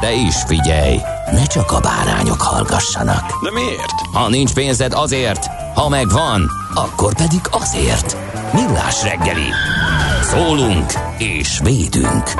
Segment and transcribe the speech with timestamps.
[0.00, 1.00] De is figyelj,
[1.32, 3.42] ne csak a bárányok hallgassanak.
[3.42, 3.92] De miért?
[4.12, 8.16] Ha nincs pénzed azért, ha megvan, akkor pedig azért.
[8.52, 9.48] Millás reggeli.
[10.22, 12.30] Szólunk és védünk.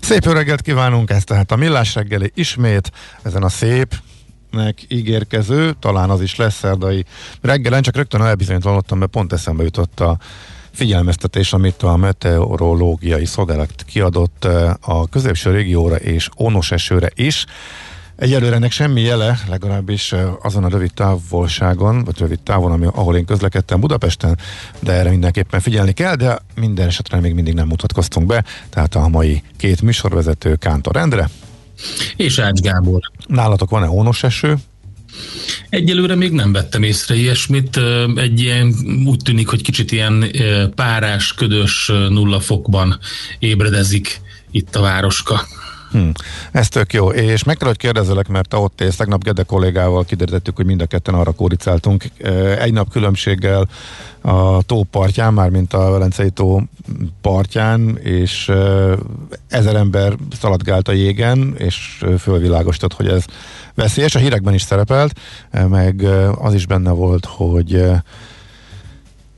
[0.00, 2.90] Szép jó reggelt kívánunk, ez tehát a Millás reggeli ismét,
[3.22, 3.94] ezen a szép,
[4.50, 7.04] nek ígérkező, talán az is lesz szerdai
[7.40, 10.18] reggelen, csak rögtön elbizonytalanodtam, mert pont eszembe jutott a
[10.78, 17.46] figyelmeztetés, amit a meteorológiai szolgálat kiadott eh, a középső régióra és onos esőre is.
[18.16, 23.16] Egyelőre ennek semmi jele, legalábbis eh, azon a rövid távolságon, vagy rövid távon, ami, ahol
[23.16, 24.38] én közlekedtem Budapesten,
[24.80, 29.08] de erre mindenképpen figyelni kell, de minden esetre még mindig nem mutatkoztunk be, tehát a
[29.08, 31.28] mai két műsorvezető Kántor Endre.
[32.16, 33.00] És Ács Gábor.
[33.26, 34.56] Nálatok van-e ónos eső?
[35.68, 37.80] Egyelőre még nem vettem észre ilyesmit.
[38.14, 38.74] Egy ilyen,
[39.06, 40.30] úgy tűnik, hogy kicsit ilyen
[40.74, 42.98] párás, ködös nulla fokban
[43.38, 44.20] ébredezik
[44.50, 45.46] itt a városka.
[45.90, 46.08] Hm.
[46.52, 47.10] Ez tök jó.
[47.10, 50.86] És meg kell, hogy kérdezelek, mert ott élsz, tegnap Gede kollégával kiderítettük, hogy mind a
[50.86, 52.04] ketten arra kóricáltunk.
[52.58, 53.68] Egy nap különbséggel
[54.20, 56.62] a tó partján, már mint a Velencei tó
[57.20, 58.52] partján, és
[59.48, 63.24] ezer ember szaladgált a jégen, és fölvilágosított, hogy ez
[63.74, 64.14] veszélyes.
[64.14, 65.20] A hírekben is szerepelt,
[65.68, 66.06] meg
[66.38, 67.84] az is benne volt, hogy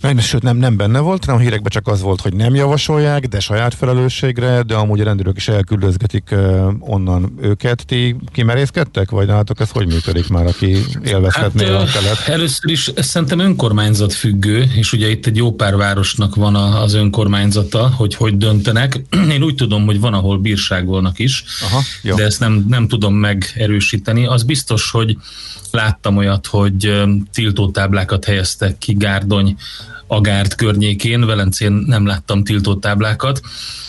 [0.01, 3.27] nem, sőt nem, nem benne volt, hanem a hírekben csak az volt, hogy nem javasolják,
[3.27, 6.35] de saját felelősségre, de amúgy a rendőrök is elküldözgetik
[6.79, 7.87] onnan őket.
[7.87, 12.19] Ti kimerészkedtek, vagy nálatok ez hogy működik már, aki élvezhetné hát, a telet?
[12.27, 16.83] Először is ez szerintem önkormányzat függő, és ugye itt egy jó pár városnak van a,
[16.83, 19.01] az önkormányzata, hogy hogy döntenek.
[19.35, 22.17] Én úgy tudom, hogy van, ahol bírságolnak is, Aha, jó.
[22.17, 24.27] de ezt nem, nem tudom megerősíteni.
[24.27, 25.17] Az biztos, hogy
[25.71, 29.57] láttam olyat, hogy tiltótáblákat helyeztek ki Gárdony
[30.07, 33.41] Agárd környékén, Velencén nem láttam tiltótáblákat,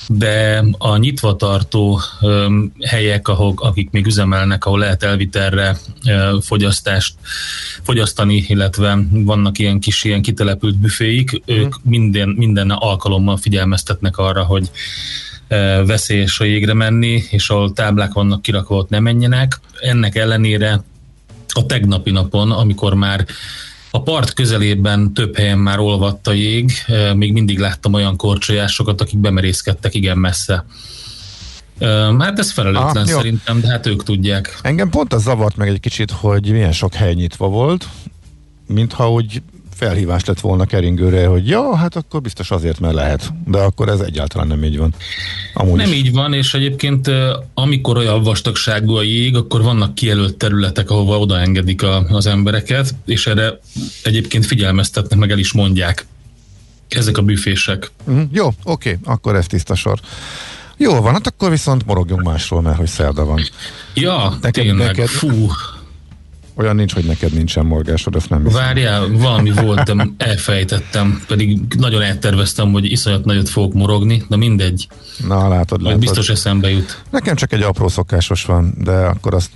[0.08, 2.02] de a nyitva tartó
[2.88, 5.78] helyek, ahol, akik még üzemelnek, ahol lehet elvitelre
[6.42, 7.16] fogyasztást
[7.82, 11.56] fogyasztani, illetve vannak ilyen kis, ilyen kitelepült büféik, mm.
[11.56, 14.72] ők minden, minden alkalommal figyelmeztetnek arra, hogy
[15.86, 19.60] veszélyes a jégre menni, és ahol táblák vannak kirakva, ott ne menjenek.
[19.80, 20.84] Ennek ellenére
[21.48, 23.26] a tegnapi napon, amikor már
[23.92, 26.72] a part közelében több helyen már olvadt a jég,
[27.16, 30.66] még mindig láttam olyan korcsolyásokat, akik bemerészkedtek igen messze.
[32.20, 34.60] Hát ez felelőtlen ah, szerintem, de hát ők tudják.
[34.62, 37.88] Engem pont az zavart meg egy kicsit, hogy milyen sok hely nyitva volt,
[38.68, 39.42] mintha úgy
[39.74, 43.34] felhívás lett volna keringőre, hogy ja, hát akkor biztos azért, mert lehet.
[43.46, 44.94] De akkor ez egyáltalán nem így van.
[45.54, 45.96] Amúgy nem is.
[45.96, 47.12] így van, és egyébként
[47.54, 53.28] amikor olyan vastagságú a jég, akkor vannak kijelölt területek, ahova odaengedik a, az embereket, és
[53.28, 53.60] erre
[54.04, 56.06] egyébként figyelmeztetnek, meg el is mondják
[56.90, 57.92] ezek a büfések.
[58.12, 60.00] Mm, jó, oké, akkor ez tiszta sor.
[60.78, 63.42] Jó van, hát akkor viszont morogjunk másról, mert hogy szerda van.
[63.94, 65.48] Ja, neked, tényleg, neked, fú.
[66.62, 68.62] Olyan nincs, hogy neked nincsen morgásod, ezt nem hiszem.
[68.62, 74.88] Várjál, valami volt, elfejtettem, pedig nagyon elterveztem, hogy iszonyat nagyot fogok morogni, de mindegy.
[75.28, 76.00] Na, látod, látod.
[76.00, 77.02] biztos eszembe jut.
[77.10, 79.52] Nekem csak egy apró szokásos van, de akkor azt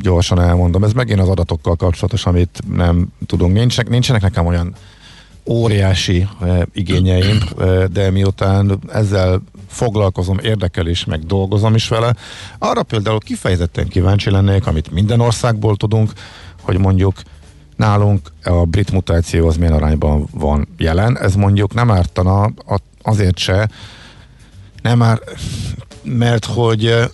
[0.00, 0.84] gyorsan elmondom.
[0.84, 3.52] Ez megint az adatokkal kapcsolatos, amit nem tudunk.
[3.52, 4.74] Nincsenek, nincsenek nekem olyan
[5.48, 12.14] óriási e, igényeim, e, de miután ezzel foglalkozom, érdekel is, meg dolgozom is vele,
[12.58, 16.12] arra például kifejezetten kíváncsi lennék, amit minden országból tudunk,
[16.66, 17.14] hogy mondjuk
[17.76, 21.18] nálunk a brit mutáció az milyen arányban van jelen.
[21.18, 22.52] Ez mondjuk nem ártana
[23.02, 23.68] azért se,
[24.82, 25.20] nem már,
[26.02, 27.10] mert hogy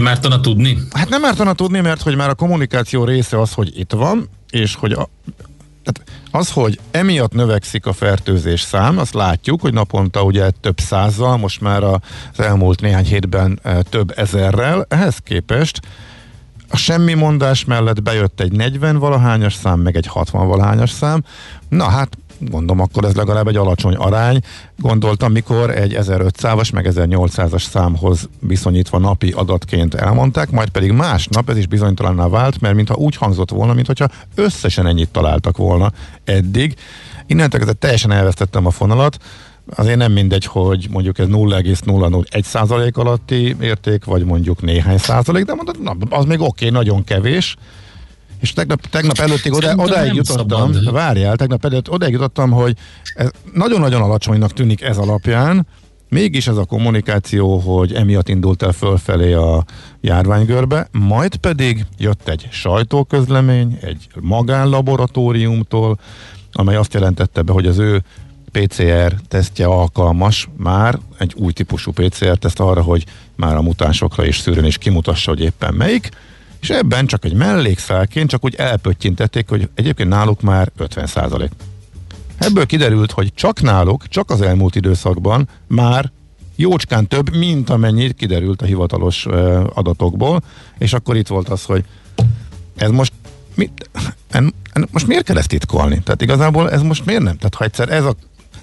[0.00, 0.78] Mártana tudni?
[0.90, 4.74] Hát nem mártana tudni, mert hogy már a kommunikáció része az, hogy itt van, és
[4.74, 5.08] hogy a,
[5.84, 11.36] tehát az, hogy emiatt növekszik a fertőzés szám, azt látjuk, hogy naponta ugye több százzal,
[11.36, 12.00] most már az
[12.36, 13.60] elmúlt néhány hétben
[13.90, 15.80] több ezerrel, ehhez képest
[16.76, 21.24] a semmi mondás mellett bejött egy 40 valahányas szám, meg egy 60 valahányas szám.
[21.68, 24.40] Na hát gondolom akkor ez legalább egy alacsony arány.
[24.78, 31.56] Gondoltam, mikor egy 1500-as meg 1800-as számhoz viszonyítva napi adatként elmondták, majd pedig másnap ez
[31.56, 35.92] is bizonytalanná vált, mert mintha úgy hangzott volna, mintha összesen ennyit találtak volna
[36.24, 36.74] eddig.
[37.26, 39.18] Innentől kezdve teljesen elvesztettem a fonalat,
[39.74, 45.54] azért nem mindegy, hogy mondjuk ez 0,001 százalék alatti érték, vagy mondjuk néhány százalék, de
[45.54, 47.56] mondod, na, az még oké, okay, nagyon kevés.
[48.40, 50.92] És tegnap, tegnap előttig oda, odáig jutottam, szabad.
[50.92, 52.76] várjál, tegnap előtt odáig jutottam, hogy
[53.14, 55.66] ez nagyon-nagyon alacsonynak tűnik ez alapján,
[56.08, 59.64] Mégis ez a kommunikáció, hogy emiatt indult el fölfelé a
[60.00, 65.98] járványgörbe, majd pedig jött egy sajtóközlemény, egy magánlaboratóriumtól,
[66.52, 68.02] amely azt jelentette be, hogy az ő
[68.56, 74.38] PCR tesztje alkalmas már, egy új típusú PCR teszt arra, hogy már a mutánsokra is
[74.38, 76.08] szűrőn és kimutassa, hogy éppen melyik,
[76.60, 81.50] és ebben csak egy mellékszálként csak úgy elpöttyintették, hogy egyébként náluk már 50 százalék.
[82.38, 86.10] Ebből kiderült, hogy csak náluk, csak az elmúlt időszakban már
[86.54, 89.26] jócskán több, mint amennyit kiderült a hivatalos
[89.74, 90.42] adatokból,
[90.78, 91.84] és akkor itt volt az, hogy
[92.76, 93.12] ez most
[93.54, 93.90] mit,
[94.28, 96.00] en, en, most miért kell ezt titkolni?
[96.02, 97.36] Tehát igazából ez most miért nem?
[97.36, 98.14] Tehát ha egyszer ez a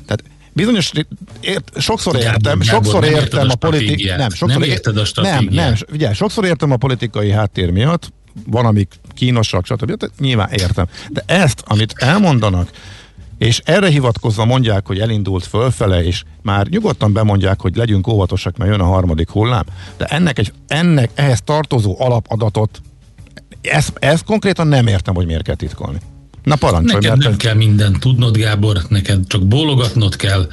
[0.06, 0.92] tehát bizonyos,
[1.40, 5.48] ért, sokszor értem, Gábor, sokszor Gábor, értem a politikai, nem, sokszor nem érted a Nem,
[5.52, 8.14] nem, ugye, sokszor értem a politikai háttér miatt,
[8.46, 9.86] van, amik kínosak, stb.
[9.86, 10.88] Tehát nyilván értem.
[11.10, 12.70] De ezt, amit elmondanak,
[13.38, 18.72] és erre hivatkozva mondják, hogy elindult fölfele, és már nyugodtan bemondják, hogy legyünk óvatosak, mert
[18.72, 19.66] jön a harmadik hullám,
[19.98, 22.82] de ennek, egy, ennek ehhez tartozó alapadatot,
[23.62, 26.00] ezt, ezt konkrétan nem értem, hogy miért kell titkolni.
[26.44, 27.04] Na parancsolj.
[27.04, 30.48] Neked nem kell mindent tudnod, Gábor, neked csak bólogatnod kell,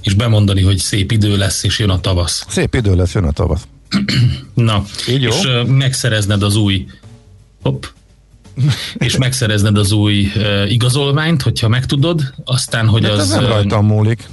[0.00, 2.44] és bemondani, hogy szép idő lesz, és jön a tavasz.
[2.48, 3.62] Szép idő lesz, jön a tavasz.
[4.54, 5.28] Na, Így jó?
[5.28, 6.86] és uh, megszerezned az új
[7.62, 7.84] hopp,
[8.94, 13.18] és megszerezned az új uh, igazolványt, hogyha megtudod, aztán, hogy De az...
[13.18, 14.28] Ez nem rajtam múlik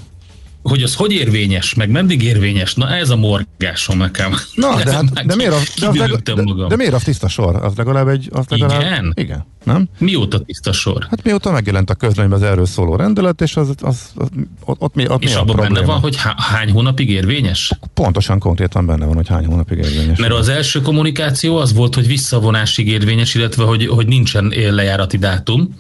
[0.63, 4.36] hogy az hogy érvényes, meg meddig érvényes, na ez a morgásom nekem.
[4.55, 6.34] Na, de, hát, de, miért a, de, az leg, de,
[6.67, 7.55] de, miért a tiszta sor?
[7.55, 8.29] Az legalább egy...
[8.32, 9.13] Az legalább, igen?
[9.15, 9.46] Igen.
[9.63, 9.88] Nem?
[9.98, 11.08] Mióta tiszta sor?
[11.10, 14.29] Hát mióta megjelent a közlönyben az erről szóló rendelet, és az, az, az
[14.65, 17.72] ott, ott mi, ott és mi abban benne van, hogy hány hónapig érvényes?
[17.93, 20.20] Pontosan konkrétan benne van, hogy hány hónapig érvényes.
[20.20, 25.75] Mert az első kommunikáció az volt, hogy visszavonásig érvényes, illetve hogy, hogy nincsen lejárati dátum.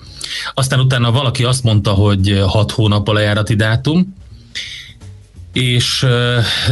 [0.53, 4.13] Aztán utána valaki azt mondta, hogy hat hónap a lejárati dátum,
[5.53, 6.05] és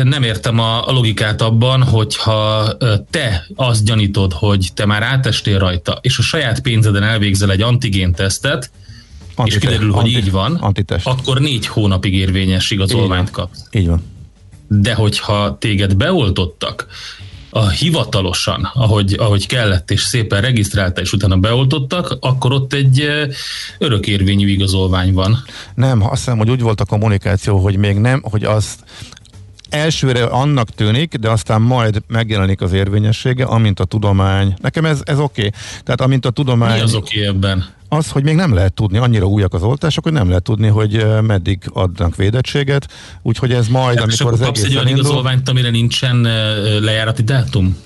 [0.04, 2.72] nem értem a logikát abban, hogyha
[3.10, 8.14] te azt gyanítod, hogy te már átestél rajta, és a saját pénzeden elvégzel egy antigén
[8.14, 8.72] tesztet,
[9.44, 11.08] és kiderül, hogy anti, így van, antitest.
[11.08, 13.64] akkor négy hónapig érvényes igazolványt kapsz.
[13.72, 14.04] Így van.
[14.68, 16.88] De hogyha téged beoltottak,
[17.54, 23.08] a hivatalosan, ahogy, ahogy kellett, és szépen regisztrálta, és utána beoltottak, akkor ott egy
[23.78, 25.44] örökérvényű igazolvány van.
[25.76, 28.76] Nem, azt hiszem, hogy úgy volt a kommunikáció, hogy még nem, hogy az
[29.72, 34.54] elsőre annak tűnik, de aztán majd megjelenik az érvényessége, amint a tudomány.
[34.62, 35.46] Nekem ez, ez oké.
[35.46, 35.60] Okay.
[35.84, 36.74] Tehát amint a tudomány...
[36.74, 37.66] Mi az oké okay ebben?
[37.90, 41.06] Az, hogy még nem lehet tudni, annyira újak az oltások, hogy nem lehet tudni, hogy
[41.22, 42.88] meddig adnak védettséget,
[43.22, 46.22] úgyhogy ez majd, Tehát amikor az kapsz egy olyan igazolványt, amire nincsen
[46.82, 47.78] lejárati dátum?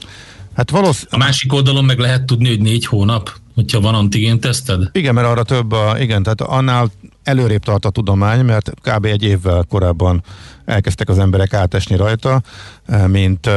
[0.56, 1.14] Hát valószínűleg...
[1.14, 4.90] A másik oldalon meg lehet tudni, hogy négy hónap, hogyha van antigén teszted?
[4.92, 6.92] Igen, mert arra több, a, igen, tehát annál
[7.24, 9.06] előrébb tart a tudomány, mert kb.
[9.06, 10.24] egy évvel korábban
[10.66, 12.42] elkezdtek az emberek átesni rajta,
[13.08, 13.50] mint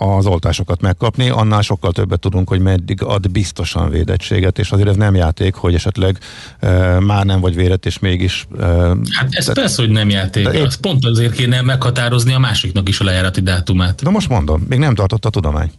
[0.00, 4.96] az oltásokat megkapni, annál sokkal többet tudunk, hogy meddig ad biztosan védettséget, és azért ez
[4.96, 6.18] nem játék, hogy esetleg
[6.60, 8.46] e, már nem vagy védett, és mégis...
[8.60, 8.64] E,
[9.10, 12.88] hát ez de, persze, hogy nem játék, de az pont azért kéne meghatározni a másiknak
[12.88, 14.02] is a lejárati dátumát.
[14.02, 15.70] De most mondom, még nem tartott a tudomány.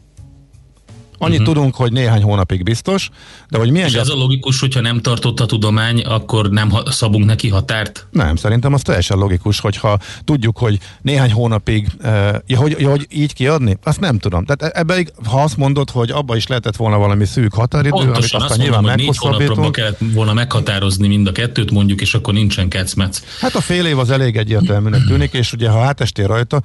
[1.21, 1.53] Annyit uh-huh.
[1.53, 3.09] tudunk, hogy néhány hónapig biztos,
[3.49, 3.87] de hogy milyen...
[3.87, 8.07] És ez a logikus, hogyha nem tartott a tudomány, akkor nem szabunk neki határt?
[8.11, 13.07] Nem, szerintem az teljesen logikus, hogyha tudjuk, hogy néhány hónapig, uh, ja, hogy, ja, hogy
[13.09, 14.45] így kiadni, azt nem tudom.
[14.45, 18.15] Tehát e- ebbe, ha azt mondod, hogy abba is lehetett volna valami szűk határidő, Pontosan,
[18.15, 22.33] amit aztán azt nyilván mondom, hónapra kellett volna meghatározni mind a kettőt, mondjuk, és akkor
[22.33, 23.21] nincsen kecmec.
[23.39, 26.61] Hát a fél év az elég egyértelműnek tűnik, és ugye ha átestél rajta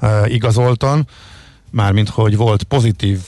[0.00, 1.06] uh, igazoltan,
[1.70, 3.18] mármint hogy volt pozitív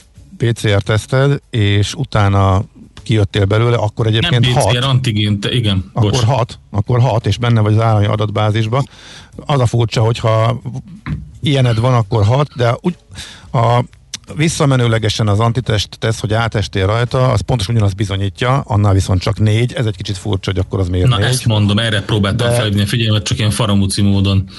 [0.45, 2.63] PCR-teszted, és utána
[3.03, 4.83] kijöttél belőle, akkor egyébként Nem PCR, hat.
[4.83, 5.89] antigént, igen.
[5.93, 6.23] Akkor bocs.
[6.23, 8.83] hat, akkor hat, és benne vagy az állami adatbázisba.
[9.45, 10.61] Az a furcsa, hogyha
[11.41, 12.95] ilyened van, akkor hat, de úgy,
[13.51, 13.83] a
[14.35, 19.73] visszamenőlegesen az antitest tesz, hogy átestél rajta, az pontosan ugyanazt bizonyítja, annál viszont csak négy,
[19.73, 21.25] ez egy kicsit furcsa, hogy akkor az miért Na négy.
[21.25, 22.55] ezt mondom, erre próbáltam De...
[22.55, 24.49] felhívni a figyelmet, csak ilyen faramúci módon.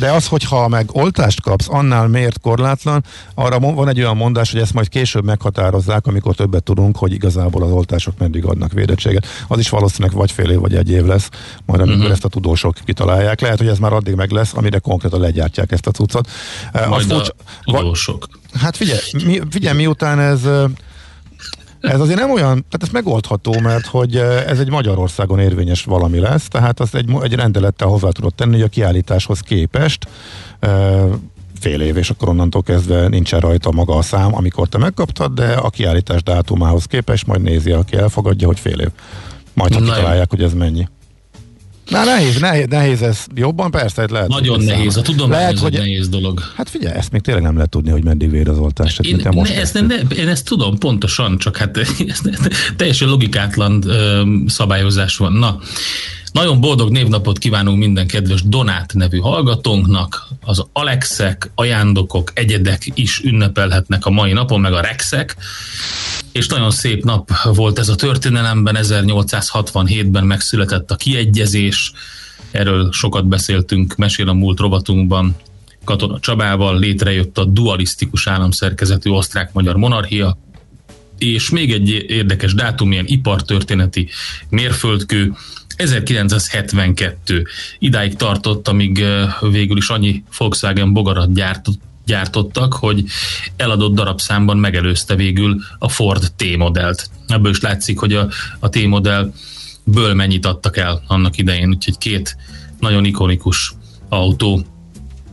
[0.00, 3.04] De az, hogyha meg oltást kapsz, annál miért korlátlan,
[3.34, 7.62] arra van egy olyan mondás, hogy ezt majd később meghatározzák, amikor többet tudunk, hogy igazából
[7.62, 9.26] az oltások meddig adnak védettséget.
[9.48, 11.28] Az is valószínűleg vagy fél év, vagy egy év lesz,
[11.66, 12.12] majd amikor uh-huh.
[12.12, 13.40] ezt a tudósok kitalálják.
[13.40, 16.28] Lehet, hogy ez már addig meg lesz, amire konkrétan legyártják ezt a cuccot.
[16.88, 17.22] Majd a,
[17.62, 18.28] a tudósok.
[18.60, 20.40] Hát figyelj, mi, figyelj, miután ez
[21.80, 26.48] ez azért nem olyan, tehát ez megoldható, mert hogy ez egy Magyarországon érvényes valami lesz,
[26.48, 30.06] tehát az egy, egy rendelettel hozzá tudod tenni, hogy a kiállításhoz képest
[31.60, 35.52] fél év, és akkor onnantól kezdve nincsen rajta maga a szám, amikor te megkaptad, de
[35.52, 38.90] a kiállítás dátumához képest majd nézi, aki elfogadja, hogy fél év.
[39.54, 40.88] Majd ha kitalálják, hogy ez mennyi.
[41.90, 44.28] Na nehéz, nehéz, nehéz ez jobban, persze, lehet.
[44.28, 46.40] Nagyon nehéz, a tudomány lehet, hogy nehéz dolog.
[46.56, 48.98] Hát figyelj, ezt még tényleg nem lehet tudni, hogy meddig vér az oltás.
[49.02, 51.78] Én, ne, most ezt, nem, ne, én ezt tudom pontosan, csak hát
[52.76, 55.32] teljesen logikátlan ö, szabályozás van.
[55.32, 55.58] Na,
[56.32, 60.28] nagyon boldog névnapot kívánunk minden kedves Donát nevű hallgatónknak.
[60.40, 65.36] Az Alexek, ajándokok, egyedek is ünnepelhetnek a mai napon, meg a Rexek.
[66.32, 68.76] És nagyon szép nap volt ez a történelemben.
[68.78, 71.92] 1867-ben megszületett a kiegyezés.
[72.50, 75.36] Erről sokat beszéltünk, mesél a múlt rovatunkban.
[75.84, 80.38] Katona Csabával létrejött a dualisztikus államszerkezetű osztrák-magyar monarchia,
[81.18, 84.08] és még egy érdekes dátum, ilyen ipartörténeti
[84.48, 85.32] mérföldkő,
[85.80, 87.46] 1972
[87.78, 89.04] idáig tartott, amíg
[89.40, 93.04] végül is annyi Volkswagen bogarat gyártott, gyártottak, hogy
[93.56, 97.10] eladott darabszámban megelőzte végül a Ford T-modellt.
[97.26, 102.36] Ebből is látszik, hogy a, a T-modellből mennyit adtak el annak idején, úgyhogy két
[102.78, 103.72] nagyon ikonikus
[104.08, 104.64] autó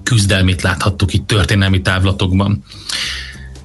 [0.04, 2.64] küzdelmét láthattuk itt történelmi távlatokban.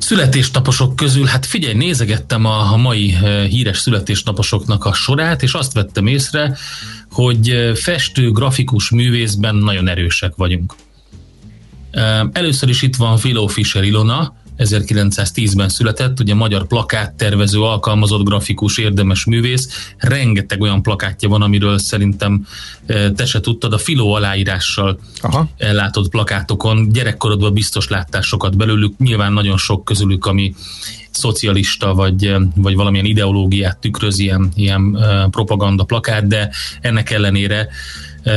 [0.02, 6.06] Születésnaposok közül, hát figyelj, nézegettem a, mai eh, híres születésnaposoknak a sorát, és azt vettem
[6.06, 6.56] észre,
[7.10, 10.74] hogy eh, festő, grafikus művészben nagyon erősek vagyunk.
[11.90, 18.78] Eh, először is itt van Philo Fischer Ilona, 1910-ben született, ugye magyar plakáttervező, alkalmazott grafikus,
[18.78, 19.92] érdemes művész.
[19.98, 22.46] Rengeteg olyan plakátja van, amiről szerintem
[22.86, 25.48] e, te se tudtad, a Filó aláírással Aha.
[25.58, 26.88] látott plakátokon.
[26.92, 30.54] Gyerekkorodban biztos láttál sokat belőlük, nyilván nagyon sok közülük, ami
[31.10, 36.50] szocialista vagy, vagy valamilyen ideológiát tükröz, ilyen, ilyen e, propaganda plakát, de
[36.80, 37.68] ennek ellenére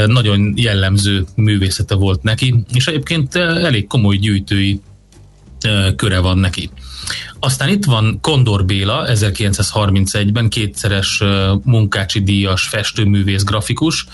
[0.08, 4.82] nagyon jellemző művészete volt neki, és egyébként elég komoly gyűjtői
[5.96, 6.70] köre van neki.
[7.40, 11.24] Aztán itt van Kondor Béla, 1931-ben kétszeres
[11.64, 14.06] munkácsi díjas festőművész grafikus,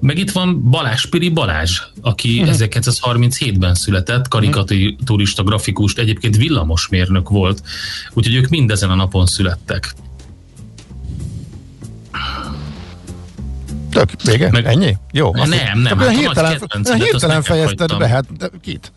[0.00, 2.54] meg itt van Balázs Piri Balázs, aki uh-huh.
[2.54, 2.62] Mhm.
[2.62, 7.62] 1937-ben született, karikaturista grafikus, egyébként villamosmérnök volt,
[8.12, 9.94] úgyhogy ők mindezen a napon születtek.
[13.90, 14.50] Tök, vége?
[14.50, 14.96] Meg, Ennyi?
[15.12, 15.34] Jó.
[15.34, 15.78] Nem, nem.
[15.80, 16.60] nem hát hirtelen,
[16.94, 18.24] hirtelen fejezted be, hát
[18.62, 18.92] kit?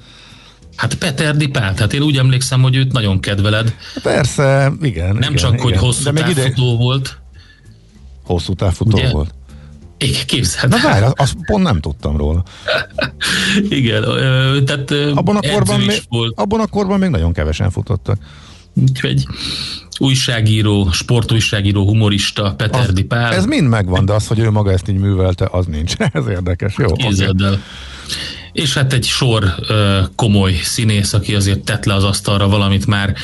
[0.81, 3.75] Hát Peter Dipát, hát én úgy emlékszem, hogy őt nagyon kedveled.
[4.01, 5.07] Persze, igen.
[5.07, 5.63] Nem igen, csak, igen.
[5.63, 6.77] hogy hosszú De még távfutó ide...
[6.77, 7.17] volt.
[8.23, 9.09] Hosszú távfutó Ugye?
[9.09, 9.33] volt.
[9.97, 10.71] Igen, képzeld.
[10.71, 12.43] Na várj, azt pont nem tudtam róla.
[13.69, 14.03] Igen,
[14.65, 16.39] tehát abban a, korban még, volt.
[16.39, 18.17] abban a korban még nagyon kevesen futottak.
[18.73, 19.25] Úgyhogy
[19.97, 23.33] újságíró, sportújságíró, humorista, Peter az, Dipál.
[23.33, 25.93] Ez mind megvan, de az, hogy ő maga ezt így művelte, az nincs.
[26.13, 26.73] Ez érdekes.
[26.77, 27.57] Jó, Képzeld okay.
[28.53, 29.55] És hát egy sor
[30.15, 33.15] komoly színész, aki azért tett le az asztalra valamit már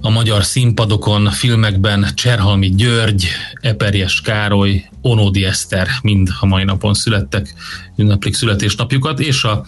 [0.00, 2.06] a magyar színpadokon, filmekben.
[2.14, 3.26] Cserhalmi György,
[3.60, 7.54] Eperjes Károly, Onódi Eszter mind a mai napon születtek,
[7.96, 9.64] ünneplik születésnapjukat, és a,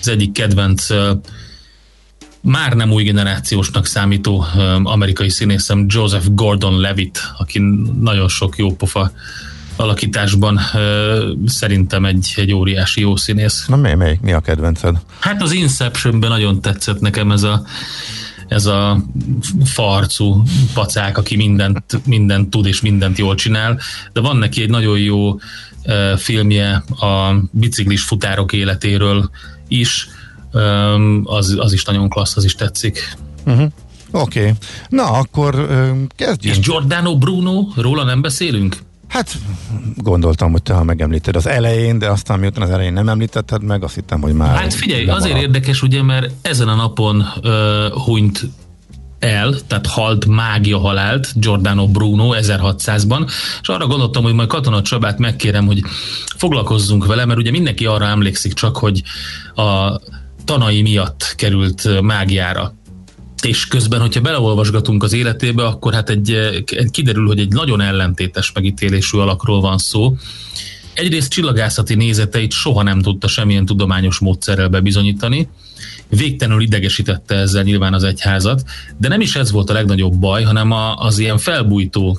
[0.00, 0.86] az egyik kedvenc
[2.40, 4.46] már nem új generációsnak számító
[4.82, 7.58] amerikai színészem Joseph Gordon-Levitt, aki
[8.00, 8.76] nagyon sok jó
[9.80, 10.60] alakításban
[11.46, 13.66] szerintem egy, egy óriási jó színész.
[13.66, 14.96] Na mi, mi, mi a kedvenced?
[15.18, 17.62] Hát az Inceptionben nagyon tetszett nekem ez a
[18.48, 19.04] ez a
[19.64, 20.42] farcú
[20.74, 23.80] pacák, aki mindent, mindent tud és mindent jól csinál,
[24.12, 25.40] de van neki egy nagyon jó uh,
[26.16, 29.30] filmje a biciklis futárok életéről
[29.68, 30.08] is,
[30.52, 33.16] um, az, az is nagyon klassz, az is tetszik.
[33.46, 33.70] Uh-huh.
[34.10, 34.52] Oké, okay.
[34.88, 35.66] na akkor
[36.16, 36.56] kezdjünk.
[36.56, 38.76] És Giordano Bruno, róla nem beszélünk?
[39.08, 39.38] Hát
[39.96, 43.84] gondoltam, hogy te ha megemlíted az elején, de aztán miután az elején nem említetted meg,
[43.84, 44.56] azt hittem, hogy már...
[44.56, 48.48] Hát figyelj, azért azért érdekes, ugye, mert ezen a napon uh, hunyt
[49.18, 55.18] el, tehát halt mágia halált Giordano Bruno 1600-ban, és arra gondoltam, hogy majd Katona Csabát
[55.18, 55.82] megkérem, hogy
[56.36, 59.02] foglalkozzunk vele, mert ugye mindenki arra emlékszik csak, hogy
[59.54, 60.00] a
[60.44, 62.74] tanai miatt került mágiára
[63.42, 66.30] és közben, hogyha beleolvasgatunk az életébe, akkor hát egy,
[66.66, 70.16] egy kiderül, hogy egy nagyon ellentétes megítélésű alakról van szó.
[70.94, 75.48] Egyrészt csillagászati nézeteit soha nem tudta semmilyen tudományos módszerrel bebizonyítani,
[76.08, 78.64] végtelenül idegesítette ezzel nyilván az egyházat,
[78.96, 82.18] de nem is ez volt a legnagyobb baj, hanem az ilyen felbújtó,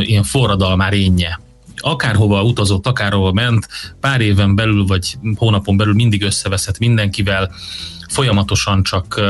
[0.00, 1.40] ilyen forradalmár énje.
[1.76, 3.68] Akárhova utazott, akárhova ment,
[4.00, 7.50] pár éven belül vagy hónapon belül mindig összeveszett mindenkivel,
[8.10, 9.20] folyamatosan csak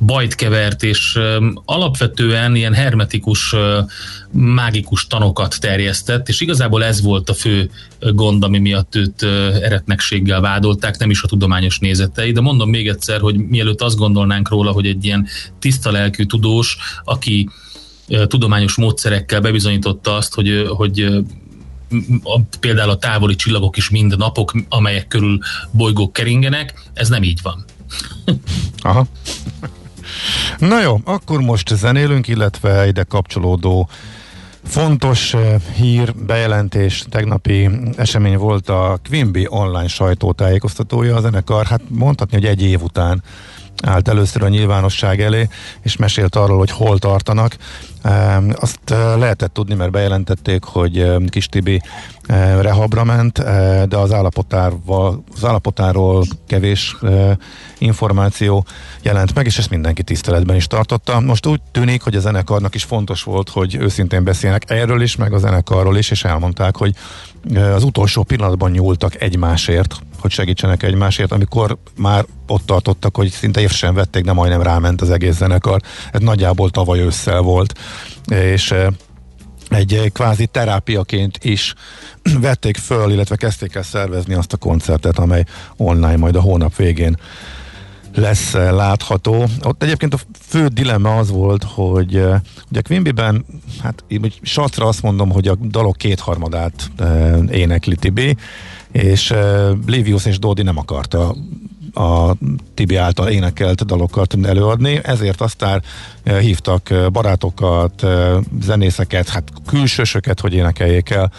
[0.00, 1.18] bajt kevert, és
[1.64, 3.54] alapvetően ilyen hermetikus,
[4.30, 7.70] mágikus tanokat terjesztett, és igazából ez volt a fő
[8.00, 9.22] gond, ami miatt őt
[9.62, 14.48] eretnekséggel vádolták, nem is a tudományos nézetei, de mondom még egyszer, hogy mielőtt azt gondolnánk
[14.48, 15.26] róla, hogy egy ilyen
[15.58, 17.48] tiszta lelkű tudós, aki
[18.26, 21.00] tudományos módszerekkel bebizonyította azt, hogy, hogy
[22.22, 25.38] a, például a távoli csillagok is mind napok, amelyek körül
[25.70, 27.64] bolygók keringenek, ez nem így van.
[28.82, 29.06] Aha.
[30.58, 33.88] Na jó, akkor most zenélünk, illetve ide kapcsolódó
[34.64, 42.36] fontos eh, hír, bejelentés, tegnapi esemény volt a Quimby online sajtótájékoztatója, a zenekar, hát mondhatni,
[42.36, 43.22] hogy egy év után
[43.82, 45.48] állt először a nyilvánosság elé,
[45.82, 47.56] és mesélt arról, hogy hol tartanak.
[48.54, 48.80] Azt
[49.16, 51.80] lehetett tudni, mert bejelentették, hogy Kis Tibi
[52.60, 53.38] rehabra ment,
[53.88, 56.96] de az, állapotárval, az állapotáról kevés
[57.78, 58.64] információ
[59.02, 61.20] jelent meg, és ezt mindenki tiszteletben is tartotta.
[61.20, 65.32] Most úgy tűnik, hogy a zenekarnak is fontos volt, hogy őszintén beszélnek erről is, meg
[65.32, 66.94] a zenekarról is, és elmondták, hogy
[67.54, 73.70] az utolsó pillanatban nyúltak egymásért, hogy segítsenek egymásért, amikor már ott tartottak, hogy szinte év
[73.70, 75.80] sem vették, de majdnem ráment az egész zenekar.
[76.12, 77.78] Ez nagyjából tavaly ősszel volt.
[78.28, 78.86] És eh,
[79.68, 81.74] egy eh, kvázi terápiaként is
[82.40, 85.44] vették föl, illetve kezdték el szervezni azt a koncertet, amely
[85.76, 87.16] online majd a hónap végén
[88.14, 89.46] lesz eh, látható.
[89.62, 92.14] Ott egyébként a fő dilemma az volt, hogy
[92.70, 93.44] ugye Quimby-ben,
[93.82, 96.90] hát így sacra azt mondom, hogy a dalok kétharmadát
[97.50, 98.36] énekli Tibi,
[98.92, 99.34] és
[99.86, 101.34] Livius és Dodi nem akarta
[101.94, 102.34] a
[102.74, 105.82] Tibi által énekelt dalokat előadni, ezért aztán
[106.40, 108.06] hívtak barátokat,
[108.60, 111.32] zenészeket, hát külsősöket, hogy énekeljék el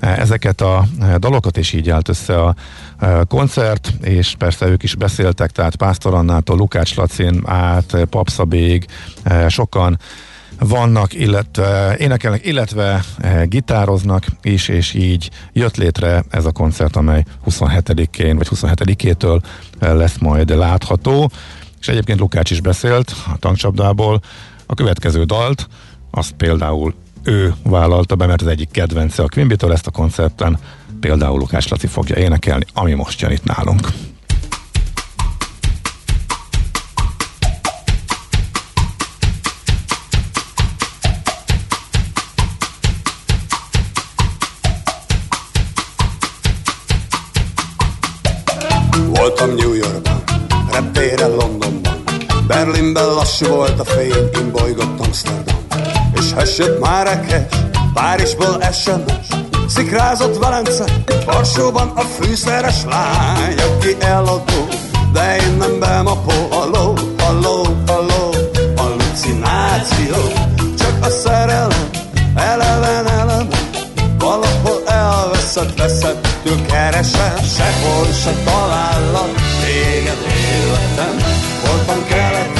[0.00, 0.86] ezeket a
[1.18, 2.54] dalokat, és így állt össze a
[3.28, 8.86] koncert, és persze ők is beszéltek, tehát Pásztor Annától, Lukács Lacin át, Papszabég,
[9.48, 9.98] sokan
[10.58, 17.24] vannak, illetve énekelnek, illetve e, gitároznak is, és így jött létre ez a koncert, amely
[17.46, 19.42] 27-én vagy 27-től
[19.78, 21.30] e, lesz majd látható.
[21.80, 24.20] És egyébként Lukács is beszélt a tankcsapdából
[24.66, 25.68] a következő dalt,
[26.10, 30.58] azt például ő vállalta be, mert az egyik kedvence a Quimbitől ezt a koncerten
[31.00, 33.88] például Lukács Laci fogja énekelni, ami most jön itt nálunk.
[49.28, 50.22] Voltam New Yorkban,
[50.72, 51.96] reptéren Londonban,
[52.46, 55.56] Berlinben lassú volt a fény, én bolygott Amsterdam.
[56.14, 57.42] És hessett Márekes,
[57.94, 59.26] Párizsból SMS,
[59.66, 60.84] Szikrázott Velence,
[61.24, 64.68] Varsóban a fűszeres lány, aki eladó,
[65.12, 68.34] de én nem bemapó, halló, halló, halló,
[68.76, 70.16] hallucináció,
[70.78, 71.90] csak a szerelem,
[75.58, 81.16] elveszett, veszettől keresem, sehol se talállak, téged életem,
[81.66, 82.57] voltam keleten,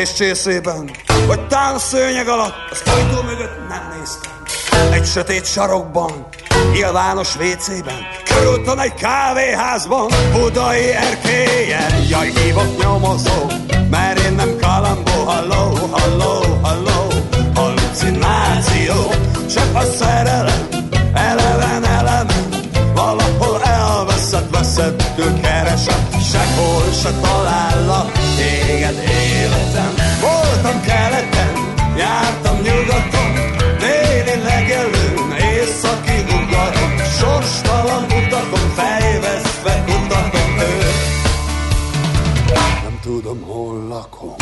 [0.00, 0.90] kávés csészében,
[1.26, 4.32] vagy tán a szőnyeg alatt, az ajtó mögött nem néztem.
[4.92, 6.26] Egy sötét sarokban,
[6.72, 13.46] nyilvános vécében, körültem egy kávéházban, budai erkélyen, jaj, hívok nyomozó,
[13.90, 17.06] mert én nem kalambó, halló, halló, halló,
[17.54, 18.94] hallucináció,
[19.54, 20.68] csak a szerelem,
[21.14, 22.48] eleven, elemen,
[22.94, 28.98] valahol elveszett, veszettől keresem, sehol se talállak téged
[29.40, 29.92] életem.
[30.20, 31.52] Voltam keleten,
[31.96, 33.30] jártam nyugaton,
[33.78, 40.98] déli legelőn, északi ugaron, sorstalan utakon, fejveszve kutatom őt.
[42.82, 44.34] Nem tudom, hol lakom.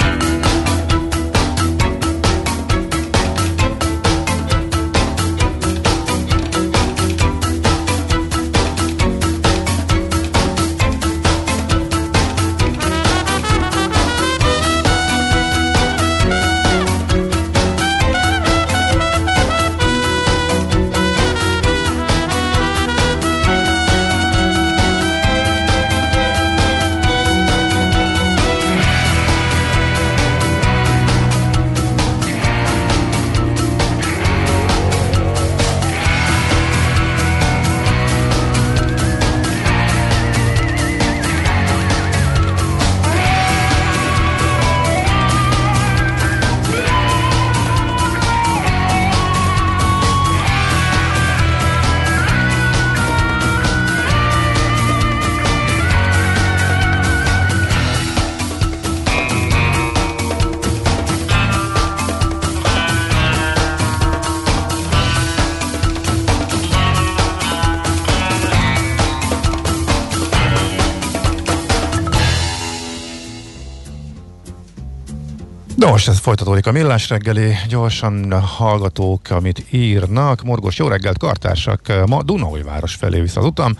[75.98, 80.42] Nos, ez folytatódik a millás reggeli, gyorsan hallgatók, amit írnak.
[80.42, 82.22] Morgos, jó reggelt, kartársak, ma
[82.64, 83.76] város felé visz az utam.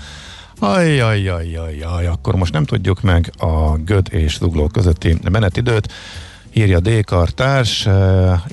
[0.59, 5.93] Ajjajjajjajjaj, akkor most nem tudjuk meg a Göd és Zugló közötti menetidőt
[6.53, 7.05] írja D.
[7.05, 7.93] Kartárs, eh,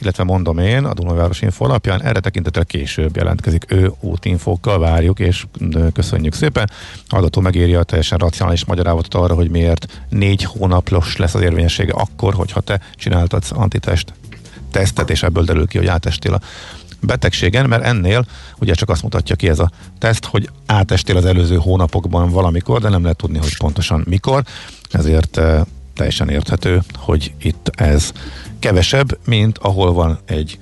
[0.01, 5.45] illetve mondom én a Dunaváros Info alapján, erre tekintettel később jelentkezik ő útinfókkal, várjuk, és
[5.93, 6.69] köszönjük szépen.
[7.08, 12.34] Hallgató megírja a teljesen racionális magyarázatot arra, hogy miért négy hónapos lesz az érvényessége akkor,
[12.34, 14.13] hogyha te csináltatsz antitest
[14.71, 16.41] tesztet, és ebből derül ki, hogy átestél a
[17.01, 18.25] betegségen, mert ennél
[18.60, 22.89] ugye csak azt mutatja ki ez a teszt, hogy átestél az előző hónapokban valamikor, de
[22.89, 24.43] nem lehet tudni, hogy pontosan mikor,
[24.91, 25.41] ezért
[25.95, 28.12] teljesen érthető, hogy itt ez
[28.60, 30.58] kevesebb, mint ahol van egy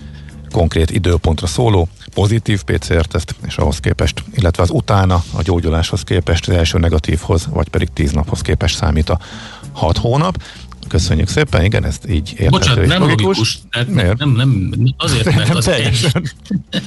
[0.52, 6.56] konkrét időpontra szóló pozitív PCR-teszt, és ahhoz képest, illetve az utána a gyógyuláshoz képest, az
[6.56, 9.20] első negatívhoz, vagy pedig tíz naphoz képest számít a
[9.72, 10.44] hat hónap.
[10.88, 12.50] Köszönjük szépen, igen, ezt így érthető.
[12.50, 13.24] Bocsánat, nem logikus.
[13.26, 13.60] logikus
[13.94, 16.08] nem, nem, nem, azért, mert az egy,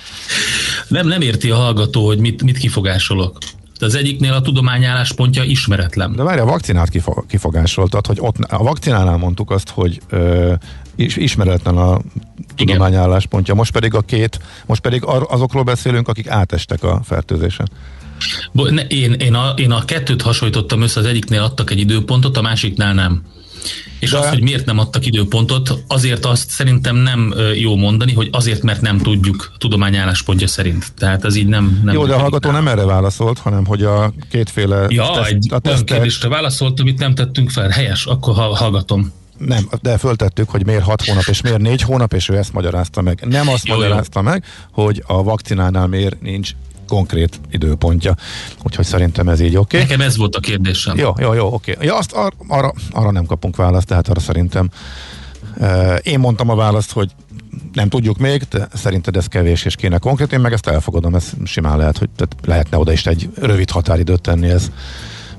[0.89, 3.39] nem, nem érti a hallgató, hogy mit, mit kifogásolok.
[3.79, 6.13] Az egyiknél a tudomány álláspontja ismeretlen.
[6.13, 6.91] De várj, a vakcinát
[7.29, 10.53] kifogásoltad, hogy ott a vakcinánál mondtuk azt, hogy ö,
[10.97, 12.01] is, ismeretlen a
[12.57, 13.55] tudomány álláspontja.
[13.55, 17.69] Most pedig a két, most pedig azokról beszélünk, akik átestek a fertőzésen.
[18.89, 22.95] Én, én, a, én a kettőt hasonlítottam össze, az egyiknél adtak egy időpontot, a másiknál
[22.95, 23.23] nem.
[23.99, 24.19] És De...
[24.19, 28.81] azt, hogy miért nem adtak időpontot, azért azt szerintem nem jó mondani, hogy azért, mert
[28.81, 30.93] nem tudjuk tudományálláspontja szerint.
[30.99, 31.81] Tehát ez így nem...
[31.85, 34.87] nem jó, de a hallgató nem erre válaszolt, hanem hogy a kétféle...
[34.89, 37.69] Ja, teszt, egy a olyan kérdésre válaszolt, amit nem tettünk fel.
[37.69, 39.13] Helyes, akkor hallgatom.
[39.39, 43.03] Nem, de föltettük, hogy miért 6 hónap és miért 4 hónap, és ő ezt magyarázta
[43.03, 43.25] meg.
[43.29, 44.29] Nem azt jó, magyarázta jó.
[44.29, 46.51] meg, hogy a vakcinánál miért nincs
[46.87, 48.15] konkrét időpontja.
[48.63, 49.77] Úgyhogy szerintem ez így oké.
[49.77, 49.81] Okay.
[49.81, 50.99] Nekem ez volt a kérdésem.
[50.99, 51.73] Jó, jó, jó, oké.
[51.73, 51.87] Okay.
[51.87, 54.71] Ja, azt ar- arra, arra nem kapunk választ, tehát arra szerintem
[55.57, 57.11] uh, én mondtam a választ, hogy
[57.73, 61.33] nem tudjuk még, de szerinted ez kevés és kéne konkrét, én meg ezt elfogadom, ez
[61.45, 64.71] simán lehet, hogy tehát lehetne oda is egy rövid határidőt tenni, ez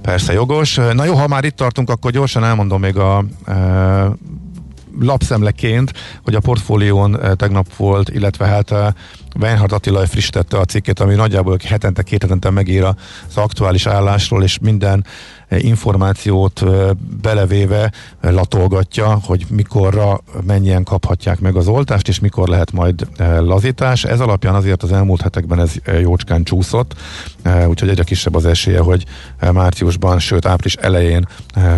[0.02, 0.76] persze jogos.
[0.76, 3.56] Na jó, ha már itt tartunk, akkor gyorsan elmondom még a uh,
[5.00, 8.72] lapszemleként, hogy a portfólión tegnap volt, illetve hát
[9.40, 12.96] Weinhardt Attila frissítette a cikket, ami nagyjából hetente, két hetente megír az
[13.38, 15.06] aktuális állásról, és minden
[15.50, 16.64] információt
[17.22, 23.08] belevéve latolgatja, hogy mikorra mennyien kaphatják meg az oltást, és mikor lehet majd
[23.40, 24.04] lazítás.
[24.04, 26.96] Ez alapján azért az elmúlt hetekben ez jócskán csúszott,
[27.68, 29.06] úgyhogy egyre kisebb az esélye, hogy
[29.52, 31.28] márciusban, sőt április elején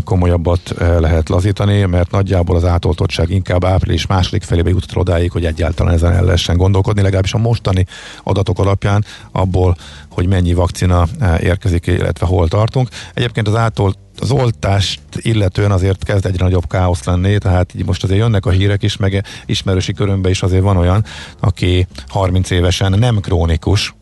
[0.04, 5.94] komolyabbat lehet lazítani, mert nagyjából az átoltottság inkább április második felébe jutott odáig, hogy egyáltalán
[5.94, 7.86] ezen el lehessen gondolkodni, legalábbis a mostani
[8.24, 9.76] adatok alapján abból,
[10.10, 11.08] hogy mennyi vakcina
[11.40, 12.90] érkezik, illetve hol tartunk.
[13.14, 18.04] Egyébként az átolt az oltást illetően azért kezd egyre nagyobb káosz lenni, tehát így most
[18.04, 21.06] azért jönnek a hírek is, meg ismerősi körömben is azért van olyan,
[21.40, 23.94] aki 30 évesen nem krónikus,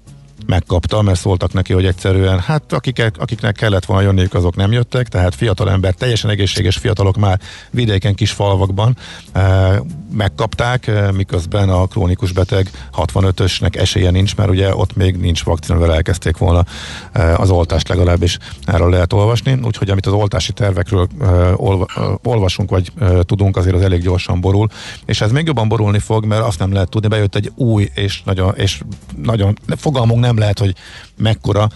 [0.48, 5.08] megkapta, mert szóltak neki, hogy egyszerűen, hát akik, akiknek kellett volna jönniük, azok nem jöttek,
[5.08, 7.40] tehát fiatal ember, teljesen egészséges fiatalok már
[7.72, 8.98] vidéken, kis falvakban
[9.32, 9.82] e,
[10.12, 15.94] megkapták, e, miközben a krónikus beteg 65-ösnek esélye nincs, mert ugye ott még nincs vakcina,
[15.94, 16.64] elkezdték volna
[17.12, 21.86] e, az oltást legalábbis erről lehet olvasni, úgyhogy amit az oltási tervekről e, olva,
[22.24, 24.68] olvasunk, vagy e, tudunk, azért az elég gyorsan borul,
[25.06, 28.22] és ez még jobban borulni fog, mert azt nem lehet tudni, bejött egy új és
[28.24, 28.82] nagyon, és
[29.22, 30.76] nagyon fogalmunk nem lehet, hogy
[31.18, 31.70] mekkora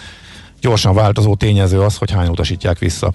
[0.61, 3.13] gyorsan változó tényező az, hogy hány utasítják vissza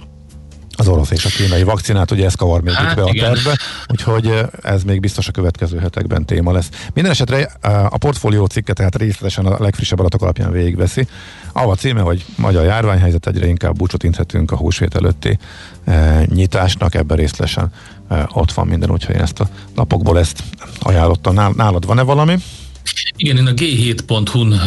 [0.76, 3.30] az orosz és a kínai vakcinát, ugye ez kavar még hát, itt be igen.
[3.30, 3.58] a tervbe,
[3.88, 6.68] úgyhogy ez még biztos a következő hetekben téma lesz.
[6.94, 7.50] Minden esetre
[7.88, 11.06] a portfólió cikke tehát részletesen a legfrissebb adatok alapján végigveszi.
[11.52, 15.38] A címe, hogy magyar járványhelyzet, egyre inkább búcsot inthetünk a húsvét előtti
[15.84, 17.72] e, nyitásnak, ebben részletesen
[18.08, 20.42] e, ott van minden, úgyhogy én ezt a napokból ezt
[20.80, 21.34] ajánlottam.
[21.34, 22.36] Nálad van-e valami?
[23.16, 24.61] Igen, én a G7.hu-n uh,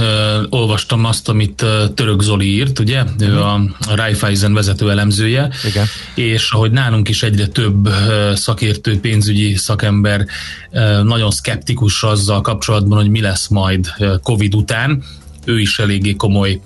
[0.49, 3.01] olvastam azt, amit uh, Török Zoli írt, ugye?
[3.03, 3.21] Uh-huh.
[3.21, 3.41] Ő mhm.
[3.41, 3.53] a,
[3.91, 5.85] a Raiffeisen vezető elemzője, Igen.
[6.15, 10.25] és ahogy nálunk is egyre több uh, szakértő, pénzügyi szakember
[10.71, 15.03] uh, nagyon szkeptikus azzal kapcsolatban, hogy mi lesz majd uh, Covid után,
[15.45, 16.61] ő is eléggé komoly uh,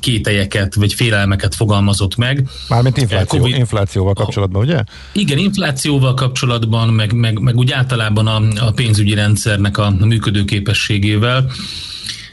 [0.00, 2.48] kételyeket vagy félelmeket fogalmazott meg.
[2.68, 4.82] Mármint infláció, COVID, inflációval kapcsolatban, ugye?
[5.12, 11.50] Igen, inflációval kapcsolatban, meg, meg, meg úgy általában a, a pénzügyi rendszernek a működőképességével.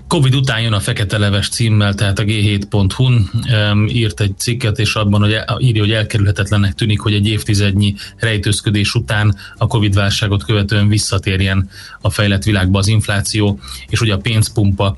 [0.08, 3.30] Covid után jön a Fekete Leves címmel, tehát a g7.hu-n
[3.72, 8.94] um, írt egy cikket, és abban hogy írja, hogy elkerülhetetlennek tűnik, hogy egy évtizednyi rejtőzködés
[8.94, 11.70] után a Covid válságot követően visszatérjen
[12.02, 14.98] a fejlett világba az infláció, és hogy a pénzpumpa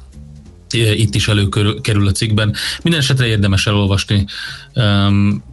[0.74, 2.56] itt is előkerül a cikkben.
[2.82, 4.26] Minden esetre érdemes elolvasni.
[4.74, 5.44] Um,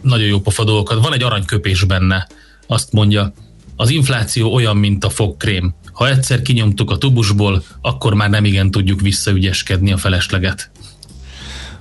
[0.00, 1.02] nagyon jó pofa dolgokat.
[1.02, 2.26] Van egy aranyköpés benne,
[2.66, 3.32] azt mondja,
[3.76, 5.74] az infláció olyan, mint a fogkrém.
[5.92, 10.70] Ha egyszer kinyomtuk a tubusból, akkor már nem igen tudjuk visszaügyeskedni a felesleget.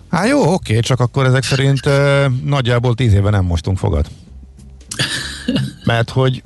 [0.09, 4.05] Hát jó, oké, csak akkor ezek szerint uh, nagyjából tíz éve nem mostunk fogad.
[5.85, 6.41] Mert hogy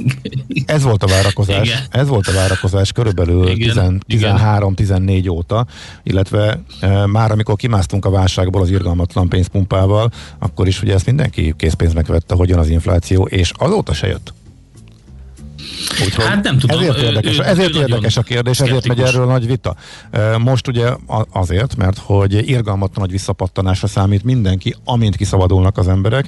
[0.66, 1.82] ez volt a várakozás, Igen.
[1.90, 5.66] ez volt a várakozás körülbelül 13-14 óta,
[6.04, 11.54] illetve e, már amikor kimásztunk a válságból az irgalmatlan pénzpumpával, akkor is ugye ezt mindenki
[11.58, 14.34] készpénznek vette, hogy jön az infláció, és azóta se jött.
[16.06, 16.80] Úgyhogy hát nem tudom.
[16.80, 18.84] Ezért érdekes, ő, ezért ő érdekes a kérdés, szkeptikus.
[18.84, 19.76] ezért megy erről nagy vita.
[20.38, 20.90] Most ugye
[21.32, 26.28] azért, mert hogy irgalmatlan nagy visszapattanásra számít mindenki, amint kiszabadulnak az emberek,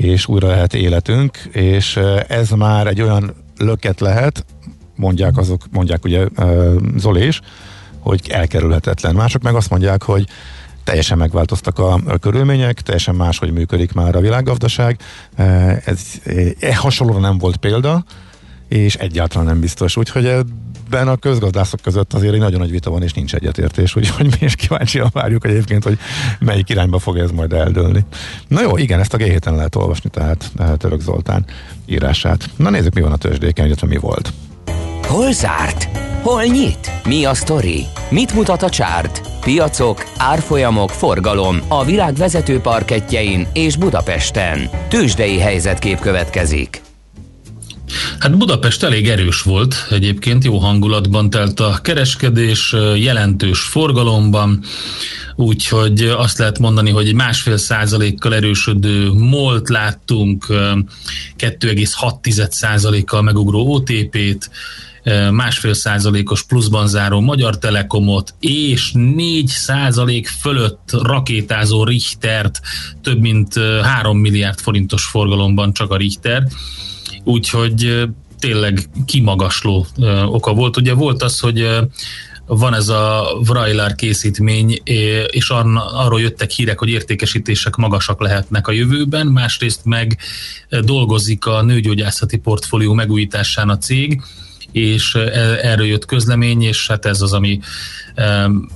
[0.00, 1.96] és újra lehet életünk, és
[2.28, 4.44] ez már egy olyan löket lehet,
[4.96, 6.26] mondják azok, mondják ugye
[6.96, 7.40] Zoli is,
[7.98, 9.14] hogy elkerülhetetlen.
[9.14, 10.26] Mások meg azt mondják, hogy
[10.84, 15.00] teljesen megváltoztak a, a körülmények, teljesen máshogy működik már a világgazdaság.
[15.84, 16.00] Ez,
[16.60, 18.04] ez hasonlóra nem volt példa,
[18.68, 19.96] és egyáltalán nem biztos.
[19.96, 20.34] Úgyhogy
[20.92, 24.46] ebben a közgazdászok között azért egy nagyon nagy vita van, és nincs egyetértés, úgyhogy mi
[24.46, 25.98] is kíváncsian várjuk egyébként, hogy
[26.38, 28.04] melyik irányba fog ez majd eldőlni.
[28.48, 31.44] Na jó, igen, ezt a g lehet olvasni, tehát, tehát Török Zoltán
[31.86, 32.50] írását.
[32.56, 34.32] Na nézzük, mi van a tőzsdéken, illetve mi volt.
[35.06, 35.88] Hol zárt?
[36.22, 36.90] Hol nyit?
[37.04, 37.84] Mi a sztori?
[38.10, 39.20] Mit mutat a csárt?
[39.40, 44.70] Piacok, árfolyamok, forgalom a világ vezető parketjein és Budapesten.
[44.88, 46.86] Tőzsdei helyzetkép következik.
[48.18, 54.62] Hát Budapest elég erős volt, egyébként jó hangulatban telt a kereskedés, jelentős forgalomban,
[55.36, 64.50] úgyhogy azt lehet mondani, hogy egy másfél százalékkal erősödő MOLT láttunk, 2,6 százalékkal megugró OTP-t,
[65.30, 72.60] másfél százalékos pluszban záró Magyar Telekomot, és 4 százalék fölött rakétázó Richtert,
[73.02, 76.42] több mint 3 milliárd forintos forgalomban csak a Richter
[77.24, 79.86] úgyhogy tényleg kimagasló
[80.26, 80.76] oka volt.
[80.76, 81.68] Ugye volt az, hogy
[82.46, 84.80] van ez a Vrajlár készítmény,
[85.30, 85.50] és
[85.92, 90.18] arról jöttek hírek, hogy értékesítések magasak lehetnek a jövőben, másrészt meg
[90.80, 94.22] dolgozik a nőgyógyászati portfólió megújításán a cég,
[94.72, 95.14] és
[95.62, 97.60] erről jött közlemény, és hát ez az, ami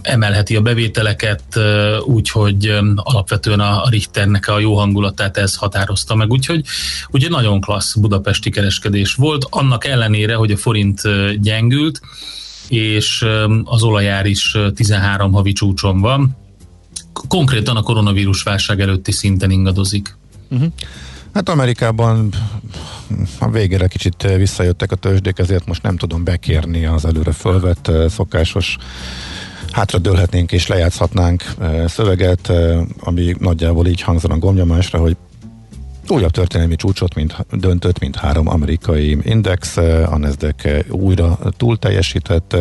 [0.03, 1.43] emelheti a bevételeket,
[2.05, 6.65] úgyhogy alapvetően a Richternek a jó hangulatát ez határozta meg, úgyhogy
[7.11, 11.01] ugye nagyon klassz budapesti kereskedés volt, annak ellenére, hogy a forint
[11.41, 12.01] gyengült,
[12.69, 13.27] és
[13.65, 16.37] az olajár is 13 havi csúcson van,
[17.29, 20.17] konkrétan a koronavírus válság előtti szinten ingadozik.
[20.49, 20.73] Uh-huh.
[21.35, 22.29] Hát Amerikában
[23.39, 28.77] a végére kicsit visszajöttek a tőzsdék, ezért most nem tudom bekérni az előre fölvett szokásos
[29.71, 31.45] hátradőlhetnénk és lejátszhatnánk
[31.87, 32.53] szöveget,
[33.01, 35.17] ami nagyjából így hangzana gomnyomásra, hogy
[36.09, 42.57] újabb történelmi csúcsot, mint döntött, mint három amerikai index, a Nasdaq újra túl teljesített,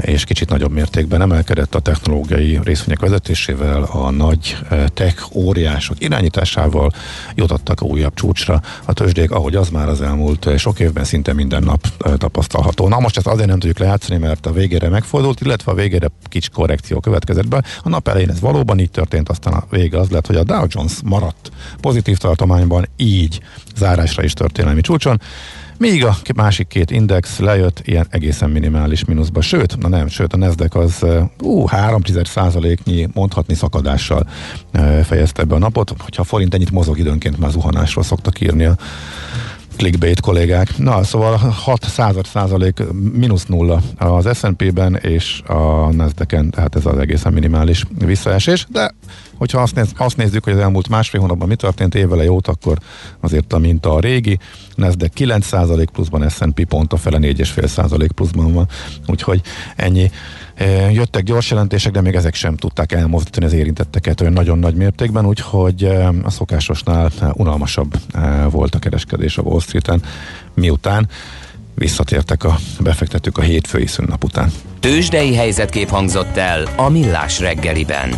[0.00, 6.92] és kicsit nagyobb mértékben emelkedett a technológiai részvények vezetésével, a nagy e, tech óriások irányításával
[7.34, 11.32] jutottak a újabb csúcsra a tőzsdék, ahogy az már az elmúlt e, sok évben szinte
[11.32, 12.88] minden nap e, tapasztalható.
[12.88, 16.50] Na most ezt azért nem tudjuk lejátszani, mert a végére megfordult, illetve a végére kicsi
[16.50, 17.62] korrekció következett be.
[17.82, 20.64] A nap elején ez valóban így történt, aztán a vége az lett, hogy a Dow
[20.68, 23.40] Jones maradt pozitív tartományban, így
[23.76, 25.20] zárásra is történelmi csúcson.
[25.80, 30.36] Míg a másik két index lejött ilyen egészen minimális mínuszba, sőt, na nem, sőt a
[30.36, 31.06] Nasdaq az
[31.42, 34.28] ú, 3 százaléknyi mondhatni szakadással
[35.04, 38.76] fejezte be a napot, hogyha a forint ennyit mozog időnként már zuhanásról szoktak írni a
[39.80, 40.78] clickbait kollégák.
[40.78, 46.98] Na, szóval 6 század százalék, mínusz nulla az S&P-ben és a Nasdaq-en, tehát ez az
[46.98, 48.94] egészen minimális visszaesés, de
[49.36, 52.78] hogyha azt, néz, azt nézzük, hogy az elmúlt másfél hónapban mi történt évele jót, akkor
[53.20, 54.38] azért a minta a régi,
[54.74, 58.68] Nasdaq 9 százalék pluszban, S&P pont a fele 4,5 százalék pluszban van,
[59.06, 59.40] úgyhogy
[59.76, 60.10] ennyi
[60.90, 65.26] Jöttek gyors jelentések, de még ezek sem tudták elmozdítani az érintetteket olyan nagyon nagy mértékben,
[65.26, 65.84] úgyhogy
[66.22, 67.94] a szokásosnál unalmasabb
[68.50, 70.02] volt a kereskedés a Wall Street-en,
[70.54, 71.08] miután
[71.74, 74.52] visszatértek a befektetők a hétfői szünnap után.
[74.80, 78.14] Tőzsdei helyzetkép hangzott el a Millás reggeliben.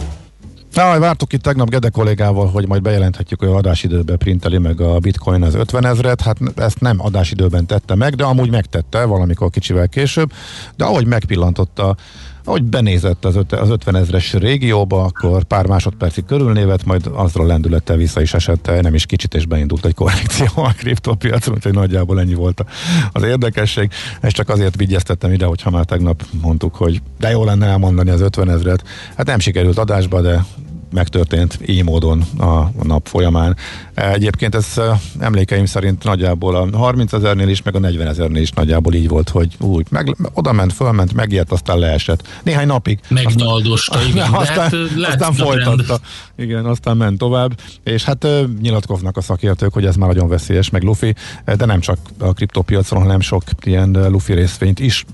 [0.75, 5.43] Na, vártuk itt tegnap Gede kollégával, hogy majd bejelenthetjük, hogy adásidőben printeli meg a bitcoin
[5.43, 6.21] az 50 ezret.
[6.21, 10.33] Hát ezt nem adásidőben tette meg, de amúgy megtette valamikor kicsivel később.
[10.77, 11.97] De ahogy megpillantotta
[12.45, 17.97] ahogy benézett az, öt, az 50 ezres régióba, akkor pár másodpercig körülnévet, majd azra lendülettel
[17.97, 22.35] vissza is esett, nem is kicsit, és beindult egy korrekció a kriptopiacon, úgyhogy nagyjából ennyi
[22.35, 22.65] volt
[23.13, 23.91] az érdekesség.
[24.23, 28.21] És csak azért vigyeztettem ide, hogyha már tegnap mondtuk, hogy de jó lenne elmondani az
[28.21, 28.85] 50 ezret.
[29.17, 30.45] Hát nem sikerült adásba, de
[30.93, 33.57] megtörtént így módon a, a nap folyamán.
[33.95, 34.81] Egyébként ez
[35.19, 39.29] emlékeim szerint nagyjából a 30 ezernél is, meg a 40 ezernél is nagyjából így volt,
[39.29, 42.29] hogy úgy, meg, oda ment, fölment, megijedt, aztán leesett.
[42.43, 43.01] Néhány napig.
[43.09, 44.33] Megnyaldosta, aztán, igen.
[44.43, 44.71] Aztán,
[45.03, 46.01] hát, aztán folytatta.
[46.37, 48.27] Igen, aztán ment tovább, és hát
[48.61, 51.15] nyilatkoznak a szakértők, hogy ez már nagyon veszélyes, meg lufi,
[51.57, 55.05] de nem csak a kriptopiacon, hanem sok ilyen lufi részvényt is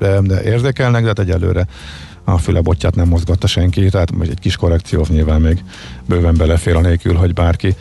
[0.45, 1.67] érzékelnek, de hát egyelőre
[2.33, 5.65] a fülebotját nem mozgatta senki, tehát egy kis korrekció nyilván még
[6.07, 7.75] bőven belefér a nélkül, hogy bárki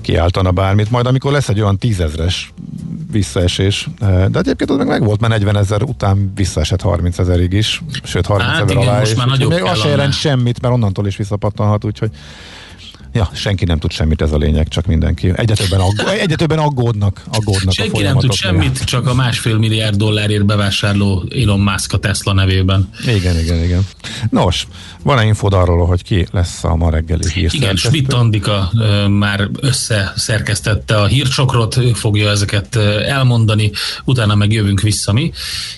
[0.00, 0.90] kiáltana bármit.
[0.90, 2.52] Majd amikor lesz egy olyan tízezres
[3.12, 7.52] visszaesés, eh, de egyébként az meg, meg volt, mert 40 ezer után visszaesett 30 ezerig
[7.52, 9.14] is, sőt 30 hát ezer alá, és
[9.48, 12.10] még az se jelent semmit, mert onnantól is visszapattanhat, úgyhogy
[13.14, 15.32] Ja, senki nem tud semmit, ez a lényeg, csak mindenki.
[15.34, 19.96] Egyre többen, aggó, egyre többen aggódnak, aggódnak Senki nem tud semmit, csak a másfél milliárd
[19.96, 22.88] dollárért bevásárló Elon Musk a Tesla nevében.
[23.06, 23.86] Igen, igen, igen.
[24.30, 24.66] Nos,
[25.02, 27.50] van-e infód arról, hogy ki lesz a ma reggeli hír?
[27.52, 33.70] Igen, Schmidt Andika uh, már összeszerkesztette a hírcsokrot, ő fogja ezeket elmondani,
[34.04, 35.32] utána meg jövünk vissza mi,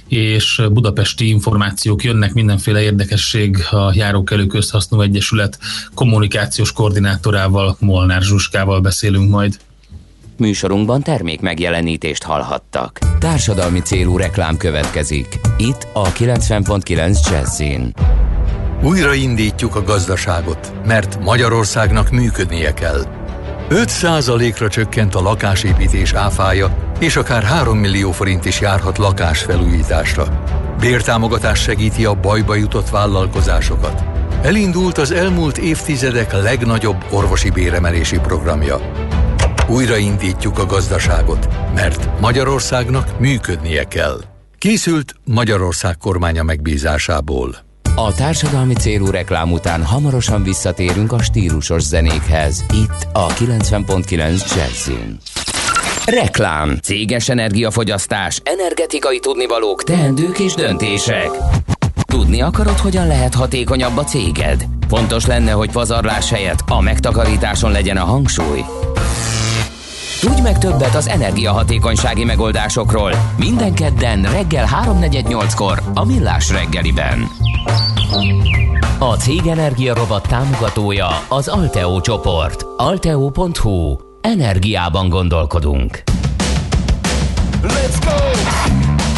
[0.09, 5.59] és budapesti információk jönnek, mindenféle érdekesség a Járókelő Közhasznú Egyesület
[5.95, 6.73] kommunikációs
[7.27, 9.57] koordinátorával, Molnár Zsuskával beszélünk majd.
[10.37, 12.99] Műsorunkban termék megjelenítést hallhattak.
[13.19, 15.41] Társadalmi célú reklám következik.
[15.59, 17.95] Itt a 90.9 Jazzin.
[18.83, 23.03] Újraindítjuk a gazdaságot, mert Magyarországnak működnie kell.
[23.69, 30.43] 5%-ra csökkent a lakásépítés áfája, és akár 3 millió forint is járhat lakásfelújításra.
[30.81, 34.05] Bértámogatás segíti a bajba jutott vállalkozásokat.
[34.43, 38.81] Elindult az elmúlt évtizedek legnagyobb orvosi béremelési programja.
[39.69, 44.21] Újraindítjuk a gazdaságot, mert Magyarországnak működnie kell.
[44.59, 47.57] Készült Magyarország kormánya megbízásából.
[47.95, 52.65] A társadalmi célú reklám után hamarosan visszatérünk a stílusos zenékhez.
[52.73, 55.19] Itt a 90.9 Jazzin.
[56.07, 61.29] Reklám, céges energiafogyasztás, energetikai tudnivalók, teendők és döntések.
[62.07, 64.67] Tudni akarod, hogyan lehet hatékonyabb a céged?
[64.89, 68.65] Fontos lenne, hogy pazarlás helyett a megtakarításon legyen a hangsúly.
[70.21, 77.29] Tudj meg többet az energiahatékonysági megoldásokról minden kedden reggel 3.48-kor a Millás reggeliben.
[78.99, 82.67] A Cég Energia Rovat támogatója az Alteo csoport.
[82.77, 83.97] Alteo.hu.
[84.21, 86.03] Energiában gondolkodunk.
[87.63, 88.86] Let's go!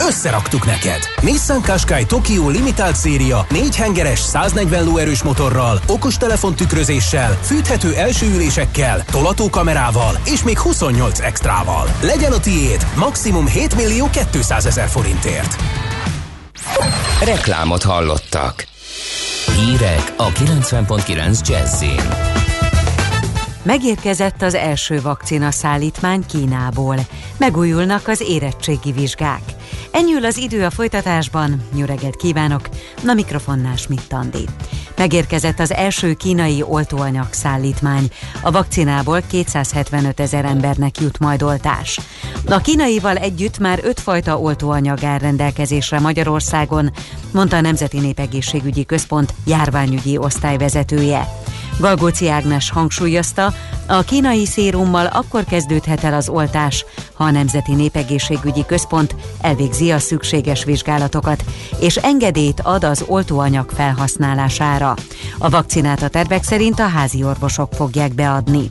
[0.00, 0.98] Összeraktuk neked!
[1.22, 9.04] Nissan Qashqai Tokyo Limited széria 4 hengeres 140 lóerős motorral, okos telefontükrözéssel, fűthető első ülésekkel,
[9.10, 11.88] tolatókamerával és még 28 extrával.
[12.02, 15.56] Legyen a tiéd maximum 7 millió 200 ezer forintért.
[17.24, 18.66] Reklámot hallottak.
[19.56, 22.36] Hírek a 90.9 Jazzin.
[23.62, 26.96] Megérkezett az első vakcina szállítmány Kínából.
[27.36, 29.42] Megújulnak az érettségi vizsgák.
[29.90, 31.62] Ennyi az idő a folytatásban.
[31.74, 32.68] Jó reggelt kívánok!
[33.02, 34.44] Na mikrofonnál Schmidt Andi.
[34.96, 38.08] Megérkezett az első kínai oltóanyag szállítmány.
[38.42, 42.00] A vakcinából 275 ezer embernek jut majd oltás.
[42.48, 46.92] A kínaival együtt már öt fajta oltóanyag áll rendelkezésre Magyarországon,
[47.32, 51.28] mondta a Nemzeti Népegészségügyi Központ járványügyi osztályvezetője.
[51.78, 53.52] Galgóci Ágnes hangsúlyozta,
[53.86, 59.98] a kínai szérummal akkor kezdődhet el az oltás, ha a Nemzeti Népegészségügyi Központ elvégzi a
[59.98, 61.44] szükséges vizsgálatokat,
[61.80, 64.94] és engedélyt ad az oltóanyag felhasználására.
[65.38, 68.68] A vakcinát a tervek szerint a házi orvosok fogják beadni.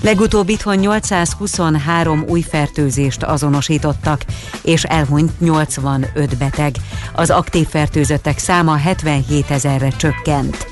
[0.00, 4.24] Legutóbb itthon 823 új fertőzést azonosítottak,
[4.62, 6.74] és elhunyt 85 beteg.
[7.12, 10.66] Az aktív fertőzöttek száma 77 ezerre csökkent.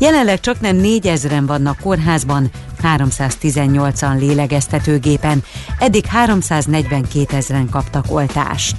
[0.00, 2.50] Jelenleg csak nem 4000-en vannak kórházban,
[2.82, 5.42] 318-an lélegeztetőgépen,
[5.78, 8.76] eddig 342 ezeren kaptak oltást.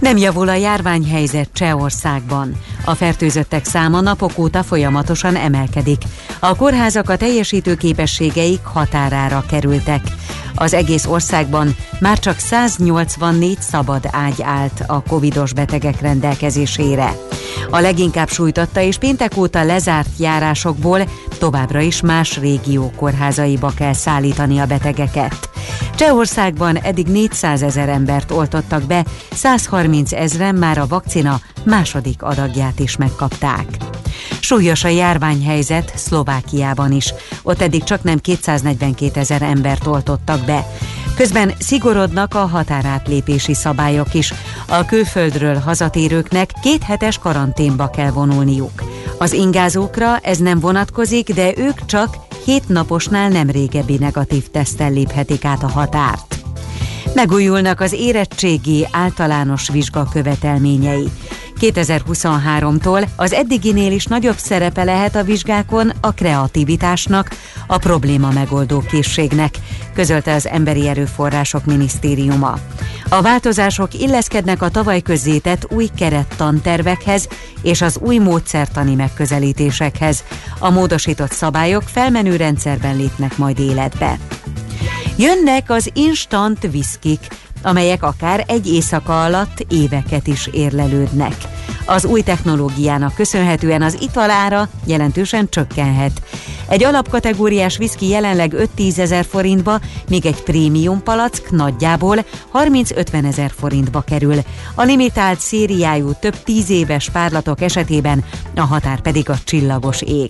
[0.00, 2.56] Nem javul a járványhelyzet Csehországban.
[2.84, 6.02] A fertőzöttek száma napok óta folyamatosan emelkedik.
[6.38, 10.02] A kórházak a teljesítő képességeik határára kerültek.
[10.54, 17.16] Az egész országban már csak 184 szabad ágy állt a covidos betegek rendelkezésére.
[17.70, 21.00] A leginkább sújtotta és péntek óta lezárt járásokból
[21.38, 25.50] továbbra is más régió kórházaiba kell szállítani a betegeket.
[25.94, 32.96] Csehországban eddig 400 ezer embert oltottak be, 130 ezeren már a vakcina második adagját is
[32.96, 33.66] megkapták.
[34.40, 37.14] Súlyos a járványhelyzet Szlovákiában is.
[37.42, 40.66] Ott eddig csak nem 242 ezer embert oltottak be.
[41.16, 44.34] Közben szigorodnak a határátlépési szabályok is.
[44.68, 48.82] A külföldről hazatérőknek két hetes karanténba kell vonulniuk.
[49.18, 55.44] Az ingázókra ez nem vonatkozik, de ők csak hét naposnál nem régebbi negatív tesztel léphetik
[55.44, 56.40] át a határt.
[57.14, 61.10] Megújulnak az érettségi általános vizsga követelményei.
[61.60, 67.30] 2023-tól az eddiginél is nagyobb szerepe lehet a vizsgákon a kreativitásnak,
[67.66, 69.54] a probléma megoldó készségnek,
[69.94, 72.58] közölte az Emberi Erőforrások Minisztériuma.
[73.08, 77.28] A változások illeszkednek a tavaly közzétett új kerettantervekhez
[77.62, 80.24] és az új módszertani megközelítésekhez.
[80.58, 84.18] A módosított szabályok felmenő rendszerben lépnek majd életbe.
[85.16, 87.26] Jönnek az instant viszkik,
[87.62, 91.34] amelyek akár egy éjszaka alatt éveket is érlelődnek.
[91.84, 96.22] Az új technológiának köszönhetően az italára jelentősen csökkenhet.
[96.68, 104.00] Egy alapkategóriás viszki jelenleg 5-10 ezer forintba, míg egy prémium palack nagyjából 30-50 ezer forintba
[104.00, 104.36] kerül.
[104.74, 108.24] A limitált szériájú több tíz éves párlatok esetében
[108.56, 110.28] a határ pedig a csillagos ég.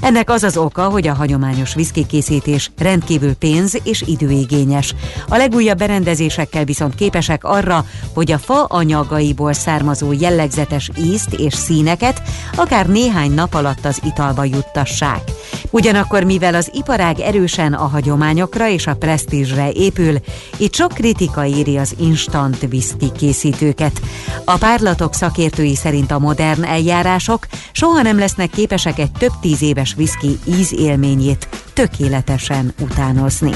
[0.00, 4.94] Ennek az az oka, hogy a hagyományos viszki készítés rendkívül pénz és időigényes.
[5.28, 12.22] A legújabb berendezésekkel viszont képesek arra, hogy a fa anyagaiból származó jellegzetes ízt és színeket
[12.56, 15.30] akár néhány nap alatt az italba juttassák.
[15.70, 20.18] Ugyanakkor, mivel az iparág erősen a hagyományokra és a presztízsre épül,
[20.56, 24.00] itt sok kritika éri az instant whisky készítőket.
[24.44, 29.94] A párlatok szakértői szerint a modern eljárások soha nem lesznek képesek egy több tíz éves
[29.96, 33.52] whisky ízélményét tökéletesen utánozni.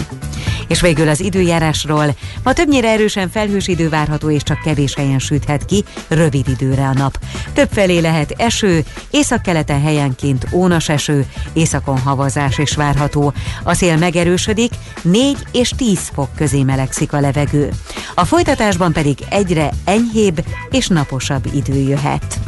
[0.68, 2.16] És végül az időjárásról.
[2.42, 6.92] Ma többnyire erősen felhős idő várható, és csak kevés helyen süthet ki, rövid időre a
[6.92, 7.18] nap.
[7.52, 13.32] Több felé lehet eső, északkeleten helyenként ónas eső, északon havazás is várható.
[13.62, 17.68] A szél megerősödik, 4 és 10 fok közé melegszik a levegő.
[18.14, 22.38] A folytatásban pedig egyre enyhébb és naposabb idő jöhet.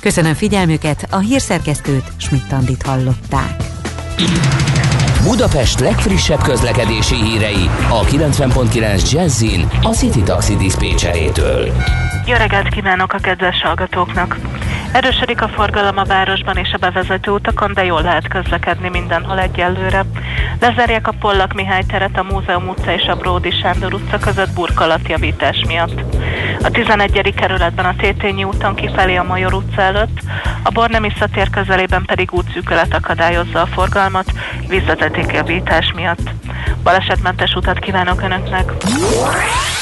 [0.00, 3.56] Köszönöm figyelmüket, a hírszerkesztőt Schmidt-Tandit hallották.
[5.22, 11.72] Budapest legfrissebb közlekedési hírei a 90.9 Jazzin a City Taxi Dispécsejétől.
[12.26, 14.38] Jó reggelt kívánok a kedves hallgatóknak!
[14.92, 20.04] Erősödik a forgalom a városban és a bevezető utakon, de jól lehet közlekedni mindenhol egyelőre.
[20.60, 25.64] Lezárják a Pollak Mihály teret a Múzeum utca és a Bródi Sándor utca között burkolatjavítás
[25.66, 26.00] miatt.
[26.62, 27.34] A 11.
[27.34, 30.20] kerületben a Tétényi úton kifelé a Major utca előtt,
[30.62, 34.32] a Bornemisza tér közelében pedig útszűkölet akadályozza a forgalmat
[34.68, 36.30] vízvezetékjavítás miatt.
[36.82, 38.72] Balesetmentes utat kívánok Önöknek!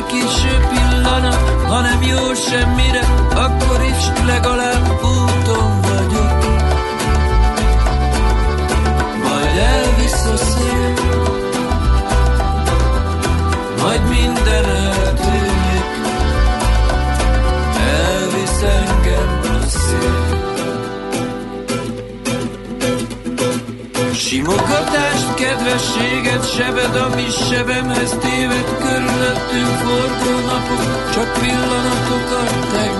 [0.00, 3.00] Már késő pillanat Ha nem jó semmire,
[3.34, 6.38] akkor is legalább úton vagyok.
[9.22, 10.94] Majd elvisz a szél
[13.82, 15.84] Majd minden eltűnik.
[17.76, 20.38] Elvisz engem a szél.
[24.14, 28.78] Simogatást, kedvességet, sebed, ami sebemhez téved
[29.50, 32.99] Körülöttünk forgó napok, csak pillanatok a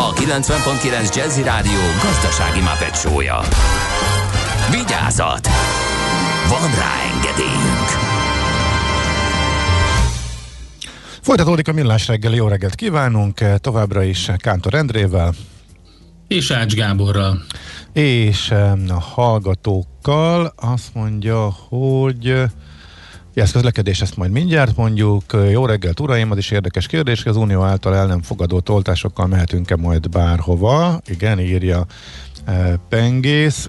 [0.00, 3.40] a 90.9 Jazzy Rádió gazdasági mapetsója.
[4.70, 5.48] Vigyázat!
[6.48, 7.88] Van rá engedélyünk!
[11.20, 15.34] Folytatódik a Millás reggeli, jó reggelt kívánunk, továbbra is Kántor Endrével.
[16.28, 17.42] És Ács Gáborral.
[17.92, 18.50] És
[18.88, 22.42] a hallgatókkal azt mondja, hogy
[23.40, 25.24] ez közlekedés, ezt majd mindjárt mondjuk.
[25.50, 29.76] Jó reggelt, uraim, az is érdekes kérdés, az Unió által el nem fogadott oltásokkal mehetünk-e
[29.76, 31.00] majd bárhova?
[31.06, 31.86] Igen, írja
[32.88, 33.68] Pengész.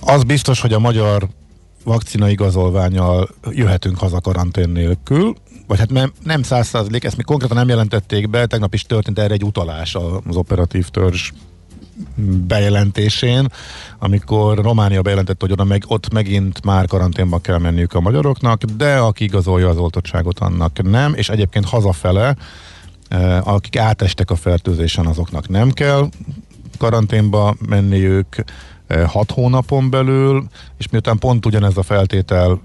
[0.00, 1.28] Az biztos, hogy a magyar
[1.84, 5.34] vakcina igazolványal jöhetünk haza karantén nélkül,
[5.66, 9.18] vagy hát nem, nem száz százalék, ezt mi konkrétan nem jelentették be, tegnap is történt
[9.18, 11.32] erre egy utalás az operatív törzs
[12.46, 13.46] bejelentésén,
[13.98, 18.96] amikor Románia bejelentette, hogy oda meg, ott megint már karanténba kell menniük a magyaroknak, de
[18.96, 22.36] aki igazolja az oltottságot, annak nem, és egyébként hazafele,
[23.08, 26.08] eh, akik átestek a fertőzésen, azoknak nem kell
[26.78, 28.44] karanténba menniük,
[29.06, 30.44] hat hónapon belül,
[30.78, 32.60] és miután pont ugyanez a feltétel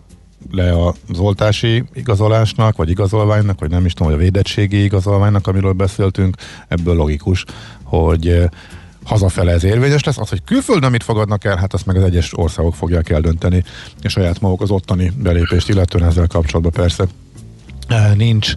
[0.52, 5.74] le az oltási igazolásnak, vagy igazolványnak, vagy nem is tudom, vagy a védettségi igazolványnak, amiről
[5.74, 6.36] beszéltünk,
[6.68, 7.46] ebből logikus,
[7.84, 8.50] hogy
[9.04, 10.18] hazafele ez érvényes lesz.
[10.18, 13.64] Az, hogy külföldön mit fogadnak el, hát azt meg az egyes országok fogják eldönteni,
[14.02, 17.06] és saját maguk az ottani belépést, illetően ezzel kapcsolatban persze
[18.16, 18.54] nincs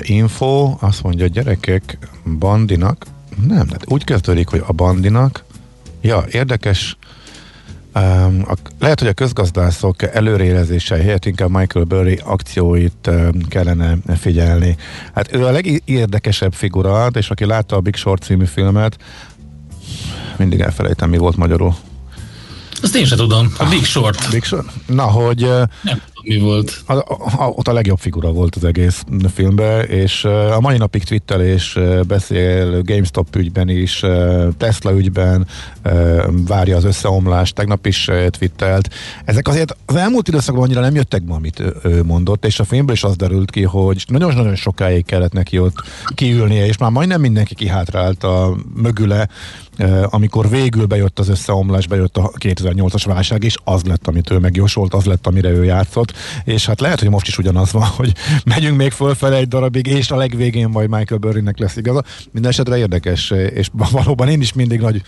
[0.00, 1.98] info, azt mondja, a gyerekek
[2.38, 3.06] bandinak,
[3.46, 5.44] nem, hát úgy kezdődik, hogy a bandinak
[6.00, 6.96] Ja, érdekes.
[8.78, 13.10] Lehet, hogy a közgazdászok előrélezése helyett inkább Michael Burry akcióit
[13.48, 14.76] kellene figyelni.
[15.14, 18.96] Hát ő a legérdekesebb figura, és aki látta a Big Short című filmet,
[20.36, 21.74] mindig elfelejtem, mi volt magyarul.
[22.82, 23.52] Azt én sem tudom.
[23.58, 24.30] A Big Short.
[24.30, 24.66] Big Short?
[24.86, 25.40] Na, hogy...
[25.82, 26.82] Nem mi volt?
[26.86, 31.42] A, a, ott a legjobb figura volt az egész filmben, és a mai napig twittel
[31.42, 34.04] és beszél GameStop ügyben is,
[34.56, 35.46] Tesla ügyben,
[36.46, 38.94] várja az összeomlást, tegnap is twittelt.
[39.24, 42.94] Ezek azért az elmúlt időszakban annyira nem jöttek be, amit ő mondott, és a filmből
[42.94, 45.82] is az derült ki, hogy nagyon-nagyon sokáig kellett neki ott
[46.14, 49.28] kiülnie, és már majdnem mindenki kihátrált a mögüle,
[50.10, 54.94] amikor végül bejött az összeomlás, bejött a 2008-as válság, és az lett, amit ő megjósolt,
[54.94, 56.12] az lett, amire ő játszott,
[56.44, 58.12] és hát lehet, hogy most is ugyanaz van, hogy
[58.44, 62.04] megyünk még fölfele egy darabig, és a legvégén majd Michael Burrynek lesz igaza.
[62.30, 65.02] Minden esetre érdekes, és valóban én is mindig nagy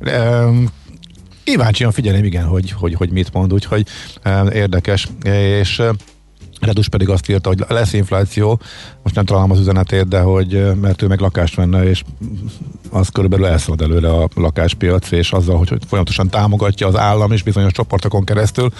[0.00, 0.66] um,
[1.44, 3.86] kíváncsian figyelem, igen, hogy, hogy, hogy mit mond, úgyhogy
[4.24, 5.82] um, érdekes, és
[6.62, 8.60] Redus pedig azt írta, hogy lesz infláció,
[9.02, 12.02] most nem találom az üzenetét, de hogy mert ő meg lakást venne, és
[12.90, 17.42] az körülbelül elszalad előre a lakáspiac, és azzal, hogy, hogy folyamatosan támogatja az állam és
[17.42, 18.72] bizonyos csoportokon keresztül,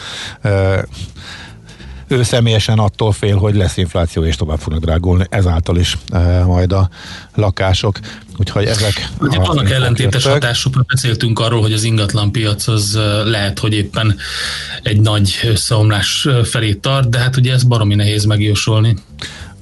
[2.12, 6.72] ő személyesen attól fél, hogy lesz infláció és tovább fognak drágulni, ezáltal is e, majd
[6.72, 6.88] a
[7.34, 7.98] lakások.
[8.38, 9.08] Úgyhogy ezek...
[9.20, 14.16] Ugye vannak ellentétes hatásokra beszéltünk arról, hogy az ingatlan piac az lehet, hogy éppen
[14.82, 18.96] egy nagy összeomlás felé tart, de hát ugye ez baromi nehéz megjósolni.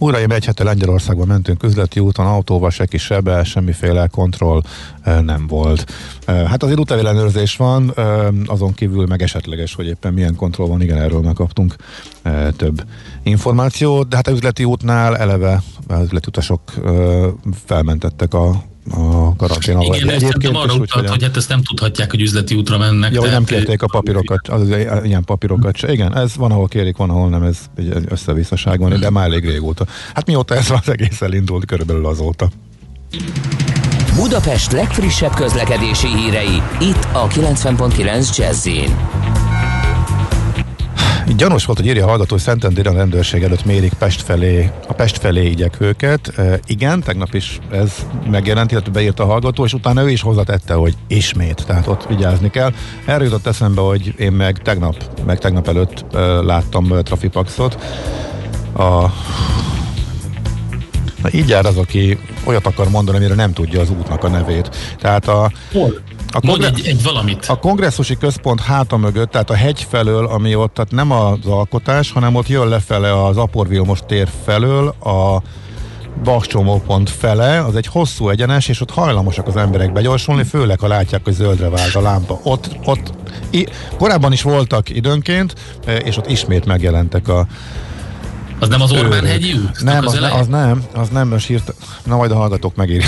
[0.03, 4.63] Uraim, egy hete Lengyelországban mentünk üzleti úton, autóval se kis sebe, semmiféle kontroll
[5.05, 5.93] nem volt.
[6.27, 7.95] Hát azért útlevélenőrzés van,
[8.47, 11.77] azon kívül meg esetleges, hogy éppen milyen kontroll van, igen, erről megkaptunk
[12.57, 12.85] több
[13.23, 16.61] információt, de hát az üzleti útnál eleve az üzleti utasok
[17.67, 19.95] felmentettek a a karantén alól.
[19.95, 23.13] Igen, egyébként arra utalt, hogy, hogy hát ezt nem tudhatják, hogy üzleti útra mennek.
[23.13, 25.93] Ja, hogy nem kérték a papírokat, az, az, ilyen papírokat se.
[25.93, 29.45] Igen, ez van, ahol kérik, van, ahol nem, ez egy összevisszaság van, de már elég
[29.45, 29.87] régóta.
[30.15, 32.49] Hát mióta ez az egész elindult, körülbelül azóta.
[34.15, 38.69] Budapest legfrissebb közlekedési hírei, itt a 90.9 jazz
[41.27, 44.93] Gyanús volt, hogy írja a hallgató, hogy Szentendén a rendőrség előtt mérik Pest felé, a
[44.93, 46.39] Pest felé igyekvőket.
[46.39, 50.75] E, igen, tegnap is ez megjelent, illetve beírta a hallgató, és utána ő is hozzátette,
[50.75, 52.73] hogy ismét, tehát ott vigyázni kell.
[53.05, 54.97] Erről jutott eszembe, hogy én meg tegnap,
[55.27, 57.79] meg tegnap előtt e, láttam e, Trafipaxot.
[58.77, 59.07] A
[61.23, 64.97] Na így jár az, aki olyat akar mondani, amire nem tudja az útnak a nevét.
[64.99, 66.01] Tehát a, Hol?
[66.33, 67.45] A, kongre- egy, egy valamit.
[67.49, 72.13] a kongresszusi központ háta mögött, tehát a hegy felől, ami ott, tehát nem az alkotás,
[72.13, 75.43] hanem ott jön lefele az Apor Vilmos tér felől a
[76.25, 81.21] bakcsomópont fele, az egy hosszú egyenes, és ott hajlamosak az emberek begyorsulni, főleg ha látják,
[81.25, 82.41] hogy zöldre vált a lámpa.
[82.43, 83.13] Ott, ott
[83.51, 83.67] i,
[83.99, 85.55] korábban is voltak időnként,
[86.05, 87.47] és ott ismét megjelentek a
[88.61, 89.83] az nem az Orbán hegyi út?
[89.83, 93.07] Nem, az, az, nem, az nem, most hírt, na majd a hallgatók megérik.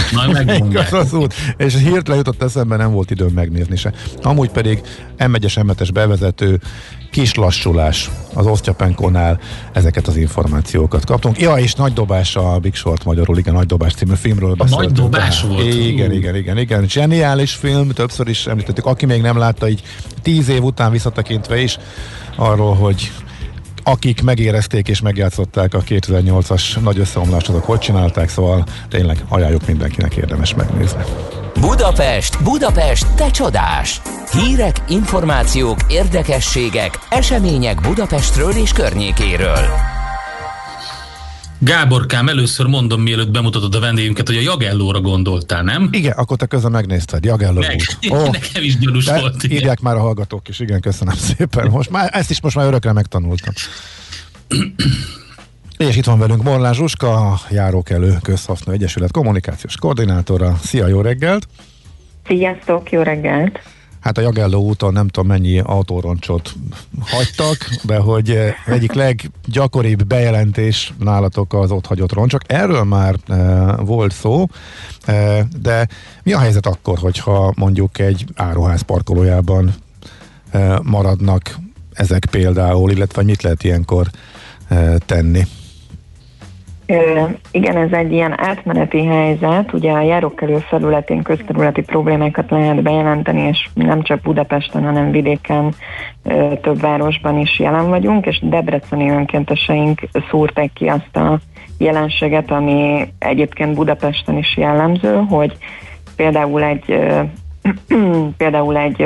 [0.75, 3.93] az, az út, és hirtelen jutott eszembe, nem volt időm megnézni se.
[4.23, 4.81] Amúgy pedig
[5.19, 6.61] M1-es m bevezető,
[7.11, 9.41] kis lassulás az Osztyapenkónál,
[9.73, 11.41] ezeket az információkat kaptunk.
[11.41, 14.91] Ja, és Nagy dobás a Big Short magyarul, igen, Nagy dobás című filmről beszéltünk.
[14.91, 15.57] Nagy dobás tehát.
[15.57, 15.75] volt?
[15.75, 16.89] Igen, igen, igen, igen.
[16.89, 18.87] Zseniális film, többször is említettük.
[18.87, 19.83] Aki még nem látta, így
[20.23, 21.79] tíz év után visszatekintve is,
[22.37, 23.13] arról, hogy
[23.85, 30.17] akik megérezték és megjátszották a 2008-as nagy összeomlást, azok hogy csinálták, szóval tényleg ajánljuk mindenkinek
[30.17, 31.03] érdemes megnézni.
[31.61, 34.01] Budapest, Budapest, te csodás!
[34.33, 39.92] Hírek, információk, érdekességek, események Budapestről és környékéről.
[41.65, 45.89] Gáborkám, először mondom, mielőtt bemutatod a vendégünket, hogy a Jagellóra gondoltál, nem?
[45.93, 49.43] Igen, akkor te közben megnézted, Jagelló Meg, oh, Nekem is gyanús volt.
[49.43, 49.57] Igen.
[49.57, 51.71] Írják már a hallgatók is, igen, köszönöm szépen.
[51.71, 53.53] Most már, ezt is most már örökre megtanultam.
[55.77, 60.59] És itt van velünk Morlán Zsuska, a Járókelő Közhasznú Egyesület kommunikációs koordinátora.
[60.63, 61.49] Szia, jó reggelt!
[62.27, 63.59] Sziasztok, jó reggelt!
[64.03, 66.53] Hát a Jagelló úton nem tudom mennyi autóroncsot
[67.01, 72.41] hagytak, de hogy eh, egyik leggyakoribb bejelentés nálatok az ott hagyott roncsok.
[72.47, 73.37] Erről már e,
[73.77, 74.47] volt szó,
[75.05, 75.89] e, de
[76.23, 79.75] mi a helyzet akkor, hogyha mondjuk egy áruház parkolójában
[80.51, 81.59] e, maradnak
[81.93, 84.11] ezek például, illetve mit lehet ilyenkor
[84.69, 85.47] e, tenni?
[87.51, 89.73] Igen, ez egy ilyen átmeneti helyzet.
[89.73, 95.75] Ugye a járókelő felületén közterületi problémákat lehet bejelenteni, és nem csak Budapesten, hanem vidéken
[96.63, 101.39] több városban is jelen vagyunk, és debreceni önkénteseink szúrták ki azt a
[101.79, 105.57] jelenséget, ami egyébként Budapesten is jellemző, hogy
[106.17, 106.99] például egy
[108.37, 108.97] például egy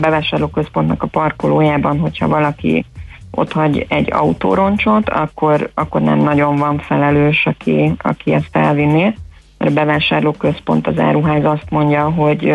[0.00, 2.84] bevásárlóközpontnak a parkolójában, hogyha valaki
[3.30, 9.14] ott hagy egy autóroncsot, akkor, akkor nem nagyon van felelős, aki, aki ezt elvinné.
[9.58, 12.54] Mert a bevásárlóközpont, az áruház azt mondja, hogy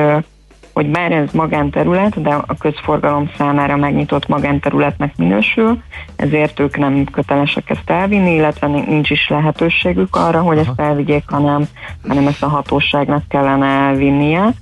[0.74, 5.82] hogy bár ez magánterület, de a közforgalom számára megnyitott magánterületnek minősül,
[6.15, 10.69] ezért ők nem kötelesek ezt elvinni, illetve nincs is lehetőségük arra, hogy Aha.
[10.69, 11.63] ezt elvigyék, hanem,
[12.07, 14.53] hanem ezt a hatóságnak kellene elvinnie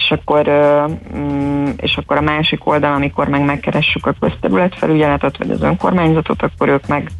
[0.00, 0.50] és akkor,
[1.16, 6.68] mm, és akkor a másik oldal, amikor meg megkeressük a közterületfelügyeletet, vagy az önkormányzatot, akkor
[6.68, 7.10] ők meg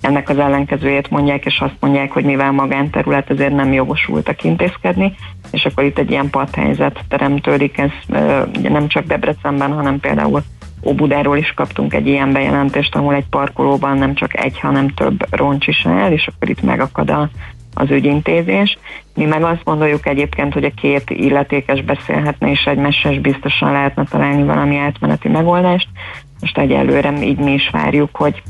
[0.00, 5.14] ennek az ellenkezőjét mondják, és azt mondják, hogy mivel magánterület, ezért nem jogosultak intézkedni,
[5.50, 7.90] és akkor itt egy ilyen padhelyzet teremtődik, ez
[8.58, 10.42] ugye nem csak Debrecenben, hanem például
[10.82, 15.66] Óbudáról is kaptunk egy ilyen bejelentést, ahol egy parkolóban nem csak egy, hanem több roncs
[15.66, 17.28] is áll, és akkor itt megakad a,
[17.74, 18.78] az ügyintézés.
[19.14, 24.04] Mi meg azt gondoljuk egyébként, hogy a két illetékes beszélhetne, és egy meses biztosan lehetne
[24.04, 25.88] találni valami átmeneti megoldást.
[26.40, 28.42] Most egyelőre így mi is várjuk, hogy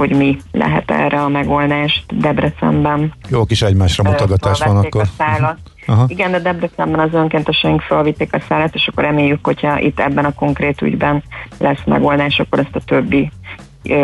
[0.00, 3.12] hogy mi lehet erre a megoldást Debrecenben.
[3.28, 5.06] Jó kis egymásra mutogatás van akkor.
[5.86, 6.04] Aha.
[6.08, 10.34] Igen, de Debrecenben az önkénteseink felvitték a szállat, és akkor reméljük, hogyha itt ebben a
[10.34, 11.22] konkrét ügyben
[11.58, 13.30] lesz megoldás, akkor ezt a többi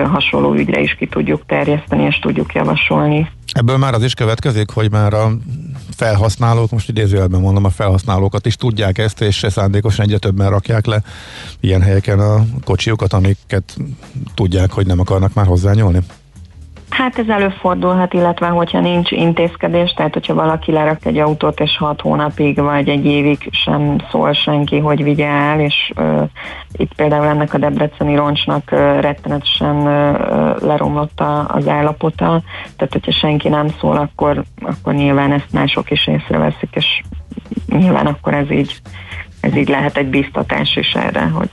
[0.05, 3.31] hasonló ügyre is ki tudjuk terjeszteni, és tudjuk javasolni.
[3.57, 5.37] Ebből már az is következik, hogy már a
[5.91, 11.03] felhasználók, most idézőjelben mondom, a felhasználókat is tudják ezt, és szándékosan egyre többen rakják le
[11.61, 13.77] ilyen helyeken a kocsiukat, amiket
[14.35, 16.01] tudják, hogy nem akarnak már hozzányúlni?
[16.91, 22.01] Hát ez előfordulhat, illetve hogyha nincs intézkedés, tehát hogyha valaki lerak egy autót, és hat
[22.01, 26.29] hónapig vagy egy évig sem szól senki, hogy vigye el, és uh,
[26.73, 32.43] itt például ennek a debreceni roncsnak uh, rettenetesen uh, leromlott az állapota,
[32.77, 37.01] tehát hogyha senki nem szól, akkor, akkor nyilván ezt mások is észreveszik, és
[37.69, 38.81] nyilván akkor ez így
[39.47, 41.49] ez így lehet egy biztatás is erre, hogy...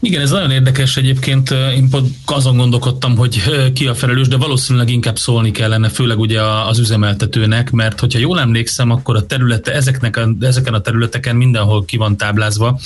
[0.00, 1.88] Igen, ez nagyon érdekes egyébként, én
[2.26, 3.42] azon gondolkodtam, hogy
[3.72, 8.40] ki a felelős, de valószínűleg inkább szólni kellene, főleg ugye az üzemeltetőnek, mert hogyha jól
[8.40, 12.78] emlékszem, akkor a területe, ezeknek a, ezeken a területeken mindenhol ki van táblázva,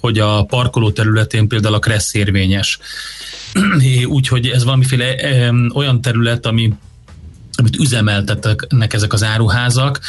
[0.00, 2.78] hogy a parkoló területén például a kressz érvényes.
[4.06, 5.14] Úgyhogy ez valamiféle
[5.74, 6.72] olyan terület, ami
[7.58, 10.00] amit üzemeltetnek ezek az áruházak,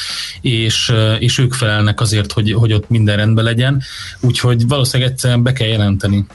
[0.42, 3.82] és, és ők felelnek azért, hogy, hogy ott minden rendben legyen,
[4.22, 6.26] úgyhogy valószínűleg egyszerűen be kell jelenteni.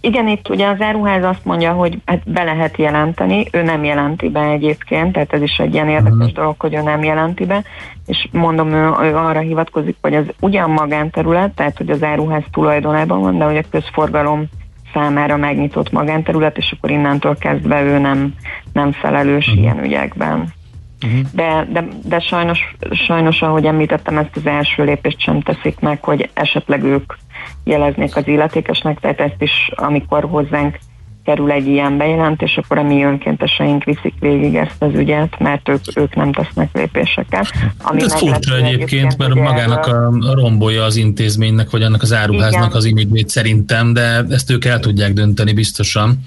[0.00, 4.28] Igen, itt ugye az áruház azt mondja, hogy hát be lehet jelenteni, ő nem jelenti
[4.28, 6.32] be egyébként, tehát ez is egy ilyen érdekes uh-huh.
[6.32, 7.64] dolog, hogy ő nem jelenti be,
[8.06, 13.20] és mondom, ő, ő arra hivatkozik, hogy az ugyan magánterület, tehát hogy az áruház tulajdonában
[13.20, 14.48] van, de hogy a közforgalom
[14.92, 18.34] számára megnyitott magánterület, és akkor innentől kezdve ő nem,
[18.72, 19.62] nem felelős uh-huh.
[19.62, 20.52] ilyen ügyekben.
[21.06, 21.20] Uh-huh.
[21.32, 26.30] De, de, de sajnos, sajnos, ahogy említettem, ezt az első lépést sem teszik meg, hogy
[26.34, 27.12] esetleg ők
[27.64, 30.78] jeleznék az illetékesnek, tehát ezt is, amikor hozzánk
[31.28, 35.80] kerül egy ilyen bejelentés, akkor a mi önkénteseink viszik végig ezt az ügyet, mert ők,
[35.94, 37.46] ők nem tesznek lépéseket.
[37.82, 42.64] Ami Ez furcsa egyébként, mert magának a, a rombolja az intézménynek, vagy annak az áruháznak
[42.64, 42.76] Igen.
[42.76, 46.18] az imidzsét szerintem, de ezt ők el tudják dönteni biztosan.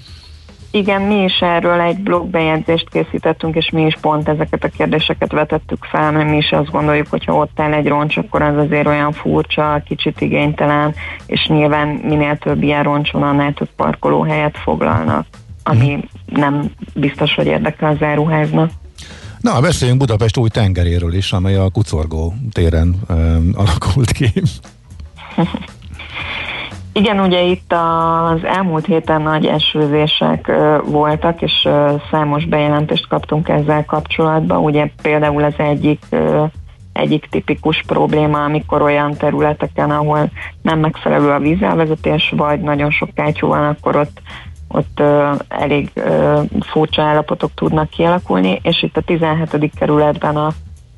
[0.74, 5.84] Igen, mi is erről egy blogbejegyzést készítettünk, és mi is pont ezeket a kérdéseket vetettük
[5.84, 8.86] fel, mert mi is azt gondoljuk, hogy ha ott áll egy roncs, akkor az azért
[8.86, 10.94] olyan furcsa, kicsit igénytelen,
[11.26, 15.26] és nyilván minél több ilyen roncson, annál több parkolóhelyet foglalnak,
[15.62, 16.02] ami hmm.
[16.26, 18.70] nem biztos, hogy érdekel az áruháznak.
[19.40, 24.32] Na, beszéljünk Budapest új tengeréről is, amely a Kucorgó téren um, alakult ki.
[26.92, 30.52] Igen, ugye itt az elmúlt héten nagy esőzések
[30.84, 31.68] voltak, és
[32.10, 34.64] számos bejelentést kaptunk ezzel kapcsolatban.
[34.64, 36.06] Ugye például az egyik
[36.92, 40.30] egyik tipikus probléma, amikor olyan területeken, ahol
[40.62, 44.20] nem megfelelő a vízelvezetés, vagy nagyon sok kátyú van, akkor ott,
[44.68, 45.02] ott
[45.48, 49.70] elég uh, furcsa állapotok tudnak kialakulni, és itt a 17.
[49.78, 50.52] kerületben a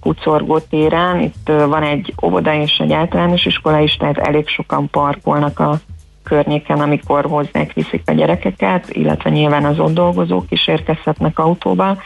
[0.05, 1.21] Kucorgó téren.
[1.21, 5.79] Itt van egy óvoda és egy általános iskola is, tehát elég sokan parkolnak a
[6.23, 11.97] környéken, amikor hozzák viszik a gyerekeket, illetve nyilván az ott dolgozók is érkezhetnek autóba,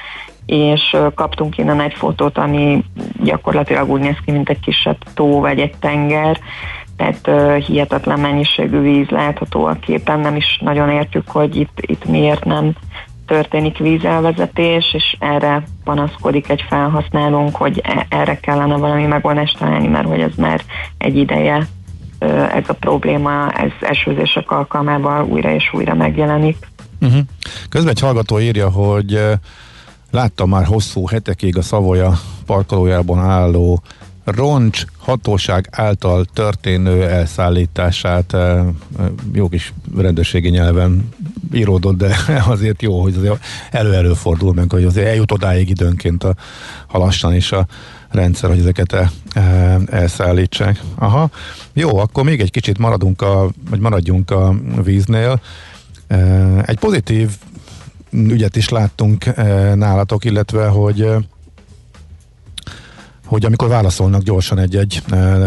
[0.47, 2.85] és kaptunk innen egy fotót, ami
[3.23, 6.39] gyakorlatilag úgy néz ki, mint egy kisebb tó vagy egy tenger,
[6.97, 12.05] tehát uh, hihetetlen mennyiségű víz látható a képen, nem is nagyon értjük, hogy itt, itt
[12.05, 12.73] miért nem
[13.29, 20.07] történik vízelvezetés, és erre panaszkodik egy felhasználónk, hogy e- erre kellene valami megoldást találni, mert
[20.07, 20.63] hogy ez már
[20.99, 21.67] egy ideje
[22.55, 26.57] ez a probléma, ez esőzések alkalmával újra és újra megjelenik.
[27.01, 27.21] Uh-huh.
[27.69, 29.21] Közben egy hallgató írja, hogy
[30.11, 32.13] láttam már hosszú hetekig a Szavoya
[32.47, 33.83] parkolójában álló
[34.31, 38.37] roncs hatóság által történő elszállítását
[39.33, 41.09] jó kis rendőrségi nyelven
[41.53, 42.17] íródott, de
[42.47, 46.35] azért jó, hogy azért elő-előfordul meg, hogy azért eljut odáig időnként a,
[46.87, 47.67] a lassan is a
[48.11, 50.81] rendszer, hogy ezeket el, e, elszállítsák.
[50.95, 51.31] Aha,
[51.73, 55.41] jó, akkor még egy kicsit maradunk a, vagy maradjunk a víznél.
[56.07, 56.17] E,
[56.67, 57.31] egy pozitív
[58.11, 59.37] ügyet is láttunk
[59.75, 61.11] nálatok, illetve, hogy
[63.29, 65.03] hogy amikor válaszolnak gyorsan egy-egy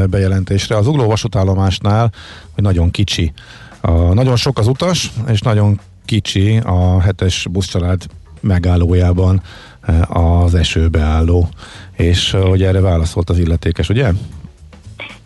[0.10, 2.12] bejelentésre, az ugló vasútállomásnál,
[2.54, 3.32] hogy nagyon kicsi.
[3.82, 8.02] A, nagyon sok az utas, és nagyon kicsi a hetes buszcsalád
[8.40, 9.42] megállójában
[10.08, 11.50] az esőbe álló,
[11.96, 14.12] és hogy erre válaszolt az illetékes, ugye?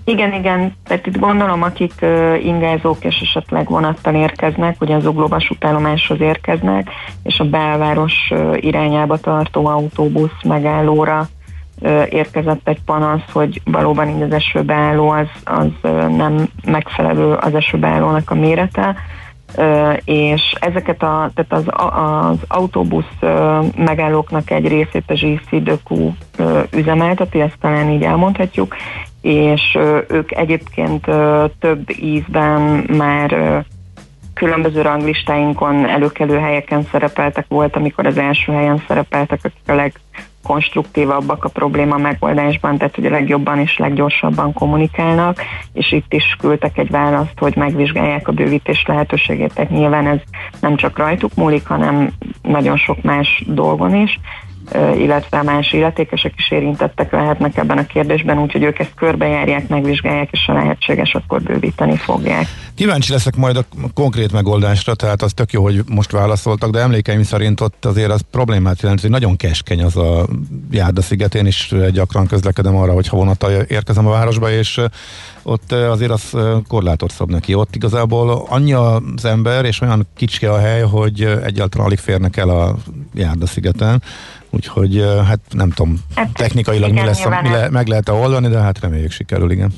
[0.04, 5.28] Igen, igen, tehát itt gondolom, akik uh, ingázók és esetleg vonattal érkeznek, ugye az Ugló
[5.28, 6.90] vasútállomáshoz érkeznek,
[7.24, 11.30] és a belváros uh, irányába tartó autóbusz megállóra
[12.10, 15.68] érkezett egy panasz, hogy valóban így az esőbeálló az, az
[16.16, 18.96] nem megfelelő az esőbeállónak a mérete,
[20.04, 23.16] és ezeket a, tehát az, az autóbusz
[23.76, 26.12] megállóknak egy részét a GCDQ
[26.72, 28.76] üzemelteti, ezt talán így elmondhatjuk,
[29.22, 31.08] és ők egyébként
[31.60, 32.62] több ízben
[32.98, 33.64] már
[34.34, 39.94] különböző ranglistáinkon előkelő helyeken szerepeltek, volt, amikor az első helyen szerepeltek, akik a leg
[40.46, 45.42] konstruktívabbak a probléma megoldásban, tehát hogy a legjobban és leggyorsabban kommunikálnak,
[45.74, 50.20] és itt is küldtek egy választ, hogy megvizsgálják a bővítés lehetőségét, tehát nyilván ez
[50.60, 54.20] nem csak rajtuk múlik, hanem nagyon sok más dolgon is,
[54.74, 60.46] illetve más illetékesek is érintettek lehetnek ebben a kérdésben, úgyhogy ők ezt körbejárják, megvizsgálják, és
[60.46, 62.48] ha lehetséges, akkor bővíteni fogják.
[62.76, 67.24] Kíváncsi leszek majd a konkrét megoldásra, tehát az tök jó, hogy most válaszoltak, de emlékeim
[67.24, 70.28] szerint ott azért az problémát jelent, hogy nagyon keskeny az a
[70.72, 71.36] Járda-sziget.
[71.36, 74.82] Én is gyakran közlekedem arra, hogy ha vonattal érkezem a városba, és
[75.44, 76.38] ott azért az
[76.68, 77.54] korlátot szab neki.
[77.54, 82.50] Ott igazából annyi az ember, és olyan kicsi a hely, hogy egyáltalán alig férnek el
[82.50, 82.76] a
[83.14, 84.02] Járda-szigeten.
[84.56, 88.60] Úgyhogy hát nem tudom, hát, technikailag igen, mi lesz, mi le, meg lehet-e oldani, de
[88.60, 89.72] hát reméljük sikerül, igen.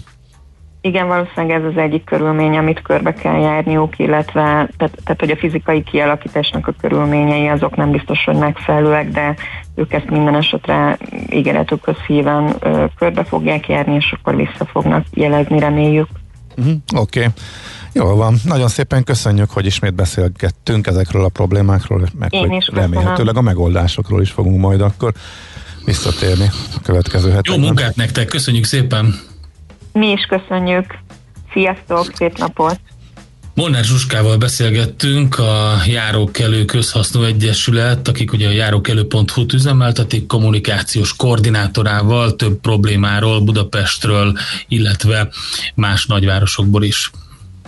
[0.81, 5.35] Igen, valószínűleg ez az egyik körülmény, amit körbe kell járniuk, illetve tehát, tehát, hogy a
[5.35, 9.35] fizikai kialakításnak a körülményei azok nem biztos, hogy megfelelőek, de
[9.75, 10.97] ők ezt minden esetre
[11.29, 16.07] ígéretük szíven ö, körbe fogják járni, és akkor vissza fognak jelezni, reméljük.
[16.57, 17.19] Uh-huh, Oké.
[17.19, 17.31] Okay.
[17.93, 18.35] Jól van.
[18.43, 24.21] Nagyon szépen köszönjük, hogy ismét beszélgettünk ezekről a problémákról, meg Én hogy remélhetőleg a megoldásokról
[24.21, 25.13] is fogunk majd akkor
[25.85, 27.59] visszatérni a következő hetekben.
[27.59, 29.19] Jó munkát nektek, köszönjük szépen!
[29.93, 30.85] Mi is köszönjük.
[31.53, 32.79] Sziasztok, szép napot!
[33.53, 42.59] Molnár Zsuskával beszélgettünk, a Járókelő Közhasznú Egyesület, akik ugye a járókelő.hu-t üzemeltetik, kommunikációs koordinátorával több
[42.59, 45.29] problémáról Budapestről, illetve
[45.75, 47.11] más nagyvárosokból is.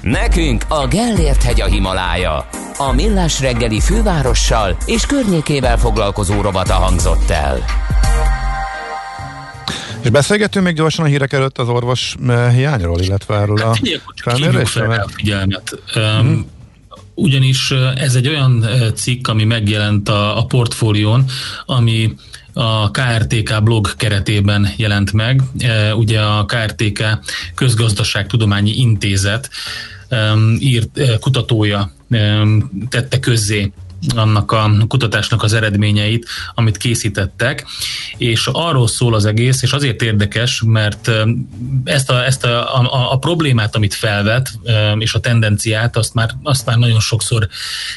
[0.01, 2.49] Nekünk a Gellért hegy a Himalája.
[2.77, 7.65] A Millás reggeli fővárossal és környékével foglalkozó robata hangzott el.
[10.03, 14.11] És beszélgetünk még gyorsan a hírek előtt az orvos eh, hiányról, illetve erről hát, a
[14.15, 14.91] felmérésről?
[14.91, 15.79] a figyelmet.
[15.99, 16.39] Mm.
[17.13, 21.25] Ugyanis eh, ez egy olyan eh, cikk, ami megjelent a, a portfólión,
[21.65, 22.15] ami
[22.59, 25.41] a KRTK blog keretében jelent meg.
[25.95, 27.03] Ugye a KRTK
[27.55, 29.49] Közgazdaságtudományi Intézet
[30.59, 31.91] írt kutatója
[32.89, 33.71] tette közzé
[34.15, 37.65] annak a kutatásnak az eredményeit, amit készítettek,
[38.17, 41.11] és arról szól az egész, és azért érdekes, mert
[41.83, 44.51] ezt a, ezt a, a, a problémát, amit felvet,
[44.97, 47.47] és a tendenciát, azt már, azt már nagyon sokszor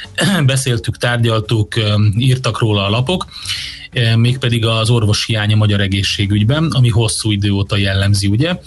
[0.44, 1.74] beszéltük, tárgyaltuk,
[2.18, 3.26] írtak róla a lapok,
[4.16, 8.58] mégpedig az orvos hiánya magyar egészségügyben, ami hosszú idő óta jellemzi, ugye?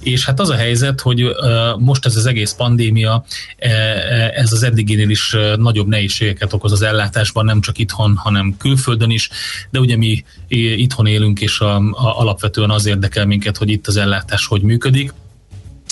[0.00, 1.32] És hát az a helyzet, hogy eh,
[1.78, 3.24] most ez az egész pandémia,
[3.56, 9.10] eh, ez az eddiginél is nagyobb nehézségeket okoz az ellátásban, nem csak itthon, hanem külföldön
[9.10, 9.30] is,
[9.70, 13.96] de ugye mi itthon élünk, és a, a, alapvetően az érdekel minket, hogy itt az
[13.96, 15.12] ellátás hogy működik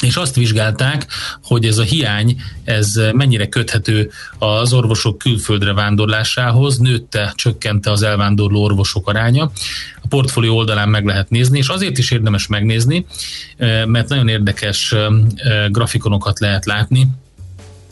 [0.02, 1.06] és azt vizsgálták,
[1.42, 8.62] hogy ez a hiány, ez mennyire köthető az orvosok külföldre vándorlásához, nőtte, csökkente az elvándorló
[8.62, 9.50] orvosok aránya.
[10.02, 13.06] A portfólió oldalán meg lehet nézni, és azért is érdemes megnézni,
[13.56, 17.08] eh, mert nagyon érdekes eh, grafikonokat lehet látni,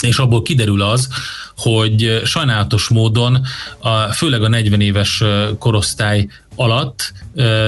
[0.01, 1.09] és abból kiderül az,
[1.57, 3.47] hogy sajnálatos módon,
[3.79, 7.13] a, főleg a 40 éves eh, korosztály alatt,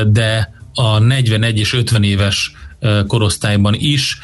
[0.07, 2.53] de a 41 és 50 éves
[3.07, 4.19] korosztályban is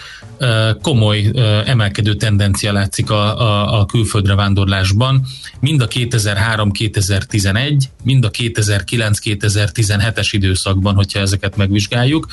[0.83, 1.31] komoly
[1.65, 5.27] emelkedő tendencia látszik a, a, a külföldre vándorlásban,
[5.61, 12.27] mind a 2003-2011, mind a 2009-2017-es időszakban, hogyha ezeket megvizsgáljuk,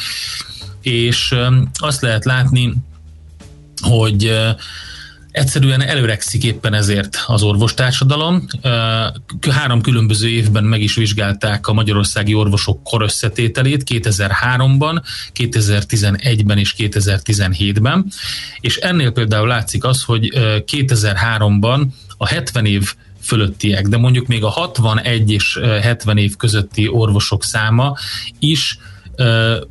[0.82, 1.36] és
[1.74, 2.74] azt lehet látni,
[3.82, 4.32] hogy
[5.36, 8.46] Egyszerűen előrekszik éppen ezért az orvostársadalom.
[9.50, 15.02] Három különböző évben meg is vizsgálták a magyarországi orvosok korösszetételét 2003-ban,
[15.36, 18.06] 2011-ben és 2017-ben,
[18.60, 20.30] és ennél például látszik az, hogy
[20.72, 21.86] 2003-ban
[22.18, 27.98] a 70 év fölöttiek, de mondjuk még a 61 és 70 év közötti orvosok száma
[28.40, 28.78] is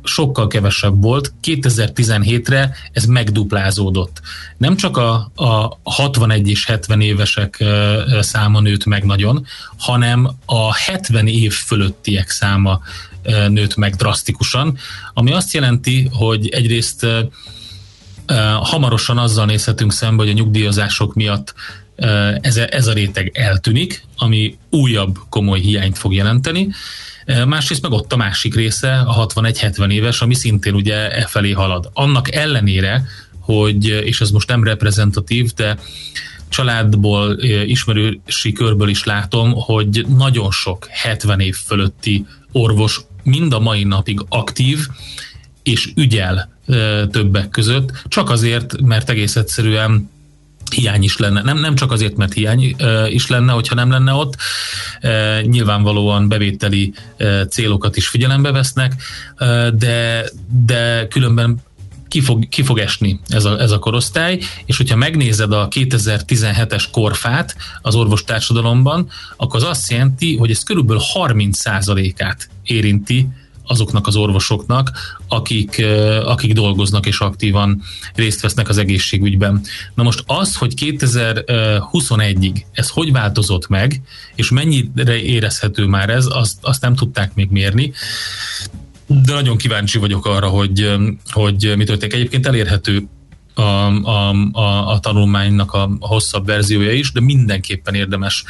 [0.03, 1.33] sokkal kevesebb volt.
[1.43, 4.21] 2017-re ez megduplázódott.
[4.57, 7.63] Nem csak a, a 61 és 70 évesek
[8.19, 9.45] száma nőtt meg nagyon,
[9.77, 12.81] hanem a 70 év fölöttiek száma
[13.47, 14.77] nőtt meg drasztikusan,
[15.13, 17.07] ami azt jelenti, hogy egyrészt
[18.61, 21.53] hamarosan azzal nézhetünk szembe, hogy a nyugdíjazások miatt
[22.41, 26.69] ez, ez a réteg eltűnik, ami újabb komoly hiányt fog jelenteni,
[27.47, 31.89] Másrészt meg ott a másik része, a 61-70 éves, ami szintén ugye e felé halad.
[31.93, 33.05] Annak ellenére,
[33.39, 35.77] hogy, és ez most nem reprezentatív, de
[36.49, 43.83] családból, ismerősi körből is látom, hogy nagyon sok 70 év fölötti orvos mind a mai
[43.83, 44.87] napig aktív,
[45.63, 46.53] és ügyel
[47.11, 50.09] többek között, csak azért, mert egész egyszerűen
[50.71, 51.41] hiány is lenne.
[51.41, 52.75] Nem, nem csak azért, mert hiány
[53.07, 54.35] is lenne, hogyha nem lenne ott.
[55.41, 56.93] Nyilvánvalóan bevételi
[57.49, 58.93] célokat is figyelembe vesznek,
[59.73, 60.25] de,
[60.65, 61.61] de különben
[62.07, 66.83] ki fog, ki fog esni ez a, ez a korosztály, és hogyha megnézed a 2017-es
[66.91, 73.27] korfát az orvostársadalomban, akkor az azt jelenti, hogy ez körülbelül 30%-át érinti
[73.67, 74.91] azoknak az orvosoknak,
[75.27, 75.85] akik,
[76.23, 77.81] akik dolgoznak és aktívan
[78.15, 79.61] részt vesznek az egészségügyben.
[79.93, 84.01] Na most az, hogy 2021-ig ez hogy változott meg,
[84.35, 87.93] és mennyire érezhető már ez, azt, azt nem tudták még mérni,
[89.07, 90.95] de nagyon kíváncsi vagyok arra, hogy,
[91.31, 92.15] hogy mi történik.
[92.15, 93.07] Egyébként elérhető
[93.55, 98.43] a, a, a, a tanulmánynak a, hosszabb verziója is, de mindenképpen érdemes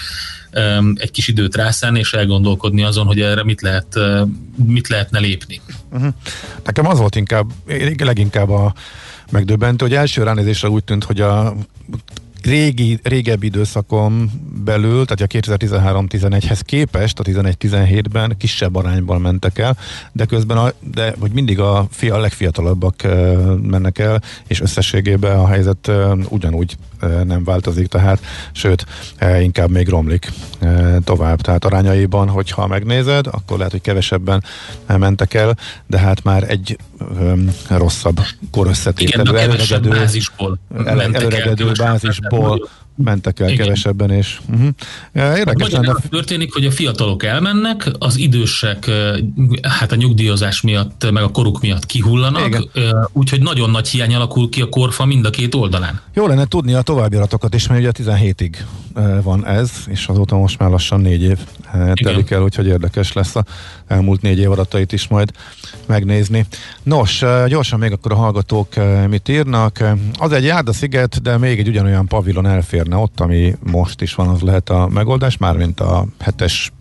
[0.54, 4.28] um, egy kis időt rászánni, és elgondolkodni azon, hogy erre mit, lehet, uh,
[4.66, 5.62] mit lehetne lépni.
[5.92, 6.14] Uh-huh.
[6.64, 7.52] Nekem az volt inkább,
[7.98, 8.74] leginkább a
[9.32, 11.56] megdöbbentő, hogy első ránézésre úgy tűnt, hogy a
[12.46, 14.32] régi, régebbi időszakon
[14.64, 19.78] belül, tehát a 2013-11-hez képest a 11-17-ben kisebb arányban mentek el,
[20.12, 23.08] de közben a, de, hogy mindig a, fia, a legfiatalabbak
[23.62, 25.92] mennek el, és összességében a helyzet
[26.30, 26.78] ugyanúgy
[27.24, 28.20] nem változik, tehát
[28.52, 28.86] sőt,
[29.40, 30.32] inkább még romlik
[31.04, 31.42] tovább.
[31.42, 34.44] Tehát arányaiban, hogyha megnézed, akkor lehet, hogy kevesebben
[34.88, 36.78] mentek el, de hát már egy
[37.70, 38.20] rosszabb
[38.52, 42.60] korösszetételű, előregedő bázisból, előregedő bázisból hol
[42.96, 43.64] mentek el Igen.
[43.64, 44.68] kevesebben, és uh-huh.
[45.14, 45.96] érdekes lenne.
[46.10, 48.92] történik, hogy a fiatalok elmennek, az idősek
[49.62, 52.68] hát a nyugdíjazás miatt, meg a koruk miatt kihullanak,
[53.12, 56.02] úgyhogy nagyon nagy hiány alakul ki a korfa mind a két oldalán.
[56.14, 58.56] Jó lenne tudni a továbbiratokat is, mert ugye 17-ig
[59.24, 61.38] van ez, és azóta most már lassan négy év
[61.94, 63.46] telik el, úgyhogy érdekes lesz a
[63.88, 65.32] elmúlt négy év adatait is majd
[65.86, 66.46] megnézni.
[66.84, 68.74] Nos, gyorsan még akkor a hallgatók
[69.10, 69.84] mit írnak.
[70.18, 72.46] Az egy sziget, de még egy ugyanolyan pavilon
[72.86, 76.72] elférne ott, ami most is van, az lehet a megoldás, mármint a hetes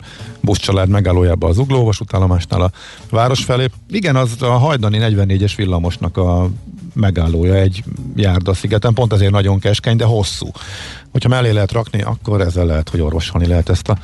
[0.40, 2.70] buszcsalád megállójában az Uglóvas utállomásnál a
[3.10, 3.66] város felé.
[3.88, 6.48] Igen, az a hajdani 44-es villamosnak a
[6.94, 7.84] megállója egy
[8.46, 10.50] szigeten, pont ezért nagyon keskeny, de hosszú.
[11.10, 13.98] Hogyha mellé lehet rakni, akkor ezzel lehet, hogy orvosolni lehet ezt a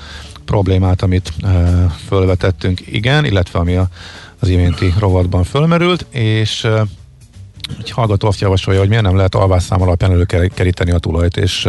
[0.45, 1.49] problémát, amit e,
[2.07, 2.81] fölvetettünk.
[2.87, 3.89] Igen, illetve ami a,
[4.39, 6.85] az iménti rovatban fölmerült, és e,
[7.79, 11.69] egy hallgató azt javasolja, hogy miért nem lehet alvásszám alapján előkeríteni a tulajt, és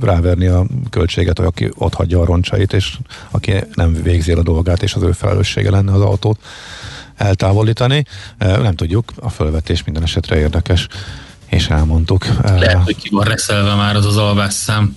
[0.00, 2.98] ráverni a költséget, hogy aki ott hagyja a roncsait, és
[3.30, 6.38] aki nem végzi a dolgát, és az ő felelőssége lenne az autót
[7.16, 8.04] eltávolítani.
[8.38, 10.86] Nem tudjuk, a fölvetés minden esetre érdekes,
[11.46, 12.26] és elmondtuk.
[12.42, 14.96] Lehet, hogy ki van reszelve már az az alvásszám.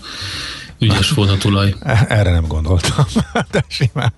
[0.79, 1.75] Ügyes volt a tulaj.
[2.07, 3.05] Erre nem gondoltam,
[3.51, 4.13] de simán.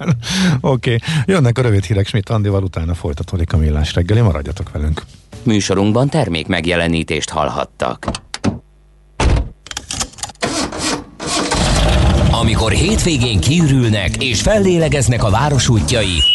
[0.62, 1.00] Oké, okay.
[1.26, 5.04] jönnek a rövid hírek Schmidt Andival, utána folytatódik a millás reggeli, maradjatok velünk.
[5.46, 8.08] Műsorunkban termék megjelenítést hallhattak.
[12.32, 16.35] Amikor hétvégén kiürülnek és fellélegeznek a város útjai,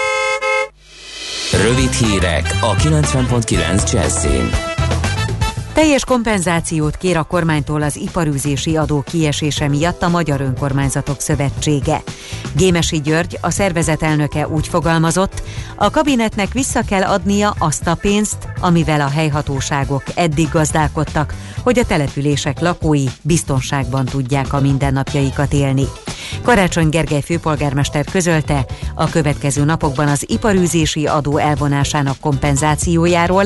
[1.53, 4.49] Rövid hírek a 90.9 Jazzin.
[5.73, 12.01] Teljes kompenzációt kér a kormánytól az iparűzési adó kiesése miatt a Magyar Önkormányzatok Szövetsége.
[12.55, 15.43] Gémesi György, a szervezet elnöke úgy fogalmazott,
[15.75, 21.33] a kabinetnek vissza kell adnia azt a pénzt, amivel a helyhatóságok eddig gazdálkodtak,
[21.63, 25.85] hogy a települések lakói biztonságban tudják a mindennapjaikat élni.
[26.41, 28.65] Karácsony Gergely főpolgármester közölte,
[28.95, 33.43] a következő napokban az iparűzési adó elvonásának kompenzációjáról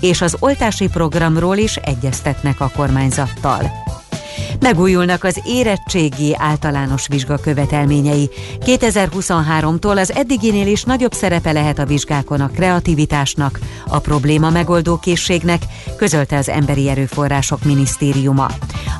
[0.00, 3.70] és az oltási programról is egyeztetnek a kormányzattal.
[4.60, 8.30] Megújulnak az érettségi általános vizsga követelményei.
[8.60, 15.62] 2023-tól az eddiginél is nagyobb szerepe lehet a vizsgákon a kreativitásnak, a probléma megoldó készségnek,
[15.96, 18.48] közölte az Emberi Erőforrások Minisztériuma.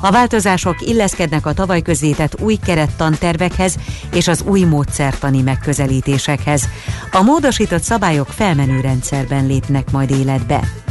[0.01, 3.75] A változások illeszkednek a tavaly közzétett új kerettantervekhez
[4.13, 6.69] és az új módszertani megközelítésekhez.
[7.11, 10.86] A módosított szabályok felmenő rendszerben lépnek majd életbe.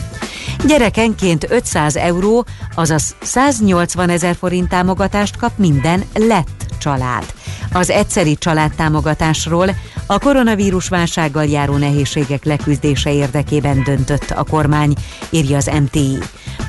[0.64, 7.24] Gyerekenként 500 euró, azaz 180 ezer forint támogatást kap minden lett család.
[7.72, 9.70] Az egyszeri családtámogatásról
[10.06, 14.94] a koronavírus válsággal járó nehézségek leküzdése érdekében döntött a kormány,
[15.30, 16.18] írja az MTI.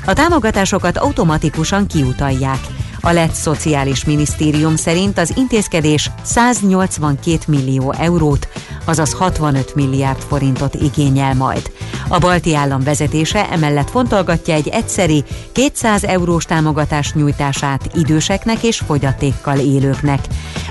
[0.06, 2.60] A támogatásokat automatikusan kiutalják.
[3.00, 8.48] A lett Szociális Minisztérium szerint az intézkedés 182 millió eurót,
[8.84, 11.70] azaz 65 milliárd forintot igényel majd.
[12.08, 19.58] A balti állam vezetése emellett fontolgatja egy egyszeri 200 eurós támogatás nyújtását időseknek és fogyatékkal
[19.58, 20.24] élőknek.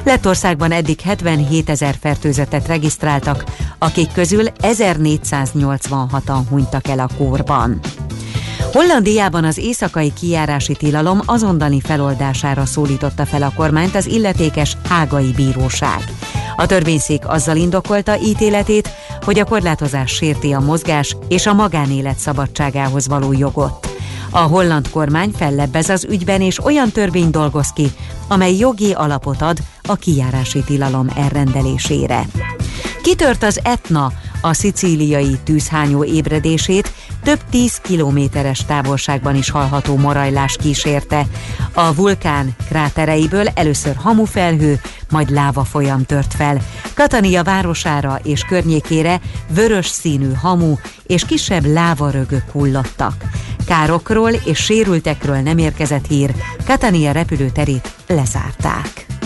[0.04, 3.44] Lettországban eddig 77 ezer fertőzetet regisztráltak,
[3.78, 7.80] akik közül 1486-an hunytak el a kórban.
[8.72, 16.04] Hollandiában az éjszakai kijárási tilalom azonnali feloldására szólította fel a kormányt az illetékes hágai bíróság.
[16.60, 18.90] A törvényszék azzal indokolta ítéletét,
[19.22, 23.88] hogy a korlátozás sérti a mozgás és a magánélet szabadságához való jogot.
[24.30, 27.92] A holland kormány fellebbez az ügyben és olyan törvény dolgoz ki,
[28.28, 32.26] amely jogi alapot ad a kijárási tilalom elrendelésére.
[33.02, 34.12] Kitört az Etna,
[34.48, 36.94] a szicíliai tűzhányó ébredését
[37.24, 41.26] több tíz kilométeres távolságban is hallható morajlás kísérte.
[41.74, 44.80] A vulkán krátereiből először hamufelhő,
[45.10, 46.62] majd láva folyam tört fel.
[46.94, 50.76] Katania városára és környékére vörös színű hamu
[51.06, 53.14] és kisebb lávarögök hullottak.
[53.66, 56.34] Károkról és sérültekről nem érkezett hír,
[56.66, 59.17] Katania repülőterét lezárták.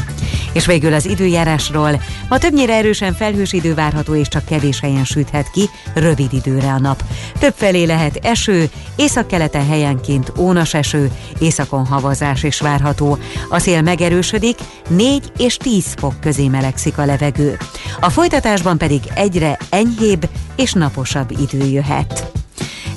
[0.54, 2.02] És végül az időjárásról.
[2.30, 6.80] Ma többnyire erősen felhős idő várható, és csak kevés helyen süthet ki, rövid időre a
[6.80, 7.04] nap.
[7.40, 13.18] Több felé lehet eső, északkeleten helyenként ónas eső, északon havazás is várható.
[13.50, 14.58] A szél megerősödik,
[14.88, 17.58] 4 és 10 fok közé melegszik a levegő.
[18.00, 22.32] A folytatásban pedig egyre enyhébb és naposabb idő jöhet.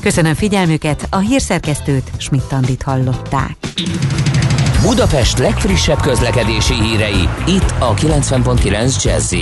[0.01, 3.57] Köszönöm figyelmüket, a hírszerkesztőt Schmidt-Tandit hallották.
[4.85, 9.35] Budapest legfrissebb közlekedési hírei, itt a 90.9 jazz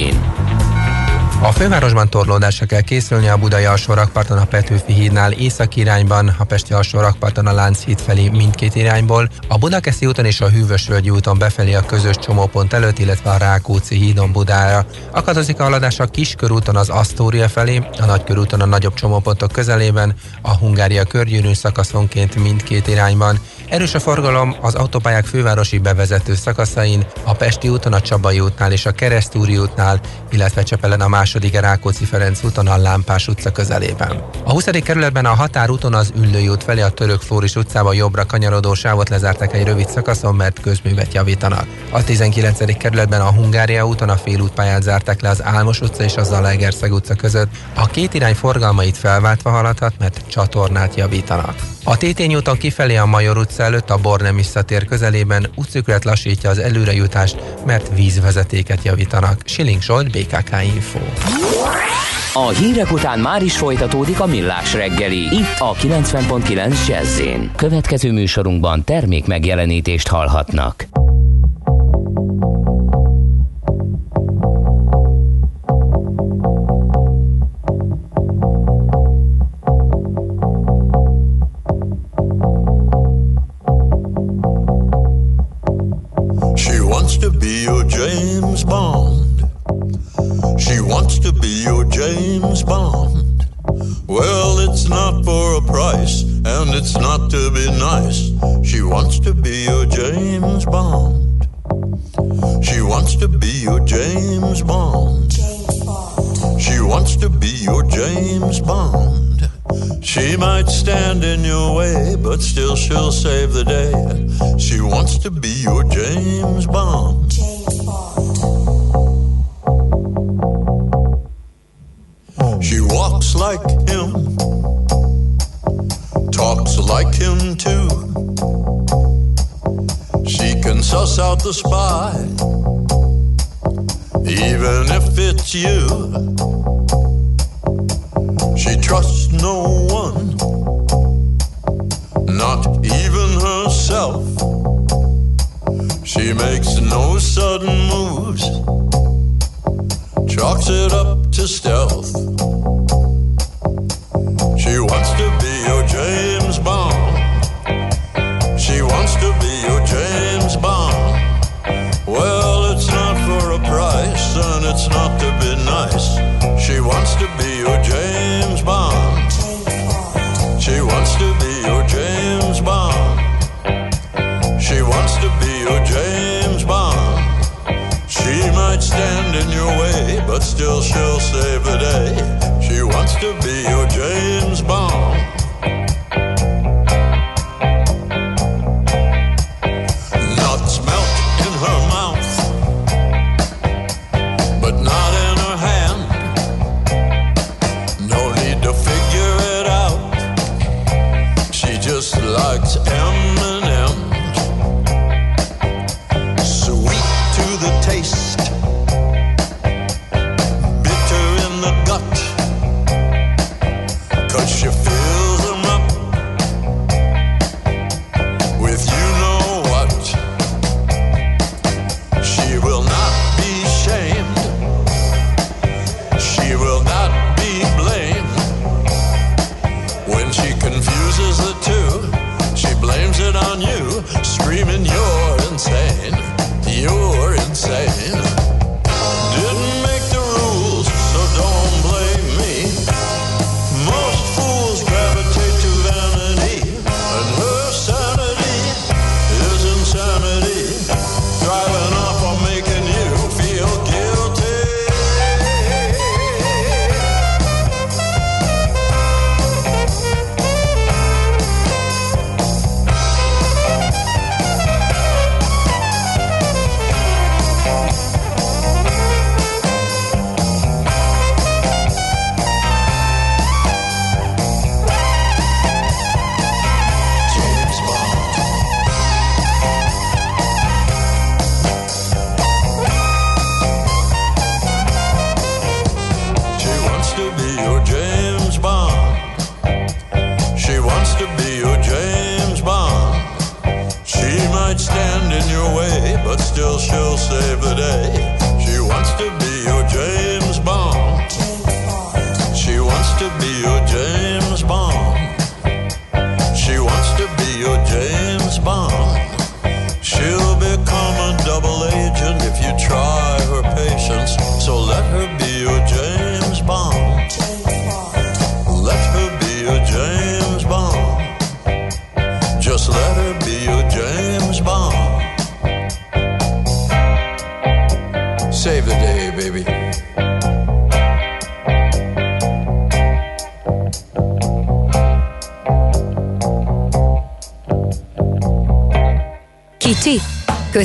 [1.42, 6.72] a fővárosban torlódásra kell készülni a Budai alsó a Petőfi hídnál észak irányban, a Pesti
[6.72, 11.74] alsó rakparton a Lánchíd felé mindkét irányból, a Budakeszi úton és a Hűvösvölgyi úton befelé
[11.74, 14.86] a közös csomópont előtt, illetve a Rákóczi hídon Budára.
[15.10, 20.56] Akadozik a haladás a Kiskörúton az Asztória felé, a Nagykörúton a nagyobb csomópontok közelében, a
[20.56, 23.38] Hungária körgyűrűn szakaszonként mindkét irányban,
[23.72, 28.86] Erős a forgalom az autópályák fővárosi bevezető szakaszain, a Pesti úton, a Csabai útnál és
[28.86, 30.00] a Keresztúri útnál,
[30.30, 34.24] illetve Csepelen a második Rákóczi Ferenc úton a Lámpás utca közelében.
[34.44, 34.64] A 20.
[34.64, 39.54] kerületben a határúton az Üllői út felé a Török Flóris utcába jobbra kanyarodó sávot lezártak
[39.54, 41.66] egy rövid szakaszon, mert közművet javítanak.
[41.90, 42.76] A 19.
[42.76, 47.14] kerületben a Hungária úton a félútpályát zárták le az Álmos utca és a Zalaegerszeg utca
[47.14, 47.48] között.
[47.74, 51.54] A két irány forgalmait felváltva haladhat, mert csatornát javítanak.
[51.84, 56.58] A Tétény úton kifelé a Major utca előtt a Bornemissa tér közelében útszüklet lassítja az
[56.58, 57.36] előrejutást,
[57.66, 59.40] mert vízvezetéket javítanak.
[59.44, 60.98] Siling Zsolt, BKK Info.
[62.34, 65.20] A hírek után már is folytatódik a millás reggeli.
[65.20, 67.20] Itt a 90.9 jazz
[67.56, 71.01] Következő műsorunkban termék megjelenítést hallhatnak.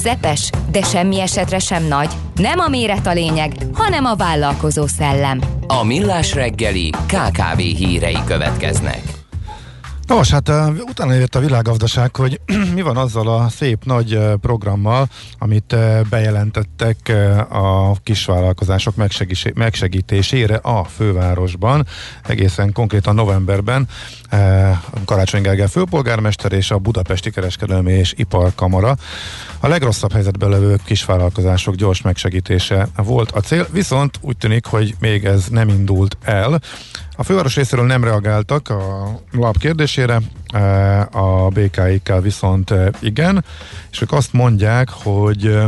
[0.07, 2.09] Közepes, de semmi esetre sem nagy.
[2.35, 5.41] Nem a méret a lényeg, hanem a vállalkozó szellem.
[5.67, 9.01] A Millás reggeli KKV hírei következnek.
[10.07, 10.55] Nos, hát uh,
[10.89, 12.41] utána jött a világgazdaság, hogy
[12.75, 15.07] mi van azzal a szép nagy programmal,
[15.37, 15.75] amit
[16.09, 17.13] bejelentettek
[17.49, 18.93] a kisvállalkozások
[19.53, 21.85] megsegítésére a fővárosban,
[22.27, 23.87] egészen konkrétan novemberben
[25.05, 28.95] Karácsony Gergely főpolgármester és a Budapesti Kereskedelmi és Iparkamara.
[29.59, 35.25] A legrosszabb helyzetben levő kisvállalkozások gyors megsegítése volt a cél, viszont úgy tűnik, hogy még
[35.25, 36.59] ez nem indult el.
[37.15, 40.21] A főváros részéről nem reagáltak a lap kérdésére,
[40.53, 43.45] e, a BKI-kkel viszont e, igen,
[43.91, 45.59] és ők azt mondják, hogy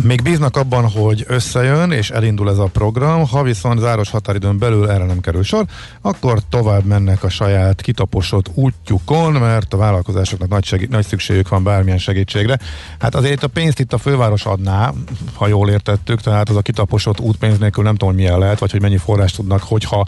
[0.00, 4.90] még bíznak abban, hogy összejön és elindul ez a program, ha viszont záros határidőn belül
[4.90, 5.64] erre nem kerül sor,
[6.00, 11.62] akkor tovább mennek a saját kitaposott útjukon, mert a vállalkozásoknak nagy, segí- nagy szükségük van
[11.62, 12.58] bármilyen segítségre.
[12.98, 14.92] Hát azért a pénzt itt a főváros adná,
[15.34, 18.70] ha jól értettük, tehát az a kitaposott útpénz nélkül nem tudom, hogy milyen lehet, vagy
[18.70, 20.06] hogy mennyi forrást tudnak, hogyha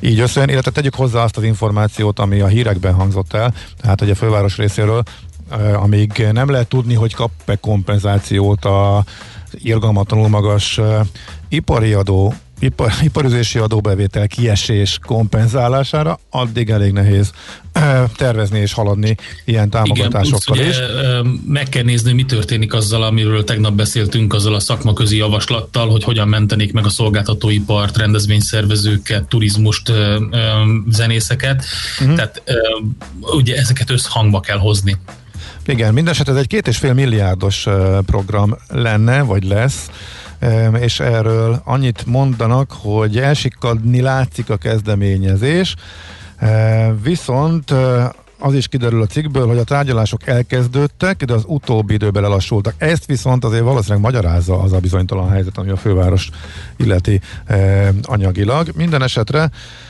[0.00, 4.10] így összejön, illetve tegyük hozzá azt az információt, ami a hírekben hangzott el, tehát hogy
[4.10, 5.02] a főváros részéről
[5.74, 9.04] amíg nem lehet tudni, hogy kap-e kompenzációt a
[9.52, 10.80] irgalmatlanul magas
[11.48, 17.32] ipari adó ipar, iparüzési adóbevétel kiesés kompenzálására, addig elég nehéz
[18.16, 23.44] tervezni és haladni ilyen támogatásokkal Igen, plusz, ugye, Meg kell nézni, mi történik azzal, amiről
[23.44, 29.92] tegnap beszéltünk, azzal a szakmaközi javaslattal, hogy hogyan mentenék meg a szolgáltatóipart, rendezvényszervezőket, turizmust,
[30.88, 31.64] zenészeket.
[32.00, 32.14] Uh-huh.
[32.14, 32.42] Tehát
[33.20, 34.96] ugye ezeket összhangba kell hozni.
[35.70, 37.66] Igen, mindeset ez egy két és fél milliárdos
[38.06, 39.90] program lenne, vagy lesz,
[40.80, 45.74] és erről annyit mondanak, hogy elsikadni látszik a kezdeményezés,
[47.02, 47.74] viszont
[48.38, 52.74] az is kiderül a cikkből, hogy a tárgyalások elkezdődtek, de az utóbbi időben lelassultak.
[52.78, 56.30] Ezt viszont azért valószínűleg magyarázza az a bizonytalan helyzet, ami a főváros
[56.76, 57.20] illeti
[58.02, 58.68] anyagilag.
[58.74, 59.50] Minden esetre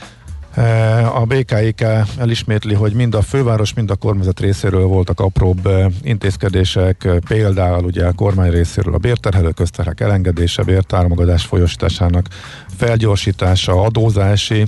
[1.13, 1.81] a BKIK
[2.17, 7.83] elismétli, hogy mind a főváros, mind a kormányzat részéről voltak apróbb eh, intézkedések, eh, például
[7.83, 12.27] ugye a kormány részéről a bérterhelő közterhek elengedése, bértámogatás folyosításának
[12.77, 14.65] felgyorsítása, adózási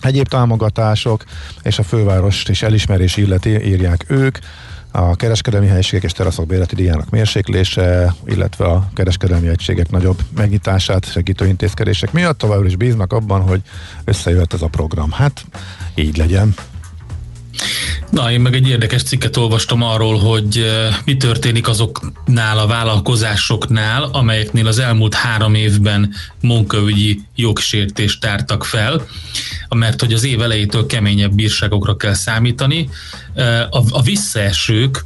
[0.00, 1.24] egyéb támogatások,
[1.62, 4.38] és a fővárost is elismerés illeti, írják ők
[4.92, 11.46] a kereskedelmi helyiségek és teraszok bérleti díjának mérséklése, illetve a kereskedelmi egységek nagyobb megnyitását segítő
[11.46, 13.60] intézkedések miatt továbbra is bíznak abban, hogy
[14.04, 15.10] összejöhet ez a program.
[15.10, 15.44] Hát
[15.94, 16.54] így legyen.
[18.10, 24.02] Na, én meg egy érdekes cikket olvastam arról, hogy eh, mi történik azoknál a vállalkozásoknál,
[24.02, 29.06] amelyeknél az elmúlt három évben munkaügyi jogsértést tártak fel,
[29.68, 32.88] mert hogy az év elejétől keményebb bírságokra kell számítani.
[33.34, 35.04] Eh, a, a visszaesők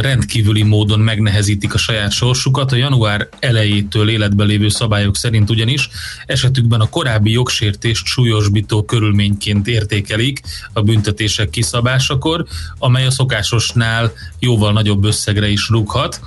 [0.00, 2.72] rendkívüli módon megnehezítik a saját sorsukat.
[2.72, 5.88] A január elejétől életben lévő szabályok szerint ugyanis
[6.26, 10.40] esetükben a korábbi jogsértést súlyosbító körülményként értékelik
[10.72, 12.44] a büntetések kiszabásakor,
[12.78, 16.20] amely a szokásosnál jóval nagyobb összegre is rúghat.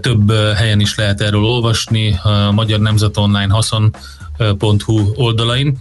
[0.00, 5.78] Több helyen is lehet erről olvasni, a Magyar Nemzet Online haszon.hu oldalain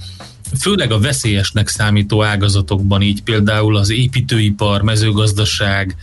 [0.59, 5.95] főleg a veszélyesnek számító ágazatokban, így például az építőipar, mezőgazdaság,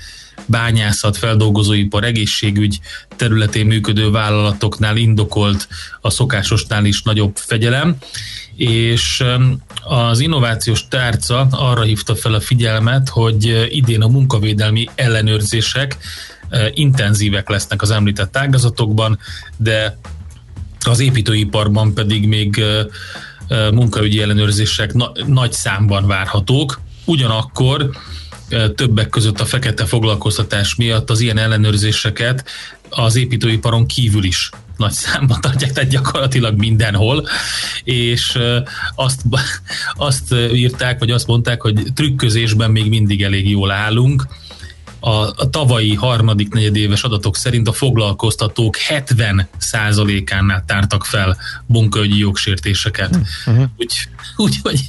[0.47, 2.81] bányászat, feldolgozóipar, egészségügy
[3.17, 5.69] területén működő vállalatoknál indokolt
[6.01, 7.97] a szokásosnál is nagyobb fegyelem,
[8.57, 9.25] és
[9.85, 15.97] az innovációs tárca arra hívta fel a figyelmet, hogy idén a munkavédelmi ellenőrzések
[16.49, 19.19] eh, intenzívek lesznek az említett ágazatokban,
[19.57, 19.99] de
[20.87, 22.87] az építőiparban pedig még eh,
[23.49, 26.81] eh, munkaügyi ellenőrzések na- nagy számban várhatók.
[27.05, 27.91] Ugyanakkor
[28.75, 32.45] többek között a fekete foglalkoztatás miatt az ilyen ellenőrzéseket
[32.91, 37.29] az építőiparon kívül is nagy számban tartják, tehát gyakorlatilag mindenhol,
[37.85, 38.39] és
[38.95, 39.21] azt,
[39.97, 44.27] azt írták, vagy azt mondták, hogy trükközésben még mindig elég jól állunk.
[45.01, 53.19] A, a tavalyi harmadik negyedéves adatok szerint a foglalkoztatók 70%-ánál tártak fel munkaügyi jogsértéseket.
[53.47, 53.65] Uh-huh.
[53.77, 53.95] Úgy,
[54.37, 54.81] úgy, hogy,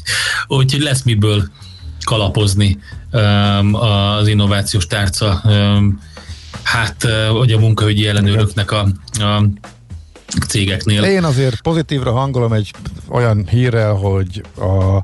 [0.48, 1.49] úgy, hogy lesz miből
[2.10, 2.77] kalapozni
[3.11, 6.02] um, az innovációs tárca, um,
[6.64, 8.88] hát hogy a munkaügyi ellenőröknek a,
[9.19, 9.44] a
[10.48, 11.03] cégeknél.
[11.03, 12.72] Én azért pozitívra hangolom egy
[13.10, 15.02] olyan hírrel, hogy a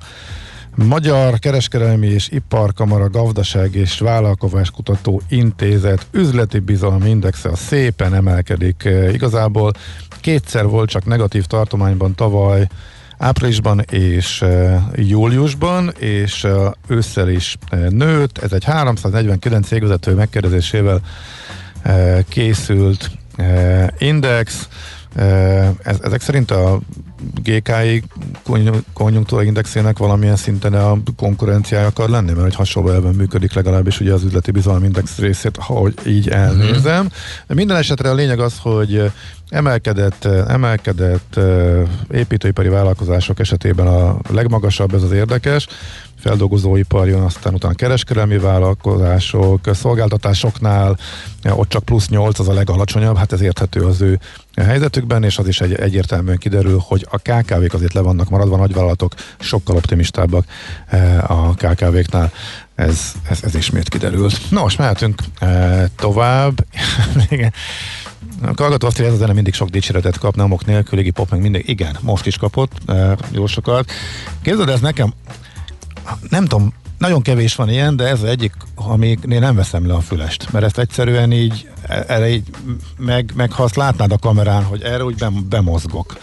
[0.76, 8.90] Magyar Kereskedelmi és Iparkamara Gazdaság és Vállalkozáskutató Intézet üzleti bizalmi indexe szépen emelkedik.
[9.12, 9.72] Igazából
[10.22, 12.68] kétszer volt csak negatív tartományban tavaly
[13.18, 14.44] áprilisban és
[14.96, 16.48] júliusban, és
[16.88, 17.58] ősszel is
[17.90, 18.38] nőtt.
[18.38, 21.02] Ez egy 349 cégvezető megkérdezésével
[22.30, 23.12] készült
[23.98, 24.68] index.
[25.84, 26.80] Ez, ezek szerint a
[27.44, 28.04] GKI
[28.94, 34.14] konjunktúra indexének valamilyen szinten a konkurenciája akar lenni, mert egy hasonló elven működik legalábbis ugye
[34.14, 34.52] az üzleti
[34.84, 37.06] index részét, ha így elnézem.
[37.06, 37.56] Uh-huh.
[37.56, 39.12] Minden esetre a lényeg az, hogy
[39.50, 41.40] emelkedett, emelkedett
[42.12, 45.68] építőipari vállalkozások esetében a legmagasabb, ez az érdekes,
[46.20, 50.98] feldolgozóipar jön, aztán utána kereskedelmi vállalkozások, szolgáltatásoknál,
[51.50, 54.20] ott csak plusz 8 az a legalacsonyabb, hát ez érthető az ő
[54.56, 59.14] helyzetükben, és az is egy, egyértelműen kiderül, hogy a KKV-k azért le vannak maradva, nagyvállalatok
[59.40, 60.46] sokkal optimistábbak
[61.28, 62.32] a KKV-knál.
[62.76, 64.40] Ez, ez, ez ismét kiderült.
[64.50, 65.22] No, most mehetünk
[65.96, 66.66] tovább.
[68.42, 71.12] A hallgató azt, hogy ez a zene mindig sok dicséretet kap, nem ok nélkül, Iggy
[71.12, 73.92] Pop meg mindig, igen, most is kapott e, jó sokat.
[74.42, 75.14] Képzeld, ez nekem
[76.30, 80.00] nem tudom, nagyon kevés van ilyen, de ez az egyik, amiknél nem veszem le a
[80.00, 82.44] fülest, mert ezt egyszerűen így, erre így
[82.98, 86.18] meg, meg ha azt látnád a kamerán, hogy erre úgy bemozgok.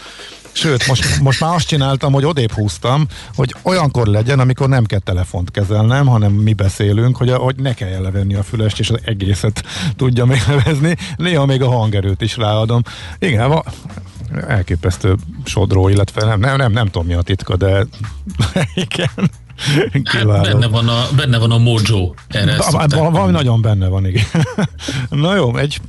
[0.52, 4.98] Sőt, most, most már azt csináltam, hogy odébb húztam, hogy olyankor legyen, amikor nem kell
[4.98, 9.64] telefont kezelnem, hanem mi beszélünk, hogy, hogy ne kelljen levenni a fülest, és az egészet
[9.96, 10.96] tudja még levezni.
[11.16, 12.82] Néha még a hangerőt is ráadom.
[13.18, 13.64] Igen, va,
[14.48, 17.86] elképesztő sodró, illetve nem, nem, nem, nem tudom mi a titka, de
[18.74, 19.30] igen.
[20.04, 22.14] Hát benne, van a, benne van a mojo.
[22.28, 22.56] Erre
[22.90, 24.24] valami nagyon benne van, igen.
[25.10, 25.80] Na jó, egy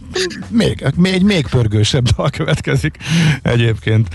[0.47, 2.97] még, egy még pörgősebb dal következik
[3.41, 4.07] egyébként,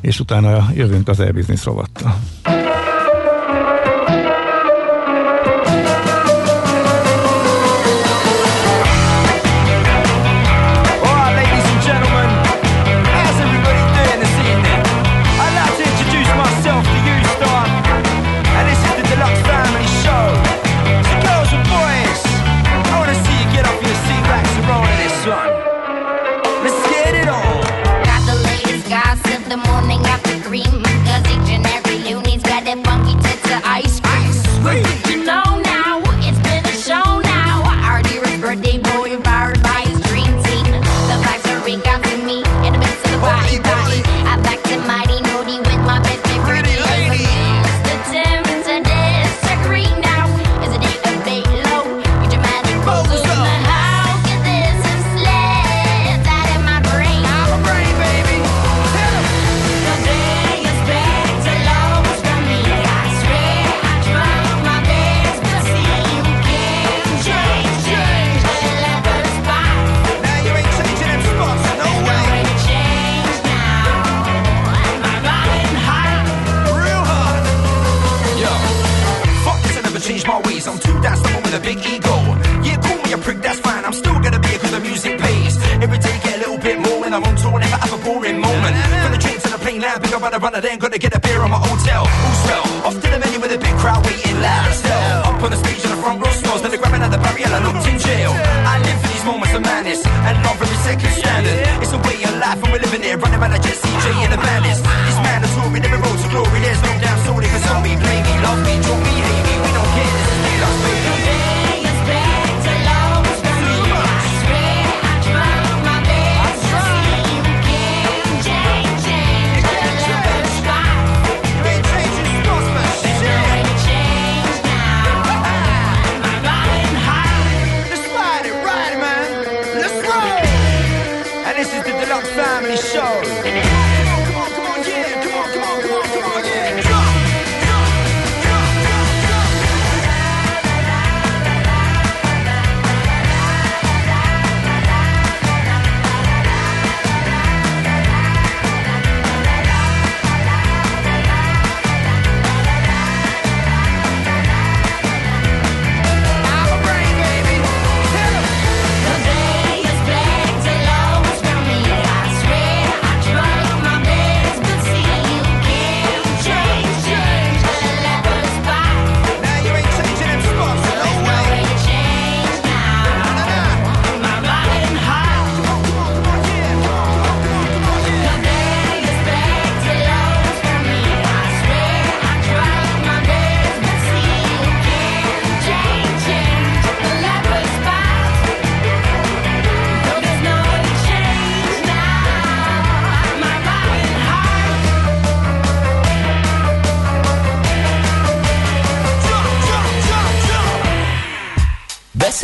[0.00, 2.20] és utána jövünk az e-business rovattal.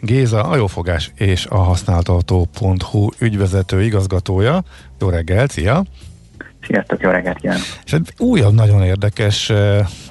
[0.00, 4.62] Géza, a jófogás és a használtató.hu ügyvezető igazgatója.
[5.00, 5.82] Jó reggel, szia!
[6.66, 7.62] Sziasztok, jó reggelt kívánok!
[7.84, 9.52] És egy újabb nagyon érdekes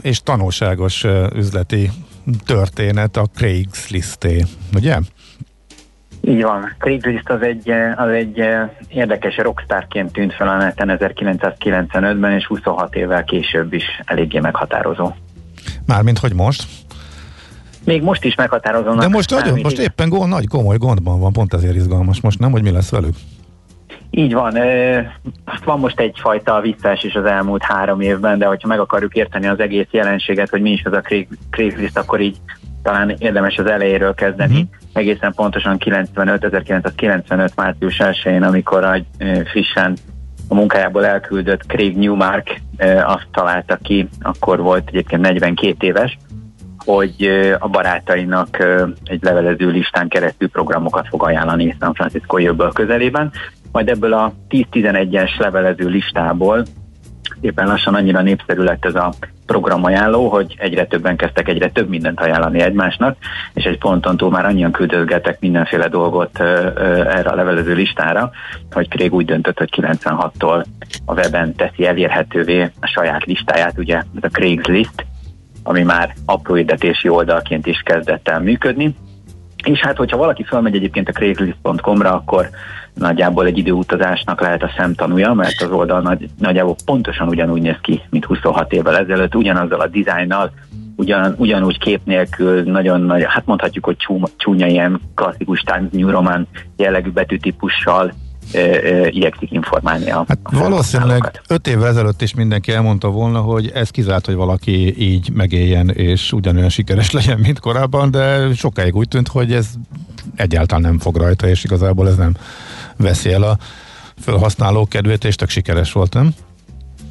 [0.02, 1.06] és tanulságos
[1.36, 1.90] üzleti
[2.46, 4.44] történet a Craigslist-é,
[4.76, 4.98] ugye?
[6.22, 6.76] Így van.
[6.80, 8.44] Craigslist az egy, az egy
[8.88, 15.14] érdekes rockstárként tűnt fel a neten 1995-ben, és 26 évvel később is eléggé meghatározó.
[15.86, 16.64] Mármint, hogy most?
[17.88, 19.00] Még most is meghatározónak.
[19.00, 22.52] De most, nagyon, most éppen gond, nagy komoly gondban van, pont ezért izgalmas most, nem,
[22.52, 23.16] hogy mi lesz velük?
[24.10, 24.54] Így van.
[25.66, 29.88] Van most egyfajta visszaesés az elmúlt három évben, de hogyha meg akarjuk érteni az egész
[29.92, 31.02] jelenséget, hogy mi is az a
[31.50, 32.38] Craigslist, akkor így
[32.84, 34.54] talán érdemes az elejéről kezdeni.
[34.54, 34.70] Uh-huh.
[34.94, 38.98] Egészen pontosan 95, 1995 március 1-én, amikor a
[39.46, 39.98] frissen
[40.48, 42.62] a munkájából elküldött Craig Newmark
[43.06, 46.18] azt találta ki, akkor volt egyébként 42 éves,
[46.88, 48.64] hogy a barátainak
[49.04, 53.32] egy levelező listán keresztül programokat fog ajánlani San Francisco jövőből közelében,
[53.72, 56.66] majd ebből a 10-11-es levelező listából
[57.42, 59.14] éppen lassan annyira népszerű lett ez a
[59.46, 63.18] programajánló, hogy egyre többen kezdtek egyre több mindent ajánlani egymásnak,
[63.54, 68.32] és egy ponton túl már annyian küldözgetek mindenféle dolgot erre a levelező listára,
[68.72, 70.66] hogy Craig úgy döntött, hogy 96-tól
[71.06, 75.06] a weben teszi elérhetővé a saját listáját, ugye ez a Craigslist,
[75.68, 78.96] ami már apró hirdetési oldalként is kezdett el működni.
[79.64, 82.50] És hát, hogyha valaki felmegy egyébként a craigslist.com-ra, akkor
[82.94, 88.02] nagyjából egy időutazásnak lehet a szemtanúja, mert az oldal nagy, nagyjából pontosan ugyanúgy néz ki,
[88.10, 90.52] mint 26 évvel ezelőtt, ugyanazzal a dizájnnal,
[90.96, 96.10] ugyan, ugyanúgy kép nélkül, nagyon nagy, hát mondhatjuk, hogy csúnya, csúnya ilyen klasszikus Times New
[96.10, 98.14] Roman jellegű betűtípussal,
[99.10, 104.26] igyekszik informálni a hát valószínűleg öt évvel ezelőtt is mindenki elmondta volna, hogy ez kizárt,
[104.26, 109.54] hogy valaki így megéljen és ugyanolyan sikeres legyen, mint korábban, de sokáig úgy tűnt, hogy
[109.54, 109.68] ez
[110.36, 112.36] egyáltalán nem fog rajta, és igazából ez nem
[112.98, 113.58] veszi el a
[114.20, 116.30] felhasználó kedvét, és tök sikeres volt, nem?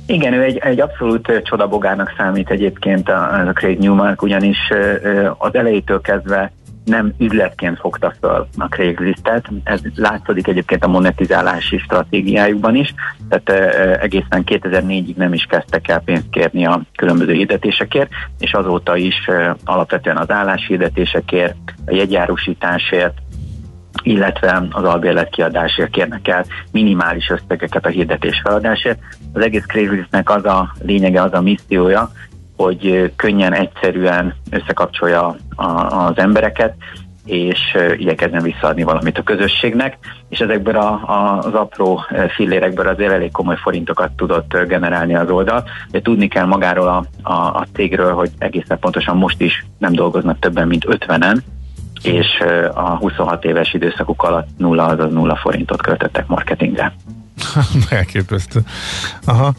[0.06, 4.58] Igen, ő egy, egy abszolút csodabogárnak számít egyébként a, a Craig Newmark, ugyanis
[5.38, 6.52] az elejétől kezdve
[6.86, 12.94] nem üzletként fogta fel a Craigslistet, ez látszik egyébként a monetizálási stratégiájukban is,
[13.28, 19.30] tehát egészen 2004-ig nem is kezdtek el pénzt kérni a különböző hirdetésekért, és azóta is
[19.64, 23.14] alapvetően az álláshirdetésekért, a jegyárusításért,
[24.02, 28.98] illetve az albérlet kiadásért kérnek el minimális összegeket a hirdetés feladásért.
[29.32, 32.10] Az egész Craigslistnek az a lényege, az a missziója,
[32.56, 35.36] hogy könnyen, egyszerűen összekapcsolja
[35.88, 36.74] az embereket,
[37.26, 37.58] és
[37.96, 42.04] igyekezzen visszaadni valamit a közösségnek, és ezekből a, a, az apró
[42.34, 45.64] fillérekből azért elég komoly forintokat tudott generálni az oldal.
[45.90, 50.38] De tudni kell magáról a, a, a cégről, hogy egészen pontosan most is nem dolgoznak
[50.38, 51.38] többen, mint 50-en,
[52.02, 52.26] és
[52.74, 56.94] a 26 éves időszakuk alatt nulla, azaz nulla forintot költöttek marketingre.
[57.90, 58.60] Elképesztő.
[59.24, 59.52] Aha.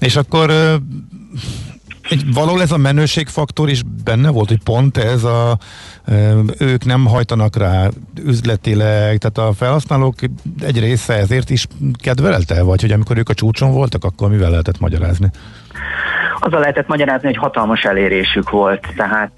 [0.00, 0.50] És akkor
[2.08, 5.58] egy, valahol ez a menőségfaktor is benne volt, hogy pont ez a
[6.58, 7.88] ők nem hajtanak rá
[8.24, 10.14] üzletileg, tehát a felhasználók
[10.60, 11.66] egy része ezért is
[12.02, 15.30] kedvelte, vagy hogy amikor ők a csúcson voltak, akkor mivel lehetett magyarázni?
[16.38, 19.32] Azzal lehetett magyarázni, hogy hatalmas elérésük volt, tehát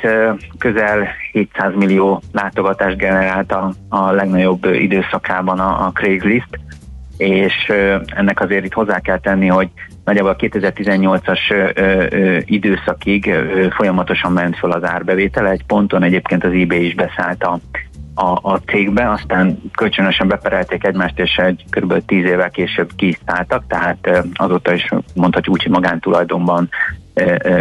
[0.59, 6.59] közel 700 millió látogatást generált a, a legnagyobb időszakában a, a Craigslist,
[7.17, 7.73] és
[8.07, 9.69] ennek azért itt hozzá kell tenni, hogy
[10.07, 11.39] nagyjából a 2018-as
[12.45, 13.35] időszakig
[13.71, 17.59] folyamatosan ment fel az árbevétele, egy ponton egyébként az eBay is beszállt a,
[18.15, 22.05] a, a cégbe, aztán kölcsönösen beperelték egymást, és egy kb.
[22.07, 26.69] 10 évvel később kiszálltak, tehát azóta is mondhatjuk úgy, hogy magántulajdonban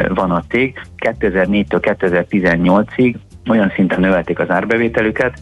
[0.07, 0.81] van a cég.
[0.97, 3.15] 2004-től 2018-ig
[3.49, 5.33] olyan szinten növelték az árbevételüket,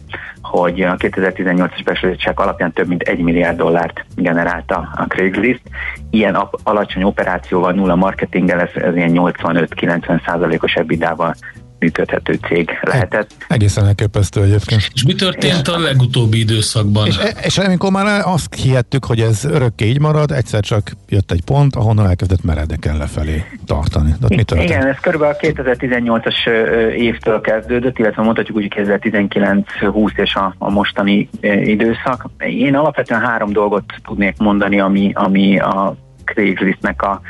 [0.42, 5.62] hogy a 2018-as besoroltság alapján több mint 1 milliárd dollárt generálta a Craigslist.
[6.10, 11.34] Ilyen alacsony operációval, nulla marketinggel, ez, ez ilyen 85-90 százalékos ebidával
[11.78, 13.30] működhető cég lehetett.
[13.48, 14.90] Egészen elképesztő egyébként.
[14.94, 17.06] És mi történt a legutóbbi időszakban?
[17.06, 21.42] És, és amikor már azt hihettük, hogy ez örökké így marad, egyszer csak jött egy
[21.44, 24.14] pont, ahonnan elkezdett meredeken lefelé tartani.
[24.20, 24.70] De mi történt?
[24.70, 26.48] Igen, ez körülbelül a 2018-as
[26.96, 31.28] évtől kezdődött, illetve mondhatjuk úgy 2019-20 és a, a mostani
[31.64, 32.26] időszak.
[32.38, 37.20] Én alapvetően három dolgot tudnék mondani, ami, ami a Craigslistnek a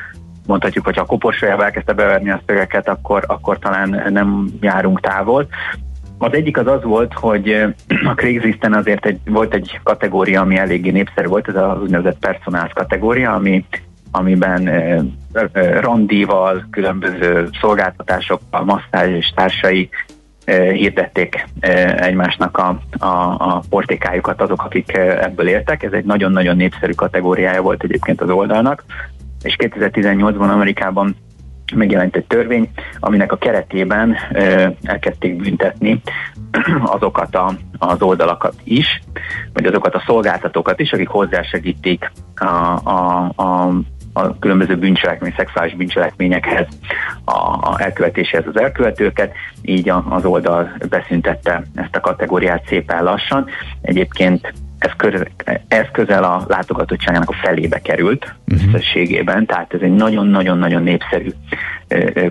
[0.46, 5.46] mondhatjuk, hogy ha a koporsójába elkezdte beverni a szögeket, akkor, akkor talán nem járunk távol.
[6.18, 7.50] Az egyik az az volt, hogy
[8.10, 12.72] a Craigslisten azért egy, volt egy kategória, ami eléggé népszerű volt, ez az úgynevezett personáls
[12.72, 13.64] kategória, ami,
[14.10, 14.70] amiben
[15.80, 19.88] randival, különböző szolgáltatásokkal, masszázs és társai
[20.72, 21.46] hirdették
[21.96, 23.06] egymásnak a, a,
[23.38, 25.82] a portékájukat azok, akik ebből éltek.
[25.82, 28.84] Ez egy nagyon-nagyon népszerű kategóriája volt egyébként az oldalnak
[29.44, 31.16] és 2018-ban Amerikában
[31.74, 36.00] megjelent egy törvény, aminek a keretében ö, elkezdték büntetni
[36.96, 39.00] azokat a, az oldalakat is,
[39.52, 42.44] vagy azokat a szolgáltatókat is, akik hozzásegítik a,
[42.84, 43.72] a, a,
[44.12, 46.66] a különböző bűncselekmény, szexuális bűncselekményekhez,
[47.24, 47.38] a,
[47.70, 53.46] a elkövetéséhez az elkövetőket, így a, az oldal beszüntette ezt a kategóriát szépen lassan.
[53.80, 54.52] Egyébként
[54.84, 55.26] ez, közel,
[55.68, 58.66] ez közel a látogatottságának a felébe került uh-huh.
[58.66, 61.30] összességében, tehát ez egy nagyon-nagyon-nagyon népszerű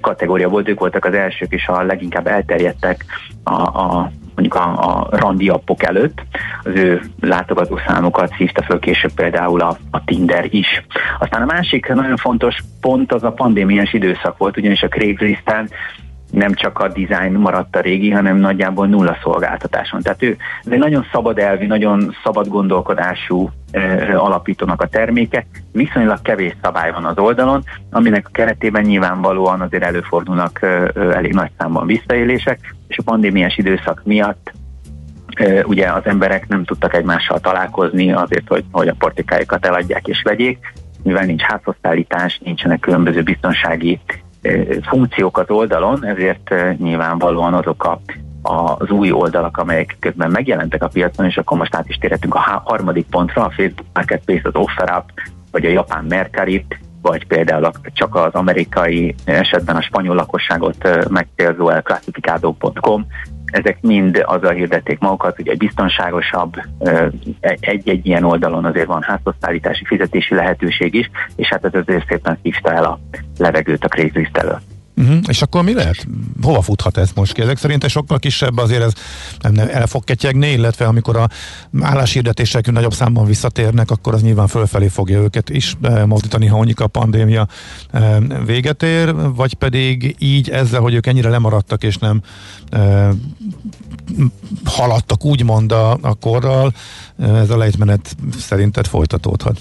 [0.02, 3.06] kategória volt, ők voltak az elsők és a leginkább elterjedtek
[3.44, 6.22] a, a mondjuk a, a randi appok előtt,
[6.64, 10.84] az ő látogatószámokat szívta föl később például a, a Tinder is.
[11.20, 15.70] Aztán a másik nagyon fontos pont az a pandémiás időszak volt, ugyanis a Craigslisten
[16.34, 20.02] nem csak a design maradt a régi, hanem nagyjából nulla szolgáltatáson.
[20.02, 23.50] Tehát ő ez egy nagyon szabad elvi, nagyon szabad gondolkodású
[24.16, 30.60] alapítónak a terméke, viszonylag kevés szabály van az oldalon, aminek a keretében nyilvánvalóan azért előfordulnak
[30.96, 34.54] elég nagy számban visszaélések, és a pandémiás időszak miatt
[35.64, 40.74] ugye az emberek nem tudtak egymással találkozni azért, hogy, hogy a portikájukat eladják és vegyék,
[41.04, 44.00] mivel nincs házhozszállítás, nincsenek különböző biztonsági
[44.82, 48.00] funkciókat oldalon, ezért nyilvánvalóan azok a
[48.44, 52.62] az új oldalak, amelyek közben megjelentek a piacon, és akkor most át is térhetünk a
[52.64, 55.12] harmadik pontra, a Facebook Marketplace, az OfferUp,
[55.52, 56.66] vagy a japán Mercari,
[57.02, 63.06] vagy például csak az amerikai esetben a spanyol lakosságot megcélzó el classificado.com,
[63.54, 66.54] ezek mind azzal hirdették magukat, hogy egy biztonságosabb,
[67.60, 72.74] egy-egy ilyen oldalon azért van házhozszállítási, fizetési lehetőség is, és hát ez azért szépen hívta
[72.74, 73.00] el a
[73.38, 74.73] levegőt a Craigslist előtt.
[74.96, 75.18] Uh-huh.
[75.28, 76.08] És akkor mi lehet?
[76.42, 77.42] Hova futhat ez most ki?
[77.42, 78.94] Ezek szerint sokkal kisebb azért ez
[79.42, 81.30] nem, nem, el fog ketyegni, illetve amikor a
[81.82, 86.80] álláshirdetések nagyobb számban visszatérnek, akkor az nyilván fölfelé fogja őket is eh, mozdítani, ha mondjuk
[86.80, 87.48] a pandémia
[87.92, 92.22] eh, véget ér, vagy pedig így ezzel, hogy ők ennyire lemaradtak és nem
[92.70, 93.10] eh,
[94.64, 96.74] haladtak úgymond a, a korral,
[97.20, 99.60] ez a lejtmenet szerinted folytatódhat?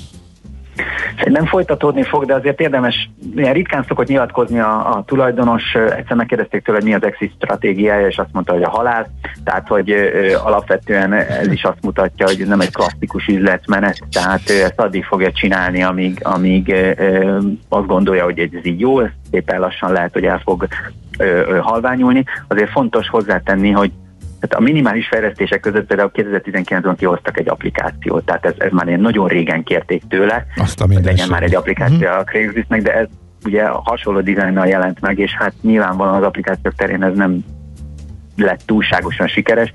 [1.24, 6.64] Nem folytatódni fog, de azért érdemes, ilyen ritkán szokott nyilatkozni a, a tulajdonos, egyszer megkérdezték
[6.64, 9.06] tőle, hogy mi az exit stratégiája, és azt mondta, hogy a halál,
[9.44, 14.50] tehát hogy ö, alapvetően ez is azt mutatja, hogy ez nem egy klasszikus üzletmenet, tehát
[14.50, 17.38] ö, ezt addig fogja csinálni, amíg, amíg ö,
[17.68, 19.00] azt gondolja, hogy ez így jó,
[19.30, 20.66] szépen lassan lehet, hogy el fog
[21.18, 22.24] ö, ö, halványulni.
[22.48, 23.92] Azért fontos hozzátenni, hogy
[24.42, 29.00] tehát a minimális fejlesztések között például 2019-ben kihoztak egy applikációt, tehát ez, ez már ilyen
[29.00, 32.18] nagyon régen kérték tőle, Azt a hogy legyen már egy applikáció uh-huh.
[32.18, 33.06] a Craigslistnek, de ez
[33.44, 37.44] ugye hasonló dizájnnal jelent meg, és hát nyilvánvalóan az applikációk terén ez nem
[38.36, 39.74] lett túlságosan sikeres.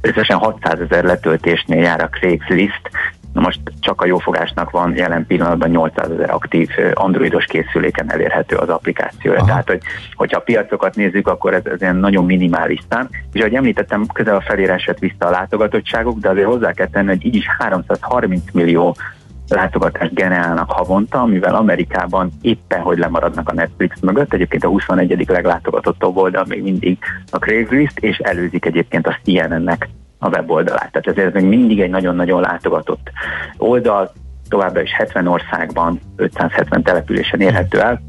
[0.00, 2.90] Összesen 600 ezer letöltésnél jár a Craigslist,
[3.32, 8.68] Na most csak a jófogásnak van jelen pillanatban 800 ezer aktív androidos készüléken elérhető az
[8.68, 9.32] applikáció.
[9.32, 9.46] Aha.
[9.46, 9.80] Tehát, hogy,
[10.14, 13.08] hogyha a piacokat nézzük, akkor ez, ez ilyen nagyon minimális szám.
[13.32, 17.08] És ahogy említettem, közel a felére esett vissza a látogatottságok, de azért hozzá kell tenni,
[17.08, 18.96] hogy így is 330 millió
[19.48, 24.32] látogatást generálnak havonta, amivel Amerikában éppen, hogy lemaradnak a Netflix mögött.
[24.32, 25.24] Egyébként a 21.
[25.28, 26.98] leglátogatottabb oldal még mindig
[27.30, 29.88] a Craigslist, és előzik egyébként a CNN-nek
[30.22, 30.92] a weboldalát.
[30.92, 33.10] Tehát ezért ez még mindig egy nagyon-nagyon látogatott
[33.56, 34.12] oldal,
[34.48, 38.00] továbbra is 70 országban, 570 településen érhető el.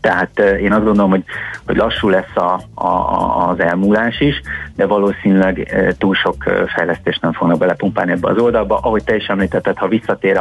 [0.00, 1.24] Tehát én azt gondolom, hogy,
[1.66, 4.40] hogy lassú lesz a, a, az elmúlás is,
[4.76, 6.36] de valószínűleg túl sok
[6.74, 8.78] fejlesztést nem fognak belepumpálni ebbe az oldalba.
[8.82, 10.36] Ahogy te is említetted, ha visszatér